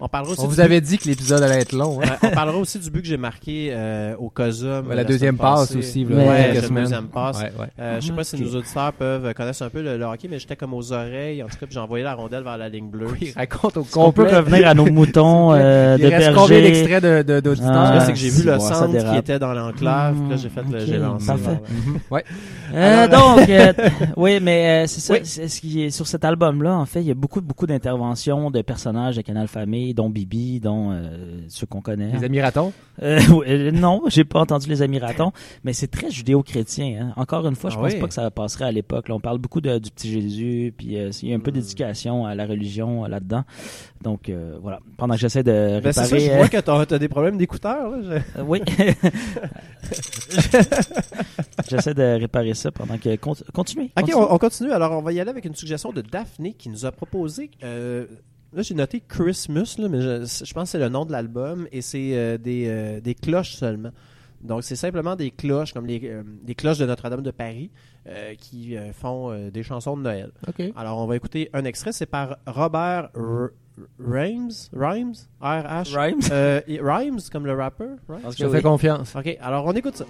On, 0.00 0.08
parlera 0.08 0.32
aussi 0.32 0.40
On 0.42 0.48
du 0.48 0.54
vous 0.54 0.60
avait 0.60 0.80
dit 0.80 0.98
que 0.98 1.08
l'épisode 1.08 1.42
allait 1.42 1.60
être 1.60 1.72
long. 1.72 1.98
but- 1.98 2.06
Hein? 2.08 2.16
ouais, 2.22 2.28
on 2.30 2.34
parlera 2.34 2.58
aussi 2.58 2.78
du 2.78 2.90
but 2.90 3.02
que 3.02 3.08
j'ai 3.08 3.16
marqué 3.16 3.68
euh, 3.72 4.14
au 4.18 4.28
COSUM. 4.30 4.88
la 4.88 4.94
la 4.96 5.04
deuxième 5.04 5.36
passe 5.36 5.74
aussi, 5.76 6.04
là, 6.04 6.16
Ouais, 6.16 6.60
semaines. 6.62 6.84
deuxième 6.84 7.08
passe. 7.08 7.38
Ouais, 7.38 7.52
ouais. 7.58 7.66
Euh, 7.78 8.00
je 8.00 8.06
sais 8.06 8.12
pas 8.12 8.24
si 8.24 8.40
nos 8.40 8.54
auditeurs 8.56 8.92
peuvent 8.92 9.34
connaître 9.34 9.62
un 9.62 9.68
peu 9.70 9.82
le, 9.82 9.96
le 9.98 10.04
hockey, 10.04 10.28
mais 10.30 10.38
j'étais 10.38 10.56
comme 10.56 10.74
aux 10.74 10.92
oreilles. 10.92 11.42
En 11.42 11.46
tout 11.46 11.56
cas, 11.58 11.66
j'ai 11.70 11.78
envoyé 11.80 12.04
la 12.04 12.14
rondelle 12.14 12.42
vers 12.44 12.58
la 12.58 12.68
ligne 12.68 12.88
bleue. 12.88 13.08
Raconte 13.36 13.76
au 13.76 13.86
On 13.96 14.12
peut 14.12 14.24
revenir 14.24 14.66
à 14.68 14.74
nos 14.74 14.86
moutons 14.90 15.52
euh, 15.52 15.96
Il 15.98 16.04
de 16.04 16.08
reste 16.10 16.28
combien 16.34 16.48
berger? 16.48 16.62
d'extraits 16.62 17.02
de- 17.04 17.22
de- 17.22 17.40
d'auditeurs? 17.40 17.70
Ah, 17.74 17.94
Là, 17.94 18.00
c'est 18.00 18.12
que 18.12 18.18
j'ai 18.18 18.30
vu 18.30 18.42
c'est 18.42 18.52
le 18.52 18.58
centre 18.60 19.10
qui 19.12 19.16
était 19.18 19.38
dans 19.38 19.52
l'enclave. 19.54 20.16
Là, 20.28 20.36
j'ai 20.36 20.48
fait 20.48 20.62
le, 20.70 20.78
j'ai 20.80 20.98
lancé. 20.98 21.26
parfait. 21.26 21.60
vers- 22.10 22.22
Euh, 22.74 23.08
donc, 23.08 23.48
oui, 24.16 24.38
mais 24.40 24.86
c'est 24.86 25.00
ça. 25.00 25.14
Oui. 25.14 25.20
c'est 25.24 25.48
ce 25.48 25.60
qui 25.60 25.84
est 25.84 25.90
sur 25.90 26.06
cet 26.06 26.24
album-là. 26.24 26.74
En 26.76 26.86
fait, 26.86 27.00
il 27.00 27.06
y 27.06 27.10
a 27.10 27.14
beaucoup, 27.14 27.40
beaucoup 27.40 27.66
d'interventions 27.66 28.13
de 28.50 28.62
personnages 28.62 29.16
de 29.16 29.22
Canal 29.22 29.48
Famille, 29.48 29.94
dont 29.94 30.08
Bibi, 30.10 30.60
dont 30.60 30.90
euh, 30.92 31.40
ceux 31.48 31.66
qu'on 31.66 31.80
connaît. 31.80 32.12
Les 32.12 32.24
amis 32.24 32.40
ratons? 32.40 32.72
Euh, 33.02 33.70
non, 33.72 34.02
j'ai 34.08 34.24
pas 34.24 34.40
entendu 34.40 34.68
les 34.68 34.82
amis 34.82 34.98
ratons, 34.98 35.32
mais 35.64 35.72
c'est 35.72 35.88
très 35.88 36.10
judéo-chrétien. 36.10 37.08
hein. 37.08 37.12
Encore 37.16 37.46
une 37.46 37.56
fois, 37.56 37.70
je 37.70 37.76
Ah 37.78 37.82
pense 37.82 37.92
oui. 37.94 38.00
pas 38.00 38.08
que 38.08 38.14
ça 38.14 38.30
passerait 38.30 38.64
à 38.66 38.72
l'époque. 38.72 39.06
On 39.10 39.20
parle 39.20 39.38
beaucoup 39.38 39.60
de- 39.60 39.78
du 39.78 39.90
petit 39.90 40.10
Jésus, 40.12 40.72
puis 40.76 40.96
euh, 40.98 41.10
il 41.22 41.28
y 41.28 41.32
a 41.32 41.36
un 41.36 41.40
peu 41.40 41.50
d'éducation 41.52 42.26
à 42.26 42.34
la 42.34 42.46
religion 42.46 43.04
euh, 43.04 43.08
là-dedans. 43.08 43.44
Donc 44.02 44.28
euh, 44.28 44.56
voilà. 44.62 44.80
Pendant 44.96 45.14
que 45.14 45.20
j'essaie 45.20 45.42
de 45.42 45.80
Ben, 45.82 45.92
c'est 45.92 46.02
réparer, 46.02 46.20
ça, 46.20 46.32
je 46.32 46.36
vois 46.38 46.48
que 46.48 46.58
t'as 46.58 46.86
t'as 46.86 46.98
des 46.98 47.08
problèmes 47.08 47.36
d'écouteurs. 47.38 47.90
Je- 48.02 48.40
oui. 48.42 48.60
J'essaie 51.68 51.94
de 51.94 52.02
réparer 52.20 52.54
ça 52.54 52.70
pendant 52.70 52.98
que 52.98 53.16
con- 53.16 53.34
continuez. 53.52 53.90
Ok, 54.00 54.10
on, 54.14 54.32
on 54.34 54.38
continue. 54.38 54.72
Alors, 54.72 54.92
on 54.92 55.02
va 55.02 55.12
y 55.12 55.20
aller 55.20 55.30
avec 55.30 55.44
une 55.44 55.54
suggestion 55.54 55.92
de 55.92 56.00
Daphné 56.02 56.52
qui 56.54 56.68
nous 56.68 56.84
a 56.86 56.92
proposé. 56.92 57.50
euh, 57.62 58.06
là, 58.52 58.62
j'ai 58.62 58.74
noté 58.74 59.02
Christmas, 59.06 59.76
là, 59.78 59.88
mais 59.88 60.00
je, 60.00 60.24
je 60.44 60.54
pense 60.54 60.64
que 60.64 60.68
c'est 60.72 60.78
le 60.78 60.88
nom 60.88 61.04
de 61.04 61.12
l'album 61.12 61.66
et 61.72 61.80
c'est 61.82 62.16
euh, 62.16 62.38
des, 62.38 62.66
euh, 62.68 63.00
des 63.00 63.14
cloches 63.14 63.54
seulement. 63.54 63.90
Donc, 64.42 64.62
c'est 64.62 64.76
simplement 64.76 65.16
des 65.16 65.30
cloches, 65.30 65.72
comme 65.72 65.86
les, 65.86 66.00
euh, 66.04 66.22
des 66.42 66.54
cloches 66.54 66.76
de 66.78 66.84
Notre-Dame 66.84 67.22
de 67.22 67.30
Paris, 67.30 67.70
euh, 68.06 68.34
qui 68.34 68.76
euh, 68.76 68.92
font 68.92 69.30
euh, 69.32 69.50
des 69.50 69.62
chansons 69.62 69.96
de 69.96 70.02
Noël. 70.02 70.32
OK. 70.46 70.62
Alors, 70.76 70.98
on 70.98 71.06
va 71.06 71.16
écouter 71.16 71.48
un 71.54 71.64
extrait. 71.64 71.92
C'est 71.92 72.04
par 72.04 72.36
Robert 72.46 73.08
R- 73.14 73.48
Rhymes, 73.98 74.50
Rhymes, 74.74 75.14
R-H. 75.40 75.98
Rhymes? 75.98 76.20
Euh, 76.30 76.60
comme 77.32 77.46
le 77.46 77.54
rapper. 77.54 77.86
right? 78.06 78.22
Parce 78.22 78.36
Je 78.36 78.44
te 78.44 78.48
fais 78.50 78.56
oui. 78.58 78.62
confiance. 78.62 79.16
Ok, 79.16 79.36
alors 79.40 79.64
on 79.66 79.72
écoute 79.72 79.96
ça. 79.96 80.04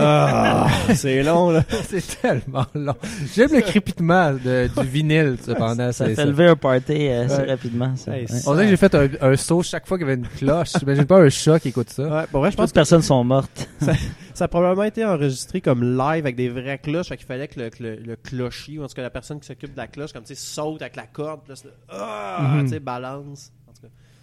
Ah, 0.00 0.68
c'est 0.94 1.22
long, 1.22 1.50
là. 1.50 1.64
c'est 1.88 2.20
tellement 2.20 2.66
long. 2.74 2.94
J'aime 3.34 3.52
le 3.54 3.60
crépitement 3.60 4.32
de- 4.32 4.68
du 4.80 4.86
vinyle, 4.88 5.36
cependant. 5.44 5.92
Ça 5.92 6.06
c'est- 6.06 6.14
fait 6.14 6.24
lever 6.26 6.46
un 6.48 6.56
party 6.56 7.08
euh, 7.08 7.24
assez 7.26 7.42
Ouais. 7.42 7.50
rapidement. 7.50 7.94
Ça. 7.96 8.12
Hey, 8.16 8.22
Ouais. 8.22 8.26
c'est- 8.28 8.48
On 8.48 8.52
dirait 8.52 8.64
que 8.64 8.70
j'ai 8.70 8.76
fait 8.76 8.94
un, 8.94 9.08
un 9.20 9.36
saut 9.36 9.62
chaque 9.62 9.86
fois 9.86 9.98
qu'il 9.98 10.06
y 10.06 10.10
avait 10.10 10.20
une 10.20 10.28
cloche. 10.28 10.70
J'imagine 10.78 11.04
pas 11.04 11.18
un 11.20 11.28
chat 11.28 11.58
qui 11.60 11.68
écoute 11.68 11.90
ça. 11.90 12.02
Ouais, 12.04 12.24
pour 12.30 12.40
vrai, 12.40 12.50
je 12.50 12.56
pense 12.56 12.66
Toutes 12.66 12.74
personnes 12.74 13.02
sont 13.02 13.22
mortes. 13.24 13.68
Ça 14.34 14.44
a 14.44 14.48
probablement 14.48 14.82
été 14.84 15.02
enregistré 15.02 15.62
comme 15.62 15.82
live 15.82 16.24
avec 16.26 16.36
des 16.36 16.50
vraies 16.50 16.76
cloches. 16.78 17.08
Fait 17.08 17.16
qu'il 17.16 17.24
fallait 17.26 17.48
que 17.48 17.58
le, 17.58 17.70
que 17.70 17.82
le, 17.82 17.96
le 17.96 18.16
clochier, 18.16 18.78
ou 18.78 18.84
en 18.84 18.86
tout 18.86 18.94
cas 18.94 19.00
la 19.02 19.08
personne 19.08 19.40
qui 19.40 19.46
s'occupe 19.46 19.72
de 19.72 19.78
la 19.78 19.86
cloche, 19.86 20.12
comme 20.12 20.24
tu 20.24 20.34
sais, 20.34 20.40
saute 20.40 20.82
avec 20.82 20.96
la 20.96 21.06
corde, 21.06 21.40
puis 21.44 21.52
là, 21.52 21.56
c'est- 21.56 21.68
ah, 21.88 22.50
Mhm. 22.56 22.64
tu 22.64 22.68
sais, 22.70 22.78
balance. 22.80 23.50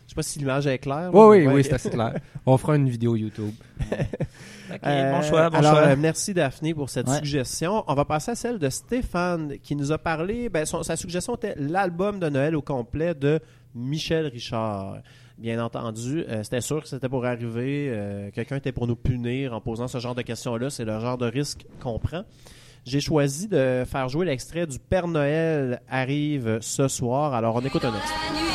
Je 0.06 0.10
sais 0.12 0.16
pas 0.16 0.24
si 0.24 0.40
l'image 0.40 0.68
est 0.68 0.78
claire. 0.80 1.10
Oui, 1.14 1.38
oui, 1.40 1.48
oui, 1.48 1.64
c'est 1.64 1.74
assez 1.74 1.90
clair. 1.90 2.14
On 2.46 2.58
fera 2.58 2.76
une 2.76 2.90
vidéo 2.90 3.16
YouTube. 3.16 3.54
Ok, 4.72 4.80
Euh, 4.88 5.12
bon 5.12 5.22
choix, 5.22 5.50
bon 5.52 5.58
alors, 5.58 5.74
choix. 5.74 5.82
euh, 5.90 5.96
merci 6.00 6.34
Daphné 6.34 6.74
pour 6.74 6.90
cette 6.90 7.08
Ouais. 7.08 7.18
suggestion. 7.18 7.84
On 7.88 7.94
va 7.94 8.06
passer 8.06 8.32
à 8.32 8.36
celle 8.36 8.58
de 8.58 8.70
Stéphane 8.70 9.60
qui 9.62 9.76
nous 9.76 9.92
a 9.92 10.00
parlé. 10.00 10.50
Ben, 10.50 10.66
son- 10.66 10.82
sa 10.82 10.96
suggestion 10.96 11.36
était 11.36 11.54
l'album 11.58 12.18
de 12.20 12.28
Noël 12.30 12.56
au 12.56 12.62
complet 12.64 13.14
de 13.14 13.40
Michel 13.76 14.26
Richard. 14.28 14.98
Bien 15.38 15.64
entendu, 15.64 16.24
euh, 16.28 16.42
c'était 16.44 16.62
sûr 16.62 16.82
que 16.82 16.88
c'était 16.88 17.10
pour 17.10 17.24
arriver. 17.26 17.88
euh, 17.92 18.32
Quelqu'un 18.34 18.56
était 18.56 18.72
pour 18.72 18.88
nous 18.88 18.96
punir 18.96 19.54
en 19.54 19.62
posant 19.62 19.88
ce 19.88 20.00
genre 20.00 20.16
de 20.16 20.24
questions-là. 20.24 20.72
C'est 20.72 20.86
le 20.86 21.00
genre 21.00 21.20
de 21.20 21.28
risque 21.28 21.66
qu'on 21.80 22.00
prend. 22.00 22.24
J'ai 22.86 23.02
choisi 23.02 23.48
de 23.48 23.84
faire 23.86 24.10
jouer 24.10 24.26
l'extrait 24.26 24.66
du 24.66 24.80
Père 24.80 25.08
Noël 25.08 25.82
arrive 25.88 26.58
ce 26.62 26.88
soir. 26.88 27.36
Alors, 27.36 27.56
on 27.58 27.62
écoute 27.62 27.86
un 27.86 27.94
extrait. 27.96 28.16
La 28.34 28.40
nuit, 28.42 28.50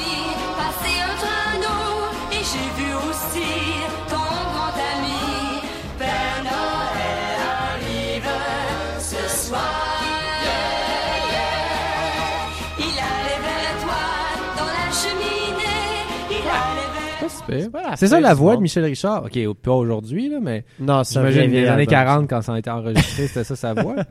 C'est 17.96 18.06
ça 18.06 18.20
la 18.20 18.34
voix 18.34 18.56
de. 18.56 18.62
Michel 18.62 18.84
Richard. 18.84 19.24
OK, 19.24 19.54
pas 19.54 19.72
aujourd'hui, 19.72 20.28
là, 20.28 20.38
mais 20.40 20.64
Non, 20.78 21.04
c'est 21.04 21.18
un 21.18 21.30
j'imagine 21.30 21.50
les 21.50 21.66
années 21.66 21.82
album, 21.82 21.84
ça. 21.84 22.04
40 22.04 22.30
quand 22.30 22.42
ça 22.42 22.54
a 22.54 22.58
été 22.58 22.70
enregistré, 22.70 23.26
c'était 23.26 23.44
ça 23.44 23.56
sa 23.56 23.74
voix. 23.74 23.96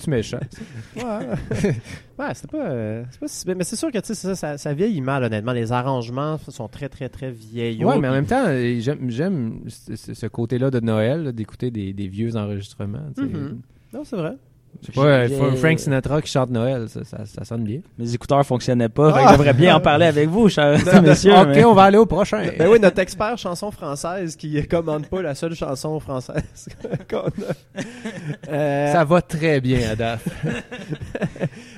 C'est 0.00 0.08
méchant. 0.08 0.40
Ouais, 0.96 1.02
ouais 2.18 2.34
c'était 2.34 2.48
pas, 2.48 2.70
euh, 2.70 3.04
pas 3.20 3.28
si 3.28 3.46
mais 3.46 3.64
c'est 3.64 3.76
sûr 3.76 3.90
que 3.92 3.98
tu 3.98 4.06
sais, 4.06 4.14
ça, 4.14 4.34
ça, 4.34 4.56
ça 4.56 4.72
vieillit 4.72 5.00
mal 5.00 5.24
honnêtement. 5.24 5.52
Les 5.52 5.72
arrangements 5.72 6.38
sont 6.48 6.68
très 6.68 6.88
très 6.88 7.08
très 7.08 7.30
vieillots. 7.30 7.88
Ouais, 7.88 7.98
mais 7.98 8.08
en 8.08 8.12
même 8.12 8.26
temps, 8.26 8.44
euh, 8.46 8.80
j'aime, 8.80 9.60
ce 9.68 10.26
côté-là 10.26 10.70
de 10.70 10.80
Noël, 10.80 11.32
d'écouter 11.32 11.70
des, 11.70 11.92
des 11.92 12.08
vieux 12.08 12.36
enregistrements. 12.36 13.10
Mhm. 13.16 13.60
Non, 13.92 14.04
c'est 14.04 14.16
vrai. 14.16 14.36
Je 14.80 14.86
sais 14.86 14.92
pas, 14.92 15.02
euh, 15.06 15.56
Frank 15.56 15.78
Sinatra 15.80 16.22
qui 16.22 16.30
chante 16.30 16.50
Noël, 16.50 16.88
ça, 16.88 17.00
ça, 17.04 17.18
ça 17.26 17.44
sonne 17.44 17.64
bien. 17.64 17.80
Mes 17.98 18.14
écouteurs 18.14 18.44
fonctionnaient 18.46 18.88
pas. 18.88 19.12
Ah! 19.14 19.28
J'aimerais 19.32 19.52
bien 19.52 19.74
en 19.76 19.80
parler 19.80 20.06
avec 20.06 20.28
vous, 20.28 20.48
chers 20.48 20.78
messieurs. 21.02 21.34
ok, 21.34 21.48
mais- 21.48 21.64
on 21.64 21.74
va 21.74 21.82
aller 21.84 21.98
au 21.98 22.06
prochain. 22.06 22.42
Ben 22.56 22.68
oui, 22.68 22.78
notre 22.78 23.00
expert 23.00 23.36
chanson 23.38 23.70
française 23.72 24.36
qui 24.36 24.64
commande 24.68 25.06
pas 25.08 25.20
la 25.20 25.34
seule 25.34 25.54
chanson 25.54 25.98
française 25.98 26.68
qu'on 27.10 27.26
a. 27.26 28.52
Euh, 28.52 28.92
Ça 28.92 29.04
va 29.04 29.20
très 29.20 29.60
bien, 29.60 29.90
Adaf. 29.90 30.24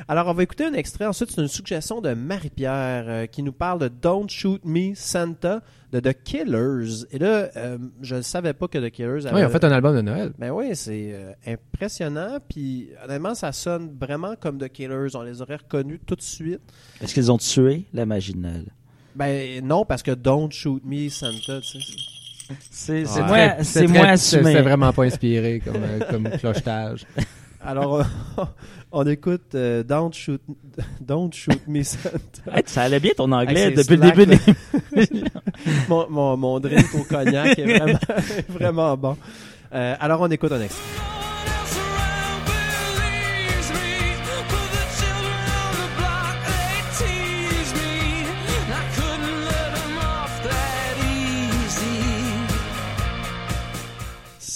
Alors, 0.08 0.26
on 0.28 0.32
va 0.32 0.42
écouter 0.42 0.64
un 0.64 0.72
extrait. 0.72 1.06
Ensuite, 1.06 1.30
c'est 1.30 1.40
une 1.40 1.48
suggestion 1.48 2.00
de 2.00 2.12
Marie-Pierre 2.14 3.04
euh, 3.08 3.26
qui 3.26 3.42
nous 3.42 3.52
parle 3.52 3.78
de 3.80 3.88
Don't 3.88 4.28
Shoot 4.28 4.60
Me 4.64 4.94
Santa 4.94 5.60
de 5.92 6.00
The 6.00 6.14
Killers. 6.22 7.04
Et 7.10 7.18
là, 7.18 7.48
euh, 7.56 7.78
je 8.02 8.16
ne 8.16 8.22
savais 8.22 8.52
pas 8.52 8.68
que 8.68 8.78
The 8.78 8.90
Killers 8.90 9.26
avait... 9.26 9.34
Oui, 9.40 9.44
en 9.44 9.50
fait, 9.50 9.62
un 9.64 9.72
album 9.72 9.94
de 9.96 10.00
Noël. 10.02 10.32
Ben 10.38 10.50
oui, 10.50 10.74
c'est 10.74 11.10
euh, 11.12 11.32
impressionnant. 11.46 12.38
Puis, 12.48 12.90
honnêtement, 13.04 13.34
ça 13.34 13.52
sonne 13.52 13.94
vraiment 14.00 14.34
comme 14.36 14.58
The 14.58 14.68
Killers. 14.68 15.14
On 15.14 15.22
les 15.22 15.42
aurait 15.42 15.56
reconnus 15.56 16.00
tout 16.06 16.16
de 16.16 16.22
suite. 16.22 16.60
Est-ce 17.00 17.12
qu'ils 17.14 17.30
ont 17.30 17.38
tué 17.38 17.84
la 17.92 18.06
magie 18.06 18.32
de 18.32 18.38
Noël? 18.38 18.66
Ben 19.14 19.64
non, 19.64 19.84
parce 19.84 20.02
que 20.02 20.12
Don't 20.12 20.50
Shoot 20.52 20.82
Me 20.84 21.08
Santa, 21.08 21.60
tu 21.60 21.80
sais. 21.80 21.96
C'est 22.70 23.04
C'est 23.06 23.22
moins, 23.22 23.48
très- 23.50 23.64
c'est 23.64 23.86
moins 23.86 24.16
c'est- 24.16 24.36
assumé. 24.38 24.52
C'est 24.54 24.62
vraiment 24.62 24.92
pas 24.92 25.04
inspiré 25.04 25.60
comme, 25.64 25.82
comme 26.10 26.28
clochetage. 26.38 27.06
Alors, 27.62 28.04
on, 28.38 28.46
on 28.92 29.06
écoute 29.06 29.54
euh, 29.54 29.82
Don't 29.82 30.12
Shoot 30.12 30.40
Don't 31.00 31.30
Shoot 31.32 31.60
Me 31.68 31.82
Santa. 31.82 32.18
Hey, 32.54 32.62
ça 32.66 32.82
allait 32.82 33.00
bien 33.00 33.12
ton 33.16 33.30
anglais 33.32 33.68
Hey, 33.68 33.74
depuis 33.74 33.96
le 33.96 34.10
début. 34.10 34.26
des- 34.26 35.22
mon, 35.88 36.08
mon, 36.08 36.36
mon 36.36 36.60
drink 36.60 36.86
au 36.94 37.04
cognac 37.04 37.58
est 37.58 37.78
vraiment, 37.78 37.98
vraiment 38.48 38.96
bon. 38.96 39.16
Euh, 39.74 39.94
alors, 40.00 40.20
on 40.22 40.30
écoute 40.30 40.52
un 40.52 40.60
extrait. 40.62 40.80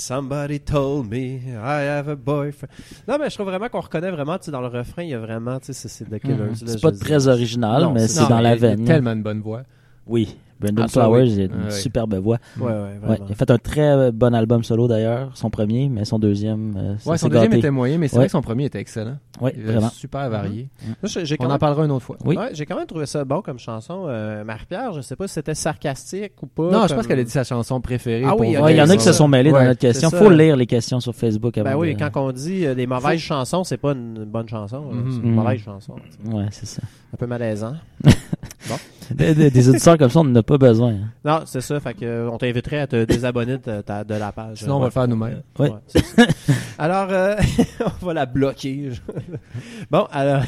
Somebody 0.09 0.61
told 0.61 1.11
me 1.11 1.39
I 1.47 1.87
have 1.89 2.09
a 2.11 2.15
boyfriend. 2.15 2.69
Non, 3.09 3.17
mais 3.19 3.31
je 3.31 3.35
trouve 3.37 3.47
vraiment 3.47 3.69
qu'on 3.71 3.81
reconnaît 3.81 4.11
vraiment, 4.11 4.37
tu 4.37 4.45
sais, 4.47 4.51
dans 4.51 4.61
le 4.61 4.67
refrain, 4.67 5.03
il 5.03 5.09
y 5.09 5.15
a 5.15 5.19
vraiment, 5.19 5.59
tu 5.61 5.67
sais, 5.67 5.73
c'est- 5.73 5.89
c'est 5.89 6.05
The 6.05 6.19
Killers. 6.21 6.37
là, 6.37 6.45
Mhm. 6.47 6.55
C'est 6.67 6.81
pas 6.83 6.93
très 6.93 7.27
original, 7.27 7.83
Non, 7.85 7.93
mais 7.93 8.07
c'est- 8.07 8.21
dans 8.29 8.37
mais 8.37 8.43
la 8.43 8.55
il 8.57 8.61
y 8.63 8.67
a 8.67 8.69
veine. 8.77 8.85
tellement 8.85 9.13
une 9.13 9.23
bonne 9.23 9.41
voix. 9.41 9.63
Oui. 10.07 10.37
Brendan 10.61 10.85
Ah, 10.85 10.89
ça, 10.89 11.01
Flowers, 11.03 11.23
oui. 11.23 11.33
il 11.33 11.41
a 11.41 11.45
une 11.45 11.65
Ouais. 11.65 11.71
superbe 11.71 12.15
voix. 12.17 12.39
Ouais, 12.59 12.67
ouais, 12.73 13.19
il 13.27 13.33
a 13.33 13.35
fait 13.35 13.51
un 13.51 13.59
très 13.59 13.89
euh, 13.91 14.11
bon 14.13 14.35
album 14.35 14.63
solo 14.65 14.87
d'ailleurs, 14.89 15.31
son 15.35 15.51
premier, 15.51 15.89
mais 15.89 16.05
son 16.05 16.19
deuxième, 16.19 16.75
euh, 16.77 16.95
Ouais, 17.07 17.19
son 17.19 17.29
deuxième 17.29 17.49
gâté. 17.51 17.59
était 17.59 17.71
moyen, 17.71 17.99
mais 17.99 18.09
c'est 18.09 18.15
Ouais. 18.17 18.21
vrai 18.21 18.27
que 18.29 18.33
son 18.33 18.43
premier 18.43 18.65
était 18.67 18.79
excellent. 18.81 19.17
Ouais, 19.41 19.53
Il 19.57 19.63
est 19.63 19.73
vraiment. 19.73 19.89
super 19.91 20.31
varié. 20.31 20.69
Quand 21.03 21.09
On 21.41 21.45
en 21.45 21.49
même- 21.49 21.59
parlera 21.59 21.85
une 21.85 21.91
autre 21.91 22.05
fois. 22.05 22.17
Oui. 22.25 22.37
Ouais, 22.37 22.51
j'ai 22.53 22.67
quand 22.67 22.77
même 22.77 22.87
trouvé 22.87 23.07
ça 23.07 23.25
bon 23.25 23.43
comme 23.43 23.59
chanson. 23.59 24.05
Euh, 24.07 24.45
Marie-Pierre, 24.45 24.93
je 24.93 25.01
sais 25.01 25.17
pas 25.17 25.27
si 25.27 25.35
c'était 25.35 25.55
sarcastique 25.55 26.33
ou 26.43 26.47
pas. 26.47 26.71
Non, 26.71 26.87
je 26.87 26.95
pense 26.95 27.07
qu'elle 27.07 27.19
a 27.19 27.25
dit 27.25 27.31
sa 27.31 27.45
chanson 27.45 27.81
préférée. 27.81 28.23
Ah 28.25 28.31
pour 28.31 28.41
oui, 28.41 28.49
il 28.71 28.77
y 28.77 28.83
en 28.83 28.89
a 28.89 28.97
qui 28.97 29.03
se 29.03 29.13
sont 29.13 29.27
mêlés 29.29 29.51
Ouais, 29.53 29.61
dans 29.61 29.67
notre 29.67 29.81
question. 29.81 30.09
c'est 30.11 30.19
Faut 30.19 30.31
lire 30.31 30.57
les 30.57 30.67
questions 30.67 31.01
sur 31.01 31.15
Facebook 31.15 31.59
avant 31.59 31.71
Ben 31.71 31.77
oui, 31.77 31.95
de- 31.95 31.99
quand 31.99 32.11
on 32.21 32.31
dit 32.33 32.65
euh, 32.67 32.75
des 32.75 32.87
mauvaises 32.87 33.21
chansons, 33.21 33.65
c'est 33.65 33.77
pas 33.77 33.93
une 33.93 34.25
bonne 34.25 34.49
chanson. 34.49 34.83
Mhm. 34.83 35.05
C'est 35.11 35.17
une 35.23 35.31
Mhm. 35.31 35.35
mauvaise 35.35 35.61
chanson. 35.61 35.95
Ouais, 36.27 36.47
c'est 36.53 36.67
ça. 36.67 36.83
Un 37.13 37.17
peu 37.17 37.27
malaisant. 37.27 37.75
Des, 39.11 39.35
des- 39.35 39.51
des 39.51 39.69
auditeurs 39.69 39.99
comme 39.99 40.09
ça, 40.11 40.21
on 40.21 40.25
n'en 40.25 40.35
a 40.37 40.43
pas 40.43 40.59
besoin. 40.59 40.93
hein. 40.95 41.11
Non, 41.25 41.41
c'est 41.47 41.61
ça. 41.61 41.79
Fait 41.81 41.95
que, 41.95 42.05
euh, 42.05 42.31
on 42.31 42.39
t'inviterait 42.39 42.81
à 42.81 42.87
te 42.87 43.05
désabonner 43.05 43.59
de, 43.59 43.81
ta- 43.81 44.05
de 44.05 44.15
la 44.15 44.33
page. 44.33 44.59
Sinon, 44.59 44.77
on 44.77 44.81
va 44.81 44.87
le 44.87 44.91
faire 44.91 45.09
nous-mêmes. 45.09 45.43
Ouais. 45.59 45.71
alors, 46.79 47.09
euh, 47.11 47.37
on 48.03 48.07
va 48.07 48.15
la 48.15 48.27
bloquer. 48.27 48.91
bon, 49.91 50.07
alors, 50.11 50.43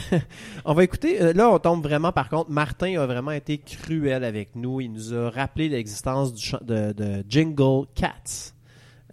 on 0.64 0.74
va 0.74 0.84
écouter. 0.84 1.20
euh, 1.22 1.32
Là, 1.32 1.50
on 1.50 1.58
tombe 1.58 1.82
vraiment, 1.82 2.12
par 2.12 2.28
contre, 2.28 2.50
Martin 2.50 2.98
a 3.00 3.06
vraiment 3.06 3.32
été 3.32 3.58
cruel 3.58 4.24
avec 4.24 4.56
nous. 4.56 4.80
Il 4.80 4.92
nous 4.92 5.14
a 5.14 5.30
rappelé 5.30 5.68
l'existence 5.68 6.32
de, 6.64 6.92
de 6.92 7.24
Jingle 7.28 7.86
Cats, 7.94 8.52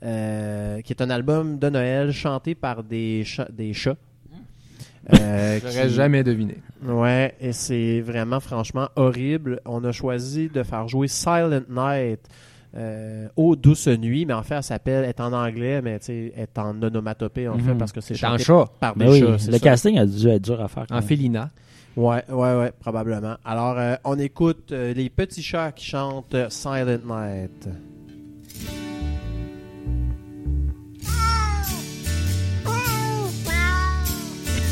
euh, 0.03 0.81
qui 0.81 0.93
est 0.93 1.01
un 1.01 1.09
album 1.09 1.59
de 1.59 1.69
Noël 1.69 2.11
chanté 2.11 2.55
par 2.55 2.83
des, 2.83 3.23
cha- 3.25 3.47
des 3.51 3.73
chats. 3.73 3.95
Euh, 5.13 5.59
J'aurais 5.63 5.87
qui- 5.87 5.93
jamais 5.93 6.23
deviné. 6.23 6.57
Ouais, 6.85 7.33
et 7.41 7.51
c'est 7.53 8.01
vraiment 8.01 8.39
franchement 8.39 8.87
horrible. 8.95 9.59
On 9.65 9.83
a 9.83 9.91
choisi 9.91 10.49
de 10.49 10.63
faire 10.63 10.87
jouer 10.87 11.07
Silent 11.07 11.61
Night 11.69 12.19
euh, 12.75 13.27
aux 13.35 13.55
douces 13.55 13.87
nuits, 13.87 14.25
mais 14.25 14.33
en 14.33 14.43
fait, 14.43 14.55
elle 14.55 14.63
s'appelle, 14.63 15.03
elle 15.03 15.09
est 15.09 15.19
en 15.21 15.31
anglais, 15.33 15.81
mais 15.81 15.99
elle 16.07 16.31
est 16.35 16.57
en 16.57 16.81
onomatopée 16.81 17.47
en 17.47 17.57
fait, 17.57 17.71
Mhm. 17.73 17.77
parce 17.77 17.91
que 17.91 18.01
c'est 18.01 18.15
chanté 18.15 18.43
chat, 18.43 18.65
par 18.79 18.97
Mais 18.97 19.05
des 19.05 19.11
oui, 19.11 19.19
chats. 19.19 19.37
c'est 19.39 19.51
le 19.51 19.57
ça. 19.57 19.63
casting 19.63 19.99
a 19.99 20.05
dû 20.05 20.27
être 20.29 20.41
dur 20.41 20.59
à 20.61 20.67
faire. 20.67 20.85
en 20.89 20.95
même. 20.95 21.03
félina. 21.03 21.49
Ouais, 21.95 22.23
ouais, 22.29 22.55
ouais, 22.57 22.71
probablement. 22.79 23.35
Alors, 23.45 23.75
euh, 23.77 23.95
on 24.03 24.17
écoute 24.17 24.71
euh, 24.71 24.93
les 24.95 25.11
petits 25.11 25.43
chats 25.43 25.71
qui 25.71 25.85
chantent 25.85 26.33
euh, 26.33 26.49
Silent 26.49 26.97
Night. 27.05 27.69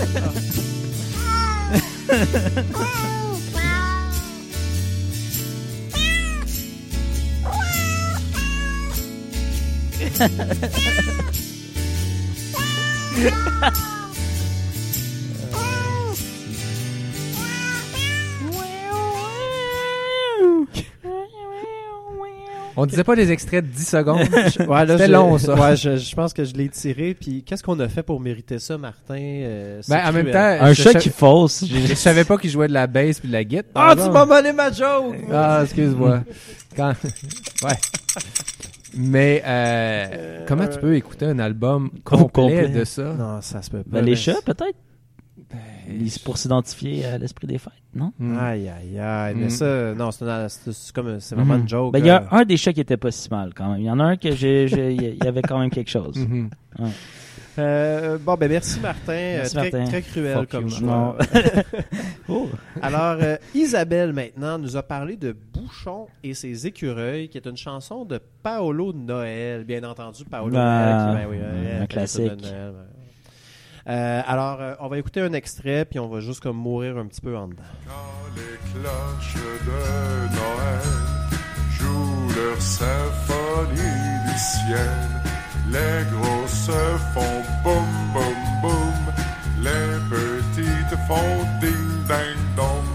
Oh. 0.04 0.42
On 22.78 22.86
disait 22.86 23.04
pas 23.04 23.16
des 23.16 23.32
extraits 23.32 23.66
de 23.66 23.70
10 23.72 23.88
secondes. 23.88 24.20
Ouais, 24.68 24.86
là, 24.86 24.94
C'était 24.98 25.08
je- 25.08 25.12
long, 25.12 25.38
ça. 25.38 25.56
Ouais, 25.56 25.76
je, 25.76 25.98
je 25.98 26.16
pense 26.16 26.34
que 26.34 26.44
je 26.46 26.54
l'ai 26.54 26.70
tiré. 26.70 27.14
Puis, 27.14 27.44
qu'est-ce 27.44 27.64
qu'on 27.64 27.80
a 27.80 27.88
fait 27.90 28.04
pour 28.04 28.20
mériter 28.20 28.60
ça, 28.60 28.78
Martin 28.78 29.16
Euh, 29.18 29.82
ben, 29.88 30.02
en 30.08 30.12
même 30.14 30.32
temps, 30.32 30.58
Un 30.66 30.74
chat 30.74 30.94
qui 30.96 31.10
fausse. 31.10 31.66
je, 31.66 31.88
je 31.88 31.94
savais 31.96 32.24
pas 32.24 32.38
qu'il 32.38 32.50
jouait 32.50 32.68
de 32.68 32.74
la 32.74 32.88
bass 32.88 33.20
puis 33.20 33.28
de 33.28 33.34
la 33.34 33.44
guitare. 33.44 33.66
Ah, 33.76 33.96
tu 33.96 34.10
m'as 34.10 34.26
volé 34.26 34.54
ma 34.54 34.72
joke 34.72 35.16
Ah, 35.32 35.62
excuse-moi. 35.64 36.22
Quand... 36.76 36.94
Ouais. 37.64 37.76
Mais 38.94 39.42
euh, 39.46 40.46
comment 40.48 40.68
tu 40.68 40.78
peux 40.80 40.96
écouter 40.96 41.26
un 41.26 41.40
album 41.40 41.90
complet, 42.04 42.28
complet. 42.30 42.68
de 42.70 42.84
ça? 42.84 43.04
Non, 43.18 43.42
ça 43.42 43.62
se 43.62 43.70
peut 43.70 43.84
pas. 43.84 44.00
Ben, 44.00 44.06
les 44.06 44.16
chats, 44.18 44.42
peut-être? 44.46 44.76
Ils- 45.90 46.20
Pour 46.24 46.38
s'identifier 46.38 47.06
à 47.06 47.18
l'esprit 47.18 47.48
des 47.48 47.58
fêtes, 47.58 47.74
non? 47.94 48.14
Hmm. 48.20 48.38
Aïe, 48.40 48.70
aïe, 48.70 48.98
aïe. 49.00 49.34
Mais 49.36 49.48
Mm. 49.48 49.50
ça, 49.50 49.94
non, 49.94 50.12
c'est 50.12 50.24
une- 50.26 50.48
c'est 50.50 50.72
c'est 50.72 50.94
comme, 50.96 51.20
c'est 51.20 51.36
vraiment 51.36 51.56
Mhm. 51.56 51.62
une 51.62 51.68
joke. 51.70 51.94
Ben, 51.94 52.00
il 52.00 52.06
y 52.06 52.10
a 52.10 52.22
euh. 52.24 52.26
un 52.38 52.46
des 52.46 52.56
chats 52.58 52.72
qui 52.74 52.80
était 52.80 52.96
pas 52.98 53.12
si 53.12 53.30
mal 53.30 53.52
quand 53.54 53.72
même. 53.72 53.80
Il 53.82 53.86
y 53.86 53.90
en 53.92 54.00
a 54.00 54.04
un 54.04 54.16
que 54.18 54.32
j'ai, 54.32 54.66
il 54.94 55.24
y 55.24 55.28
avait 55.28 55.42
quand 55.42 55.60
même 55.60 55.70
quelque 55.70 55.90
chose. 55.90 56.16
Mhm. 56.18 56.50
Euh, 57.60 58.18
bon, 58.18 58.36
ben 58.36 58.50
merci 58.50 58.80
Martin. 58.80 59.12
Merci, 59.12 59.58
Euh, 59.58 59.62
très, 59.62 59.72
Martin. 59.72 59.92
très 59.92 60.02
cruel 60.02 60.38
Fuck 60.38 60.50
comme 60.50 60.70
choix. 60.70 61.18
Oh. 62.30 62.48
Alors, 62.82 63.18
euh, 63.22 63.36
Isabelle, 63.54 64.14
maintenant, 64.14 64.58
nous 64.58 64.78
a 64.78 64.84
parlé 64.84 65.18
de 65.18 65.36
Bouchon 65.54 66.08
et 66.24 66.34
ses 66.34 66.66
écureuils, 66.66 67.28
qui 67.28 67.38
est 67.38 67.46
une 67.46 67.58
chanson 67.58 68.06
de 68.06 68.22
Paolo 68.42 68.94
Noël. 68.94 69.66
Bien 69.66 69.84
entendu, 69.84 70.24
Paolo 70.24 70.56
Ah, 70.58 71.12
Noël. 71.12 71.18
Qui, 71.18 71.24
ben 71.26 71.30
oui, 71.30 71.76
un 71.78 71.82
de 71.82 71.86
classique. 71.88 72.42
Noël. 72.42 72.74
Euh, 73.88 74.22
alors, 74.26 74.62
euh, 74.62 74.76
on 74.80 74.88
va 74.88 74.98
écouter 74.98 75.22
un 75.22 75.34
extrait, 75.34 75.86
puis 75.86 76.00
on 76.00 76.08
va 76.08 76.20
juste 76.20 76.42
comme 76.42 76.58
mourir 76.58 76.98
un 76.98 77.06
petit 77.06 77.22
peu 77.22 77.36
en 77.36 77.48
dedans. 77.48 77.64
Quand 77.88 78.36
les 78.36 78.58
cloches 78.72 79.36
de 79.36 80.36
Noël 80.36 80.82
jouent 81.72 82.36
leur 82.36 82.62
symphonie 82.62 83.78
du 84.28 84.38
ciel, 84.38 85.10
les 85.72 86.04
gros 86.12 86.48
se 86.48 86.72
font 87.14 87.42
boum 87.64 87.86
boum 88.14 88.62
boum, 88.62 89.14
les 89.62 90.00
petites 90.10 91.00
font 91.08 91.46
ding 91.60 92.08
dang 92.08 92.56
dong, 92.56 92.86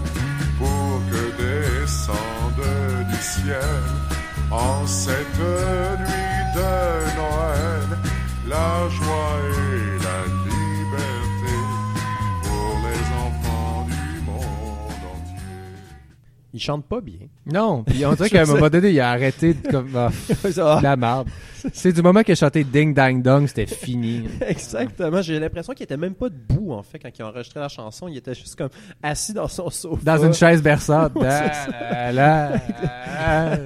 pour 0.57 1.01
que 1.11 1.23
descende 1.41 3.07
du 3.09 3.17
ciel 3.21 3.83
en 4.51 4.87
cette 4.87 5.39
nuit 5.39 6.43
de 6.55 7.17
Noël 7.17 7.97
la 8.47 8.87
joie 8.89 9.39
et 9.49 9.66
Il 16.57 16.59
chante 16.59 16.85
pas 16.85 17.01
bien. 17.01 17.19
Non, 17.45 17.83
puis 17.83 18.03
on 18.03 18.13
dirait 18.13 18.29
qu'à 18.31 18.41
un 18.41 18.45
moment 18.45 18.67
donné, 18.67 18.89
il 18.89 18.99
a 18.99 19.11
arrêté 19.11 19.53
de 19.53 19.67
comme 19.69 19.89
ah, 19.95 20.79
la 20.81 20.95
merde. 20.95 21.27
C'est 21.71 21.91
du 21.93 22.01
moment 22.01 22.23
qu'il 22.23 22.31
a 22.31 22.35
chanté 22.35 22.63
Ding 22.63 22.95
Dang 22.95 23.21
Dong, 23.21 23.45
c'était 23.47 23.67
fini. 23.67 24.23
Exactement. 24.47 25.21
J'ai 25.21 25.39
l'impression 25.39 25.73
qu'il 25.73 25.83
était 25.83 25.97
même 25.97 26.15
pas 26.15 26.29
debout, 26.29 26.71
en 26.73 26.81
fait, 26.81 26.97
quand 26.97 27.09
il 27.15 27.21
a 27.21 27.27
enregistré 27.27 27.59
la 27.59 27.69
chanson. 27.69 28.07
Il 28.07 28.17
était 28.17 28.33
juste 28.33 28.55
comme 28.55 28.69
assis 29.03 29.33
dans 29.33 29.47
son 29.47 29.69
sofa. 29.69 30.01
Dans 30.03 30.25
une 30.25 30.33
chaise 30.33 30.63
berçante. 30.63 31.13
Da, 31.13 31.51
la, 32.11 32.11
la. 32.11 33.59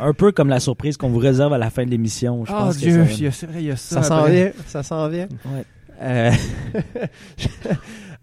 Un 0.00 0.12
peu 0.14 0.32
comme 0.32 0.48
la 0.48 0.60
surprise 0.60 0.96
qu'on 0.96 1.10
vous 1.10 1.18
réserve 1.18 1.52
à 1.52 1.58
la 1.58 1.68
fin 1.68 1.84
de 1.84 1.90
l'émission. 1.90 2.44
Je 2.46 2.52
Oh 2.52 2.56
pense 2.56 2.76
que 2.76 2.80
Dieu, 2.80 3.04
ça- 3.04 3.12
il 3.12 3.22
y 3.22 3.26
a- 3.26 3.32
c'est 3.32 3.46
vrai, 3.46 3.58
il 3.60 3.66
y 3.66 3.70
a 3.70 3.76
ça. 3.76 3.96
Ça 4.02 4.08
s'en 4.08 4.16
après. 4.20 4.32
vient. 4.32 4.52
Ça 4.66 4.82
s'en 4.82 5.08
vient. 5.08 5.28
Ouais. 5.44 5.64
Euh, 6.02 6.30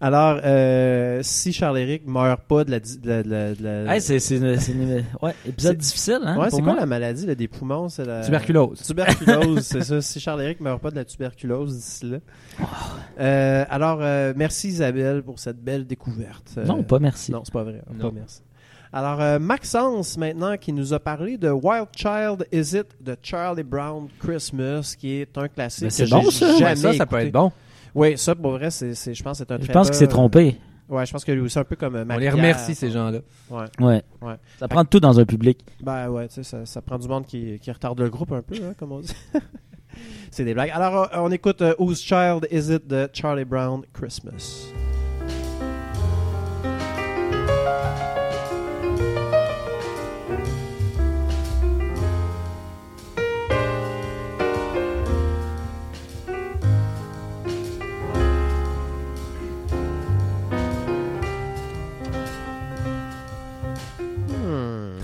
Alors, 0.04 0.40
euh, 0.44 1.20
si 1.22 1.52
Charles-Éric 1.52 2.06
meurt 2.08 2.42
pas 2.42 2.64
de 2.64 2.72
la... 2.72 2.80
di- 2.80 2.98
de 2.98 3.08
la- 3.08 3.22
de 3.22 3.30
la- 3.30 3.54
de 3.54 3.62
la- 3.62 3.94
Hey, 3.94 4.00
c'est 4.00 4.18
c'est 4.18 4.36
une- 4.36 4.58
c'est 4.58 4.72
une- 4.72 5.04
ouais, 5.22 5.32
épisode 5.46 5.72
C'est- 5.74 5.76
difficile, 5.78 6.18
hein, 6.24 6.36
ouais, 6.36 6.48
pour 6.48 6.56
c'est 6.58 6.62
quoi 6.62 6.72
moi. 6.72 6.80
la 6.80 6.86
maladie 6.86 7.24
là, 7.24 7.34
des 7.36 7.46
poumons? 7.46 7.88
C'est 7.88 8.04
la... 8.04 8.20
Tuberculose. 8.22 8.82
Tuberculose, 8.82 9.60
c'est 9.60 9.82
ça. 9.82 10.00
Si 10.02 10.18
Charles-Éric 10.18 10.60
meurt 10.60 10.82
pas 10.82 10.90
de 10.90 10.96
la 10.96 11.04
tuberculose 11.04 11.76
d'ici 11.76 12.10
là. 12.10 12.18
Euh, 13.20 13.64
alors, 13.70 13.98
euh, 14.02 14.32
merci 14.36 14.68
Isabelle 14.68 15.22
pour 15.22 15.38
cette 15.38 15.62
belle 15.62 15.86
découverte. 15.86 16.50
Euh, 16.58 16.64
Non, 16.64 16.82
pas 16.82 16.98
merci. 16.98 17.30
Non, 17.32 17.42
c'est 17.44 17.52
pas 17.54 17.62
vrai. 17.62 17.80
Non. 17.94 18.10
Pas 18.10 18.14
merci. 18.14 18.42
Alors, 18.92 19.20
euh, 19.22 19.38
Maxence, 19.38 20.18
maintenant, 20.18 20.56
qui 20.58 20.72
nous 20.72 20.92
a 20.92 20.98
parlé 21.00 21.38
de 21.38 21.48
Wild 21.48 21.86
Child 21.96 22.46
Is 22.52 22.76
It 22.76 22.86
de 23.00 23.16
Charlie 23.22 23.62
Brown 23.62 24.08
Christmas, 24.18 24.94
qui 24.98 25.12
est 25.20 25.38
un 25.38 25.48
classique 25.48 25.84
Ben, 25.84 25.88
que 25.88 25.94
c'est 25.94 26.06
j'ai 26.06 26.14
bon, 26.14 26.30
ça. 26.30 26.52
jamais 26.58 26.64
Ouais, 26.70 26.76
ça, 26.76 26.92
ça 26.92 27.06
peut 27.06 27.16
écouté. 27.16 27.28
être 27.28 27.32
bon. 27.32 27.52
Oui, 27.94 28.16
ça, 28.16 28.34
pour 28.34 28.52
vrai, 28.52 28.70
c'est, 28.70 28.94
c'est- 28.94 29.14
je 29.14 29.22
pense 29.22 29.38
que 29.38 29.44
c'est 29.46 29.52
un 29.52 29.58
Je 29.58 29.64
très 29.64 29.72
pense 29.72 29.88
qu'il 29.88 29.96
s'est 29.96 30.06
trompé. 30.06 30.56
Ouais, 30.88 31.06
je 31.06 31.12
pense 31.12 31.24
que 31.24 31.32
lui 31.32 31.40
aussi, 31.40 31.58
un 31.58 31.64
peu 31.64 31.76
comme 31.76 31.94
euh, 31.96 32.04
On 32.08 32.16
les 32.18 32.28
remercie, 32.28 32.74
ces 32.74 32.90
gens-là. 32.90 33.20
Ouais. 33.50 33.64
Ouais. 33.80 34.02
Ouais. 34.20 34.34
Ça 34.58 34.68
prend 34.68 34.84
tout 34.84 35.00
dans 35.00 35.18
un 35.18 35.24
public. 35.24 35.64
Ben 35.82 36.08
ouais, 36.10 36.28
tu 36.28 36.34
sais, 36.34 36.42
ça, 36.42 36.66
ça 36.66 36.82
prend 36.82 36.98
du 36.98 37.08
monde 37.08 37.24
qui, 37.24 37.58
qui 37.60 37.70
retarde 37.70 37.98
le 38.00 38.10
groupe 38.10 38.32
un 38.32 38.42
peu, 38.42 38.56
hein, 38.56 38.74
comme 38.78 38.92
on 38.92 39.00
dit. 39.00 39.14
c'est 40.30 40.44
des 40.44 40.52
blagues. 40.54 40.70
Alors, 40.70 41.04
euh, 41.14 41.20
on 41.20 41.30
écoute 41.30 41.62
euh, 41.62 41.74
Whose 41.78 42.00
Child 42.02 42.46
Is 42.50 42.72
It 42.74 42.86
de 42.86 43.08
Charlie 43.12 43.44
Brown 43.44 43.82
Christmas. 43.94 44.66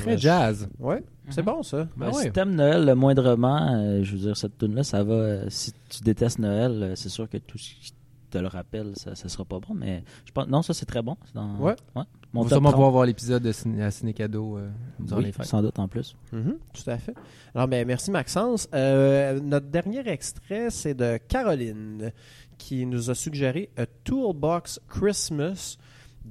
Très 0.09 0.17
je- 0.19 0.23
jazz. 0.23 0.69
Ouais, 0.79 1.03
c'est 1.31 1.43
bon 1.43 1.63
ça. 1.63 1.85
Ben 1.97 2.07
Ben, 2.09 2.13
ouais. 2.17 2.23
Si 2.25 2.31
t'aimes 2.33 2.55
Noël 2.55 2.85
le 2.85 2.95
moindrement, 2.95 3.75
euh, 3.77 4.03
je 4.03 4.13
veux 4.13 4.19
dire, 4.19 4.37
cette 4.37 4.59
tune 4.59 4.75
là 4.75 4.83
ça 4.83 5.03
va. 5.05 5.15
euh, 5.15 5.47
si 5.49 5.73
tu 5.89 6.03
détestes 6.03 6.39
Noël, 6.39 6.83
euh, 6.83 6.95
c'est 6.97 7.09
sûr 7.09 7.29
que 7.29 7.39
tout 7.39 7.59
ce 7.59 7.71
qui 7.75 7.93
te 8.31 8.39
le 8.39 8.47
rappelle, 8.49 8.93
ça, 8.97 9.15
ça 9.15 9.29
sera 9.29 9.45
pas 9.47 9.59
bon. 9.59 9.75
Mais 9.75 10.05
je 10.27 10.33
pense, 10.33 10.47
non, 10.49 10.61
ça 10.63 10.75
c'est 10.75 10.85
très 10.87 11.01
bon. 11.03 11.17
C'est 11.25 11.35
dans- 11.35 11.57
Ouais. 11.59 11.75
Mon 12.35 12.41
On 12.41 12.45
va 12.45 12.49
sûrement 12.51 12.69
30. 12.69 12.75
pouvoir 12.75 12.91
voir 12.91 13.07
l'épisode 13.07 13.43
de 13.43 13.53
ciné, 13.53 13.83
à 13.83 13.91
Ciné 13.91 14.13
Cadeau 14.13 14.59
euh, 14.59 14.69
durant 15.01 15.19
Oui, 15.21 15.25
les 15.27 15.33
fêtes. 15.33 15.47
sans 15.47 15.63
doute 15.63 15.79
en 15.79 15.89
plus. 15.89 16.15
Mhm, 16.33 16.59
tout 16.75 16.91
à 16.91 16.99
fait. 16.99 17.15
Alors, 17.55 17.69
ben, 17.69 17.87
merci 17.87 18.11
Maxence. 18.11 18.69
Euh, 18.75 19.41
notre 19.41 19.69
dernier 19.69 20.07
extrait, 20.07 20.69
c'est 20.69 20.93
de 20.93 21.17
Caroline, 21.27 22.13
qui 22.59 22.85
nous 22.85 23.09
a 23.09 23.15
suggéré 23.15 23.71
A 23.79 23.87
Toolbox 24.05 24.79
Christmas, 24.89 25.79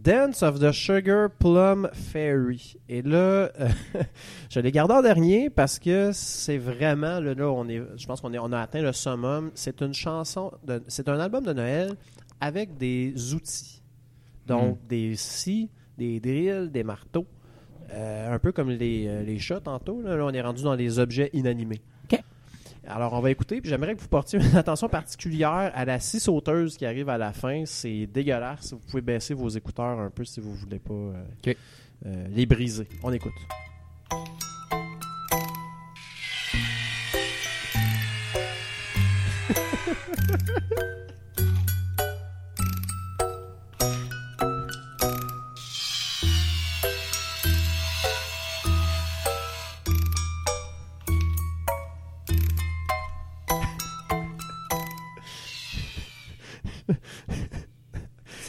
Dance 0.03 0.43
of 0.43 0.59
the 0.59 0.71
Sugar 0.71 1.29
Plum 1.29 1.89
Fairy. 1.93 2.75
Et 2.87 3.01
là, 3.01 3.17
euh, 3.17 3.69
je 4.49 4.59
l'ai 4.59 4.71
gardé 4.71 4.93
en 4.93 5.01
dernier 5.01 5.49
parce 5.49 5.79
que 5.79 6.11
c'est 6.13 6.57
vraiment, 6.57 7.19
là, 7.19 7.33
là, 7.33 7.49
on 7.49 7.67
est, 7.67 7.81
je 7.97 8.05
pense 8.05 8.21
qu'on 8.21 8.33
est, 8.33 8.39
on 8.39 8.51
a 8.51 8.59
atteint 8.59 8.81
le 8.81 8.93
summum. 8.93 9.51
C'est 9.55 9.81
une 9.81 9.93
chanson, 9.93 10.51
de- 10.65 10.83
c'est 10.87 11.09
un 11.09 11.19
album 11.19 11.43
de 11.45 11.53
Noël 11.53 11.93
avec 12.39 12.77
des 12.77 13.33
outils. 13.33 13.81
Donc, 14.45 14.77
des 14.87 15.15
scies, 15.15 15.69
des 15.97 16.19
drills, 16.19 16.69
des 16.71 16.83
marteaux. 16.83 17.25
Euh, 17.91 18.33
un 18.33 18.39
peu 18.39 18.51
comme 18.51 18.69
les, 18.69 19.07
euh, 19.07 19.23
les 19.23 19.39
chats 19.39 19.61
tantôt. 19.61 20.01
Là, 20.01 20.15
Là, 20.15 20.25
on 20.25 20.31
est 20.31 20.41
rendu 20.41 20.63
dans 20.63 20.75
les 20.75 20.99
objets 20.99 21.29
inanimés. 21.33 21.81
Alors, 22.87 23.13
on 23.13 23.19
va 23.19 23.31
écouter. 23.31 23.61
Puis 23.61 23.69
j'aimerais 23.69 23.95
que 23.95 24.01
vous 24.01 24.07
portiez 24.07 24.39
une 24.39 24.55
attention 24.57 24.89
particulière 24.89 25.71
à 25.73 25.85
la 25.85 25.99
scie 25.99 26.19
sauteuse 26.19 26.77
qui 26.77 26.85
arrive 26.85 27.09
à 27.09 27.17
la 27.17 27.33
fin. 27.33 27.63
C'est 27.65 28.07
dégueulasse. 28.07 28.73
Vous 28.73 28.79
pouvez 28.79 29.01
baisser 29.01 29.33
vos 29.33 29.49
écouteurs 29.49 29.99
un 29.99 30.09
peu 30.09 30.23
si 30.25 30.39
vous 30.39 30.53
voulez 30.53 30.79
pas 30.79 30.93
euh, 30.93 31.23
euh, 32.05 32.27
les 32.29 32.45
briser. 32.45 32.87
On 33.03 33.11
écoute. 33.11 33.33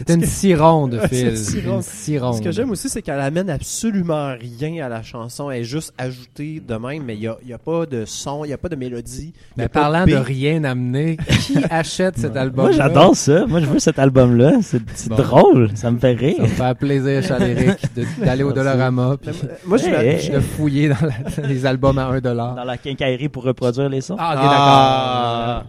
C'était 0.08 0.20
une 0.20 0.26
scie 0.26 0.54
ronde, 0.54 0.98
C'est 1.10 1.36
Phil. 1.36 1.58
une 1.64 1.70
ronde. 1.70 1.84
Ronde. 2.20 2.34
Ce 2.34 2.42
que 2.42 2.50
j'aime 2.50 2.70
aussi, 2.70 2.88
c'est 2.88 3.02
qu'elle 3.02 3.20
amène 3.20 3.50
absolument 3.50 4.34
rien 4.40 4.84
à 4.86 4.88
la 4.88 5.02
chanson. 5.02 5.50
Elle 5.50 5.60
est 5.60 5.64
juste 5.64 5.92
ajoutée 5.98 6.62
de 6.66 6.74
même, 6.76 7.04
mais 7.04 7.14
il 7.14 7.20
n'y 7.20 7.26
a, 7.26 7.36
y 7.46 7.52
a 7.52 7.58
pas 7.58 7.84
de 7.86 8.04
son, 8.06 8.44
il 8.44 8.48
n'y 8.48 8.54
a 8.54 8.58
pas 8.58 8.68
de 8.68 8.76
mélodie. 8.76 9.32
Mais 9.56 9.68
parlant 9.68 10.04
de 10.06 10.14
rien 10.14 10.64
amener, 10.64 11.16
qui 11.42 11.56
achète 11.70 12.18
cet 12.18 12.36
album 12.36 12.66
Moi, 12.66 12.72
j'adore 12.72 13.14
ça. 13.14 13.46
Moi, 13.46 13.60
je 13.60 13.66
veux 13.66 13.78
cet 13.78 13.98
album-là. 13.98 14.52
C'est 14.62 15.08
Bon. 15.08 15.16
drôle. 15.16 15.70
Ça 15.74 15.90
me 15.90 15.98
fait 15.98 16.12
rire. 16.14 16.36
Ça 16.56 16.64
me 16.64 16.68
fait 16.68 16.74
plaisir, 16.78 17.22
Charles-Éric, 17.22 17.78
de- 17.96 18.24
d'aller 18.24 18.42
au 18.44 18.52
Dollarama 18.52 19.16
puis 19.20 19.30
Moi, 19.66 19.76
je 19.78 19.82
suis 19.84 19.92
Hey, 19.94 20.40
fouiller 20.40 20.88
dans 20.88 20.96
la- 21.02 21.46
les 21.48 21.66
albums 21.66 21.98
à 21.98 22.06
1 22.06 22.20
dollar. 22.20 22.54
Dans 22.54 22.64
la 22.64 22.76
quincaillerie 22.78 23.28
pour 23.28 23.42
reproduire 23.44 23.88
les 23.88 24.00
sons. 24.00 24.16
Ah, 24.18 24.34
ok, 24.34 24.40
Ah. 24.42 25.64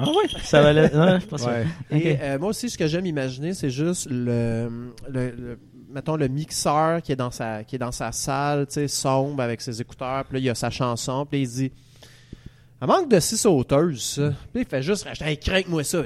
Ah 0.00 0.08
ouais, 0.08 0.40
ça 0.42 0.62
va. 0.62 0.72
le- 0.72 0.82
ouais, 0.82 1.14
je 1.14 1.18
suis 1.20 1.28
pas 1.28 1.38
sûr. 1.38 1.46
d'accord. 1.48 1.66
Ouais. 1.92 2.00
Et 2.00 2.18
euh, 2.20 2.38
moi 2.38 2.48
aussi, 2.50 2.68
ce 2.70 2.76
que 2.78 2.86
j'aime 2.86 3.06
imaginer, 3.06 3.54
c'est 3.54 3.70
juste 3.70 4.08
le, 4.10 4.92
le, 5.08 5.30
le- 5.30 5.58
mettons 5.90 6.16
le 6.16 6.28
mixeur 6.28 7.00
qui 7.02 7.12
est 7.12 7.16
dans 7.16 7.30
sa 7.30 7.62
qui 7.64 7.76
est 7.76 7.78
dans 7.78 7.92
sa 7.92 8.10
salle, 8.12 8.66
tu 8.66 8.74
sais, 8.74 8.88
sombre 8.88 9.42
avec 9.42 9.60
ses 9.60 9.80
écouteurs. 9.80 10.24
Puis 10.24 10.34
là, 10.34 10.38
il 10.40 10.44
y 10.44 10.50
a 10.50 10.54
sa 10.54 10.70
chanson. 10.70 11.24
Puis 11.26 11.40
là, 11.40 11.42
il 11.44 11.48
dit, 11.50 11.72
elle 12.80 12.88
manque 12.88 13.08
de 13.10 13.20
six 13.20 13.36
sauteuses, 13.36 14.02
ça. 14.02 14.32
Puis 14.52 14.62
il 14.62 14.66
fait 14.68 14.82
juste 14.82 15.04
racheter, 15.04 15.24
hey, 15.26 15.38
craque-moi 15.38 15.84
ça. 15.84 16.02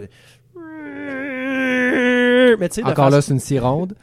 Mais 2.58 2.68
tu 2.68 2.74
sais, 2.76 2.82
de 2.82 2.86
Encore 2.88 3.10
là, 3.10 3.16
façon- 3.18 3.26
c'est 3.28 3.34
une 3.34 3.40
scie 3.40 3.58
ronde. 3.58 3.94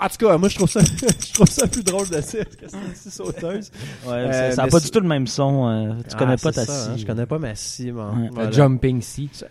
En 0.00 0.08
tout 0.08 0.26
cas, 0.26 0.38
moi 0.38 0.48
je 0.48 0.56
trouve 0.56 0.70
ça, 0.70 0.80
je 1.26 1.32
trouve 1.34 1.48
ça 1.48 1.66
plus 1.66 1.82
drôle 1.82 2.08
de 2.08 2.20
dire 2.20 2.22
que 2.44 2.66
c'est 2.68 2.76
une 2.76 2.94
scie 2.94 3.10
sauteuse. 3.10 3.70
Ouais, 4.06 4.12
Euh, 4.12 4.50
ça- 4.50 4.56
ça 4.56 4.62
n'a 4.64 4.68
pas 4.68 4.80
du 4.80 4.90
tout 4.90 5.00
le 5.00 5.08
même 5.08 5.26
son. 5.26 5.68
euh, 5.68 5.92
tu 6.08 6.14
Ah, 6.14 6.18
connais 6.18 6.36
pas 6.36 6.52
ta 6.52 6.64
ça, 6.64 6.72
hein, 6.72 6.94
scie. 6.94 7.02
Je 7.02 7.06
connais 7.06 7.26
pas 7.26 7.38
ma 7.38 7.54
scie, 7.54 7.90
moi. 7.92 8.10
Ouais. 8.16 8.28
Voilà. 8.32 8.50
La 8.50 8.56
jumping 8.56 9.00
scie. 9.02 9.30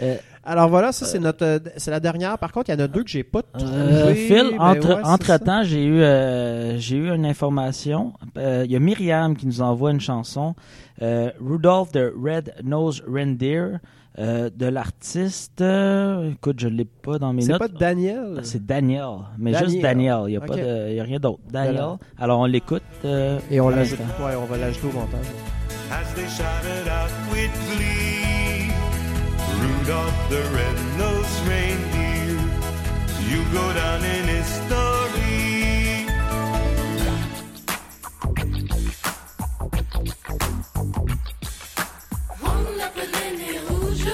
Euh, 0.00 0.16
Alors 0.44 0.68
voilà, 0.68 0.90
ça 0.90 1.06
c'est 1.06 1.20
notre, 1.20 1.60
c'est 1.76 1.92
la 1.92 2.00
dernière. 2.00 2.36
Par 2.36 2.50
contre, 2.50 2.70
il 2.70 2.72
y 2.72 2.76
en 2.76 2.84
a 2.84 2.88
deux 2.88 3.04
que 3.04 3.10
j'ai 3.10 3.22
pas 3.22 3.42
trouvé. 3.42 3.70
Euh, 3.72 4.14
Phil, 4.14 4.48
mais 4.52 4.58
entre, 4.58 4.88
ouais, 4.88 5.00
c'est 5.04 5.08
entre 5.08 5.26
ça. 5.26 5.38
temps, 5.38 5.62
j'ai 5.62 5.84
eu, 5.84 6.00
euh, 6.02 6.76
j'ai 6.78 6.96
eu 6.96 7.08
une 7.14 7.24
information. 7.26 8.12
Euh, 8.36 8.62
Il 8.64 8.72
y 8.72 8.74
a 8.74 8.80
Myriam 8.80 9.36
qui 9.36 9.46
nous 9.46 9.60
envoie 9.62 9.92
une 9.92 10.00
chanson, 10.00 10.56
euh, 11.02 11.30
Rudolph 11.40 11.92
the 11.92 12.10
Red-Nosed 12.20 13.04
Reindeer, 13.06 13.78
euh, 14.18 14.50
de 14.54 14.66
l'artiste. 14.66 15.60
euh, 15.60 16.30
écoute, 16.32 16.60
je 16.60 16.68
l'ai 16.68 16.84
pas 16.84 17.18
dans 17.18 17.32
mes 17.32 17.42
C'est 17.42 17.52
notes. 17.52 17.58
pas 17.60 17.68
Daniel? 17.68 18.40
C'est 18.42 18.64
Daniel, 18.64 19.06
mais 19.38 19.52
Daniel. 19.52 19.70
juste 19.70 19.82
Daniel. 19.82 20.18
Il 20.28 20.32
y 20.32 20.36
a 20.36 20.40
Ok. 20.40 20.46
pas 20.46 20.56
de, 20.56 20.88
il 20.90 20.94
y 20.96 21.00
a 21.00 21.04
rien 21.04 21.18
d'autre. 21.18 21.40
Daniel. 21.50 21.74
Voilà. 21.74 21.98
Alors 22.18 22.40
on 22.40 22.44
l'écoute. 22.46 22.82
euh, 23.04 23.38
Et 23.50 23.60
on 23.60 23.68
l'ajoute. 23.70 23.98
Ouais, 24.20 24.34
on 24.36 24.44
va 24.44 24.56
l'ajouter 24.58 24.86
au 24.88 24.92
montage. 24.92 25.26
as 25.90 26.14
they 26.14 26.26
shouted 26.28 26.88
out 26.88 27.10
with 27.30 27.50
glee. 27.76 28.70
Rudolph 29.60 30.28
the 30.30 30.42
red-nosed 30.56 31.40
reindeer, 31.46 32.38
you 33.30 33.42
go 33.52 33.72
down 33.74 34.00
in 34.02 34.26
history. 34.28 35.31
Rouge, 44.02 44.12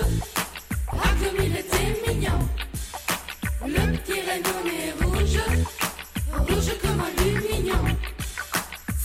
ah 0.93 1.11
comme 1.21 1.45
il 1.45 1.57
était 1.57 2.13
mignon. 2.13 2.49
Le 3.67 3.97
petit 3.97 4.21
rhino 4.21 4.55
nez 4.65 4.93
rouge, 5.03 5.41
rouge 6.37 6.73
comme 6.83 7.01
un 7.01 7.23
lumignon. 7.23 7.85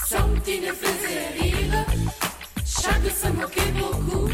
Son 0.07 0.29
petit 0.39 0.59
nez 0.59 0.71
faisait 0.71 1.39
rire, 1.39 1.85
chaque 2.65 3.09
se 3.15 3.27
moquait 3.29 3.71
beaucoup. 3.77 4.29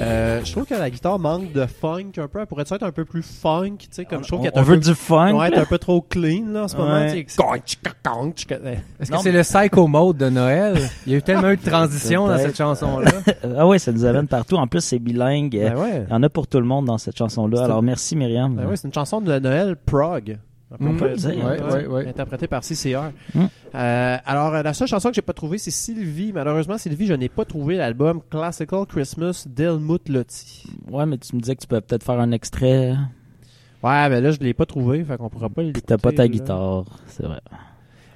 Euh, 0.00 0.40
je 0.42 0.52
trouve 0.52 0.64
que 0.64 0.74
la 0.74 0.88
guitare 0.88 1.18
manque 1.18 1.52
de 1.52 1.66
funk 1.66 2.12
un 2.16 2.26
peu. 2.26 2.40
Elle 2.40 2.46
pourrait 2.46 2.62
être 2.62 2.82
un 2.82 2.90
peu 2.92 3.04
plus 3.04 3.22
funk, 3.22 3.76
tu 3.80 3.88
sais, 3.90 4.04
comme 4.06 4.22
je 4.22 4.28
trouve 4.28 4.40
On, 4.40 4.42
qu'elle 4.44 4.52
est 4.52 4.56
on 4.56 4.60
un 4.60 4.64
veut 4.64 4.80
peu, 4.80 4.84
du 4.86 4.94
fun. 4.94 5.34
ouais, 5.34 5.48
elle 5.48 5.54
est 5.54 5.58
un 5.58 5.66
peu 5.66 5.76
trop 5.78 6.00
clean 6.00 6.44
là 6.48 6.64
en 6.64 6.68
ce 6.68 6.76
moment. 6.76 6.92
Ouais. 6.92 7.18
Est-ce 7.18 9.10
que 9.10 9.18
c'est 9.18 9.32
le 9.32 9.42
psycho 9.42 9.86
mode 9.86 10.16
de 10.16 10.30
Noël? 10.30 10.78
Il 11.06 11.12
y 11.12 11.14
a 11.14 11.18
eu 11.18 11.22
tellement 11.22 11.50
eu 11.50 11.56
de 11.56 11.62
transition 11.68 12.26
dans 12.26 12.38
cette 12.38 12.56
chanson-là. 12.56 13.10
ah 13.58 13.66
ouais, 13.66 13.78
ça 13.78 13.92
nous 13.92 14.04
amène 14.06 14.26
partout. 14.26 14.56
En 14.56 14.66
plus, 14.66 14.80
c'est 14.80 14.98
bilingue. 14.98 15.50
Ben 15.52 15.76
ouais. 15.76 16.04
Il 16.08 16.10
y 16.12 16.14
en 16.14 16.22
a 16.22 16.28
pour 16.30 16.46
tout 16.46 16.60
le 16.60 16.66
monde 16.66 16.86
dans 16.86 16.98
cette 16.98 17.18
chanson-là. 17.18 17.64
Alors 17.64 17.82
merci 17.82 18.16
Myriam. 18.16 18.54
Ben 18.54 18.66
ouais, 18.66 18.76
c'est 18.76 18.88
une 18.88 18.94
chanson 18.94 19.20
de 19.20 19.38
Noël 19.38 19.76
prog. 19.76 20.38
On 20.78 20.94
peut 20.94 21.06
Mm, 21.06 21.10
le 21.10 21.16
dire, 21.16 21.44
ouais, 21.44 21.62
ouais, 21.62 21.86
ouais. 21.86 22.08
Interprété 22.08 22.46
par 22.46 22.62
CCR. 22.62 23.10
Mm. 23.34 23.44
Euh, 23.74 24.16
alors, 24.24 24.54
euh, 24.54 24.62
la 24.62 24.72
seule 24.72 24.86
chanson 24.88 25.08
que 25.08 25.14
j'ai 25.16 25.22
pas 25.22 25.32
trouvée, 25.32 25.58
c'est 25.58 25.70
Sylvie. 25.72 26.32
Malheureusement, 26.32 26.78
Sylvie, 26.78 27.06
je 27.06 27.14
n'ai 27.14 27.28
pas 27.28 27.44
trouvé 27.44 27.76
l'album 27.76 28.20
Classical 28.30 28.86
Christmas 28.86 29.46
d'Helmut 29.48 30.08
Lotti. 30.08 30.64
Ouais, 30.90 31.06
mais 31.06 31.18
tu 31.18 31.34
me 31.34 31.40
disais 31.40 31.56
que 31.56 31.60
tu 31.62 31.66
peux 31.66 31.80
peut-être 31.80 32.04
faire 32.04 32.20
un 32.20 32.30
extrait. 32.30 32.94
Ouais, 33.82 34.08
mais 34.08 34.20
là, 34.20 34.30
je 34.30 34.38
l'ai 34.38 34.54
pas 34.54 34.66
trouvé, 34.66 35.02
fait 35.04 35.16
qu'on 35.16 35.28
pourra 35.28 35.48
pas 35.48 35.62
le 35.62 35.72
Puis 35.72 35.82
t'as 35.82 35.98
pas 35.98 36.12
ta 36.12 36.28
guitare, 36.28 36.84
c'est 37.06 37.24
vrai. 37.24 37.40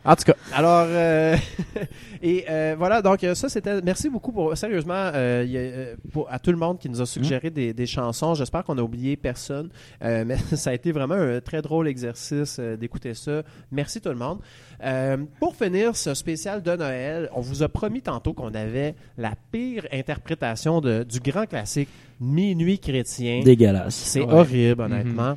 En 0.06 0.14
tout 0.16 0.24
cas, 0.24 0.34
alors 0.52 0.84
euh, 0.86 1.34
et 2.22 2.44
euh, 2.50 2.74
voilà 2.78 3.00
donc 3.00 3.24
euh, 3.24 3.34
ça 3.34 3.48
c'était 3.48 3.80
merci 3.80 4.10
beaucoup 4.10 4.32
pour 4.32 4.54
sérieusement 4.54 4.92
euh, 5.14 5.42
il 5.46 5.52
y 5.52 5.56
a, 5.58 5.96
pour, 6.12 6.30
à 6.30 6.38
tout 6.38 6.50
le 6.50 6.58
monde 6.58 6.78
qui 6.78 6.90
nous 6.90 7.00
a 7.00 7.06
suggéré 7.06 7.48
des, 7.48 7.72
des 7.72 7.86
chansons. 7.86 8.34
J'espère 8.34 8.64
qu'on 8.64 8.76
a 8.76 8.82
oublié 8.82 9.16
personne, 9.16 9.70
mais 10.02 10.36
ça 10.54 10.70
a 10.70 10.74
été 10.74 10.92
vraiment 10.92 11.14
un 11.14 11.40
très 11.40 11.62
drôle 11.62 11.88
exercice 11.88 12.60
d'écouter 12.60 13.14
ça. 13.14 13.42
Merci 13.72 14.00
tout 14.02 14.10
le 14.10 14.16
monde. 14.16 14.40
Pour 15.40 15.56
finir 15.56 15.96
ce 15.96 16.12
spécial 16.12 16.62
de 16.62 16.76
Noël, 16.76 17.30
on 17.34 17.40
vous 17.40 17.62
a 17.62 17.68
promis 17.68 18.02
tantôt 18.02 18.34
qu'on 18.34 18.52
avait 18.54 18.94
la 19.16 19.32
pire 19.52 19.86
interprétation 19.92 20.80
de, 20.82 21.02
du 21.04 21.20
grand 21.20 21.46
classique 21.46 21.88
Minuit 22.20 22.78
chrétien. 22.78 23.40
Dégueulasse. 23.42 23.94
C'est 23.94 24.20
Ouais. 24.20 24.32
horrible, 24.32 24.82
honnêtement. 24.82 25.36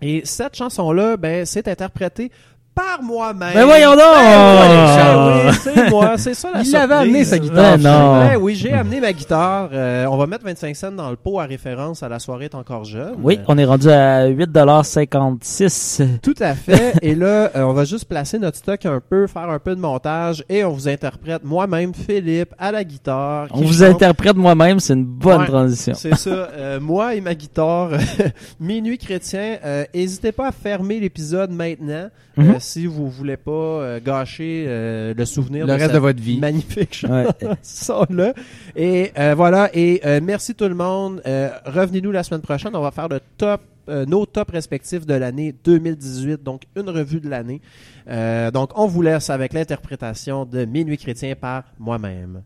Et 0.00 0.22
cette 0.24 0.54
chanson-là, 0.56 1.16
ben, 1.16 1.44
c'est 1.44 1.66
interprété 1.66 2.30
par 2.78 3.02
moi-même. 3.02 3.54
Ben 3.54 3.64
voyons 3.64 3.92
donc! 3.92 4.02
Ah, 4.04 5.44
oui, 5.48 5.52
c'est 5.62 5.90
moi, 5.90 6.12
c'est 6.16 6.34
ça 6.34 6.50
la 6.54 6.62
Il 6.62 6.76
avait 6.76 6.94
amené 6.94 7.24
sa 7.24 7.38
guitare. 7.38 7.76
Ben 7.78 7.82
non. 7.90 8.20
Ouais, 8.28 8.36
oui, 8.36 8.54
j'ai 8.54 8.72
amené 8.72 9.00
ma 9.00 9.12
guitare. 9.12 9.70
Euh, 9.72 10.06
on 10.06 10.16
va 10.16 10.26
mettre 10.26 10.44
25 10.44 10.76
cents 10.76 10.92
dans 10.92 11.10
le 11.10 11.16
pot 11.16 11.40
à 11.40 11.44
référence 11.44 12.02
à 12.02 12.08
la 12.08 12.18
soirée 12.18 12.44
est 12.46 12.54
encore 12.54 12.84
jeune. 12.84 13.14
Oui, 13.22 13.40
on 13.48 13.58
est 13.58 13.64
rendu 13.64 13.88
à 13.90 14.28
8,56$. 14.28 16.20
Tout 16.22 16.34
à 16.40 16.54
fait. 16.54 16.94
et 17.02 17.14
là, 17.14 17.50
euh, 17.56 17.62
on 17.62 17.72
va 17.72 17.84
juste 17.84 18.06
placer 18.06 18.38
notre 18.38 18.58
stock 18.58 18.84
un 18.86 19.00
peu, 19.00 19.26
faire 19.26 19.48
un 19.50 19.58
peu 19.58 19.74
de 19.74 19.80
montage 19.80 20.44
et 20.48 20.64
on 20.64 20.70
vous 20.70 20.88
interprète 20.88 21.44
moi-même, 21.44 21.92
Philippe, 21.94 22.54
à 22.58 22.72
la 22.72 22.84
guitare. 22.84 23.48
On 23.52 23.62
vous 23.62 23.72
chante- 23.72 23.94
interprète 23.94 24.36
moi-même, 24.36 24.80
c'est 24.80 24.94
une 24.94 25.04
bonne 25.04 25.40
Ouais. 25.40 25.46
transition. 25.46 25.94
C'est 25.96 26.16
ça. 26.16 26.30
Euh, 26.30 26.80
moi 26.80 27.14
et 27.14 27.20
ma 27.20 27.34
guitare, 27.34 27.90
Minuit 28.60 28.98
chrétien. 28.98 29.56
Euh, 29.64 29.84
N'hésitez 29.94 30.32
pas 30.32 30.48
à 30.48 30.52
fermer 30.52 31.00
l'épisode 31.00 31.50
maintenant 31.50 32.08
Mhm. 32.36 32.50
euh, 32.50 32.54
si 32.68 32.86
vous 32.86 33.08
voulez 33.08 33.36
pas 33.36 33.50
euh, 33.50 34.00
gâcher 34.00 34.64
euh, 34.68 35.14
le 35.16 35.24
souvenir 35.24 35.66
Le 35.66 35.72
de 35.72 35.72
reste 35.72 35.84
cette 35.86 35.94
de 35.94 35.98
votre 35.98 36.20
vie. 36.22 36.38
magnifique 36.38 37.04
Ouais. 37.08 37.26
chanson-là. 37.62 38.34
Et 38.76 39.12
euh, 39.18 39.34
voilà. 39.34 39.70
Et 39.74 40.00
euh, 40.04 40.20
merci 40.22 40.54
tout 40.54 40.68
le 40.68 40.74
monde. 40.74 41.20
Euh, 41.26 41.50
Revenez-nous 41.66 42.12
la 42.12 42.22
semaine 42.22 42.42
prochaine. 42.42 42.74
On 42.76 42.80
va 42.82 42.90
faire 42.90 43.08
le 43.08 43.20
top. 43.36 43.60
euh, 43.88 44.04
nos 44.04 44.26
tops 44.26 44.52
respectifs 44.52 45.06
de 45.06 45.14
l'année 45.14 45.54
2018, 45.64 46.42
donc 46.42 46.62
une 46.76 46.90
revue 46.90 47.20
de 47.20 47.28
l'année. 47.30 47.62
Euh, 48.08 48.50
donc, 48.50 48.70
on 48.78 48.86
vous 48.86 49.00
laisse 49.00 49.30
avec 49.30 49.54
l'interprétation 49.54 50.44
de 50.44 50.66
Minuit 50.66 50.98
chrétien 50.98 51.34
par 51.34 51.64
moi-même. 51.78 52.42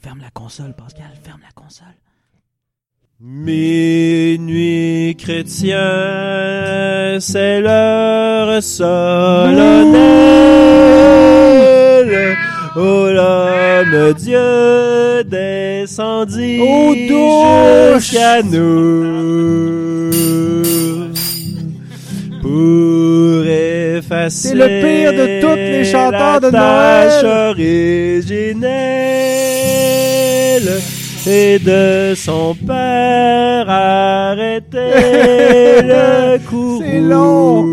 Ferme 0.00 0.20
la 0.22 0.30
console, 0.30 0.72
Pascal, 0.74 1.10
ferme 1.22 1.40
la 1.42 1.50
console. 1.54 1.88
Minuit 3.18 5.16
chrétien, 5.18 5.78
c'est 7.18 7.62
l'heure 7.62 8.62
solennelle. 8.62 9.96
Oh 12.76 13.06
l'homme 13.10 14.12
Dieu 14.18 15.24
descendit 15.24 16.60
jusqu'à 17.94 18.42
nous 18.42 19.50
pour 22.42 23.46
effacer 23.46 24.48
C'est 24.48 24.54
le 24.54 24.66
pire 24.82 25.14
de 25.14 25.40
tous 25.40 25.56
les 25.56 25.84
chanteurs 25.86 26.40
la 26.40 26.40
de 26.40 26.50
tâche 26.50 27.22
Noël. 27.22 27.48
originelle 27.48 28.66
et 31.26 31.58
de 31.58 32.14
son 32.14 32.54
père 32.54 33.68
arrêter 33.68 34.76
le 35.82 36.38
courroux. 36.48 36.82
C'est 36.84 37.00
long. 37.00 37.66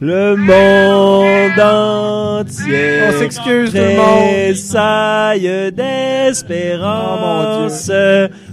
Le 0.00 0.36
monde 0.36 1.58
entier 1.60 3.00
On 3.08 3.12
s'excuse, 3.18 3.72
tout 3.72 3.78
le 3.78 3.96
monde. 3.96 4.30
tressaille 4.30 5.50
d'espérance 5.72 7.90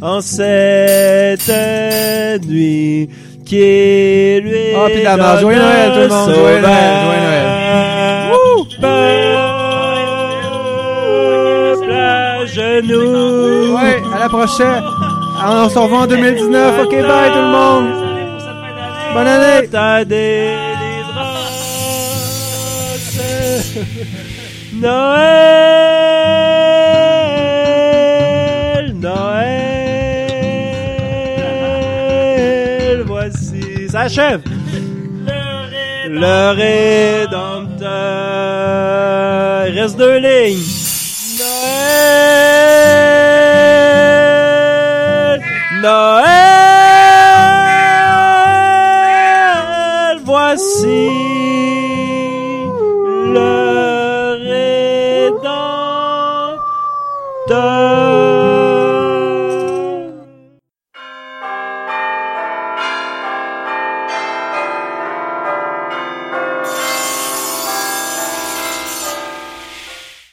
en 0.01 0.21
cette 0.21 1.51
nuit 2.47 3.09
qui 3.45 4.39
lui 4.41 4.73
Ah, 4.75 4.87
puis 4.91 5.03
la. 5.03 5.37
Joyeux 5.39 5.59
Noël, 5.59 5.91
tout 5.93 5.99
le 5.99 6.07
monde. 6.07 6.33
Joyeux 6.33 6.61
Noël, 6.61 8.31
joyeux 8.31 8.65
Peuple 8.81 9.24
genoux. 12.55 13.75
Ouais, 13.75 14.01
à 14.15 14.19
la 14.19 14.29
prochaine. 14.29 14.83
On 15.45 15.69
se 15.69 15.77
revoit 15.77 15.99
en 15.99 16.07
2019. 16.07 16.85
Ok, 16.85 16.91
bye 16.91 17.31
tout 17.31 17.37
le 17.37 17.51
monde. 17.51 17.87
Bonne 19.13 19.27
année. 19.27 19.67
Noël, 28.75 28.93
Noël, 28.95 29.43
voici, 33.05 33.87
ça 33.89 34.01
achève. 34.01 34.41
Le 36.07 36.51
Rédempteur, 37.25 37.87
il 39.67 39.79
reste 39.79 39.97
deux 39.97 40.17
lignes. 40.17 40.74
Noël, 44.55 45.41
Noël. 45.81 46.44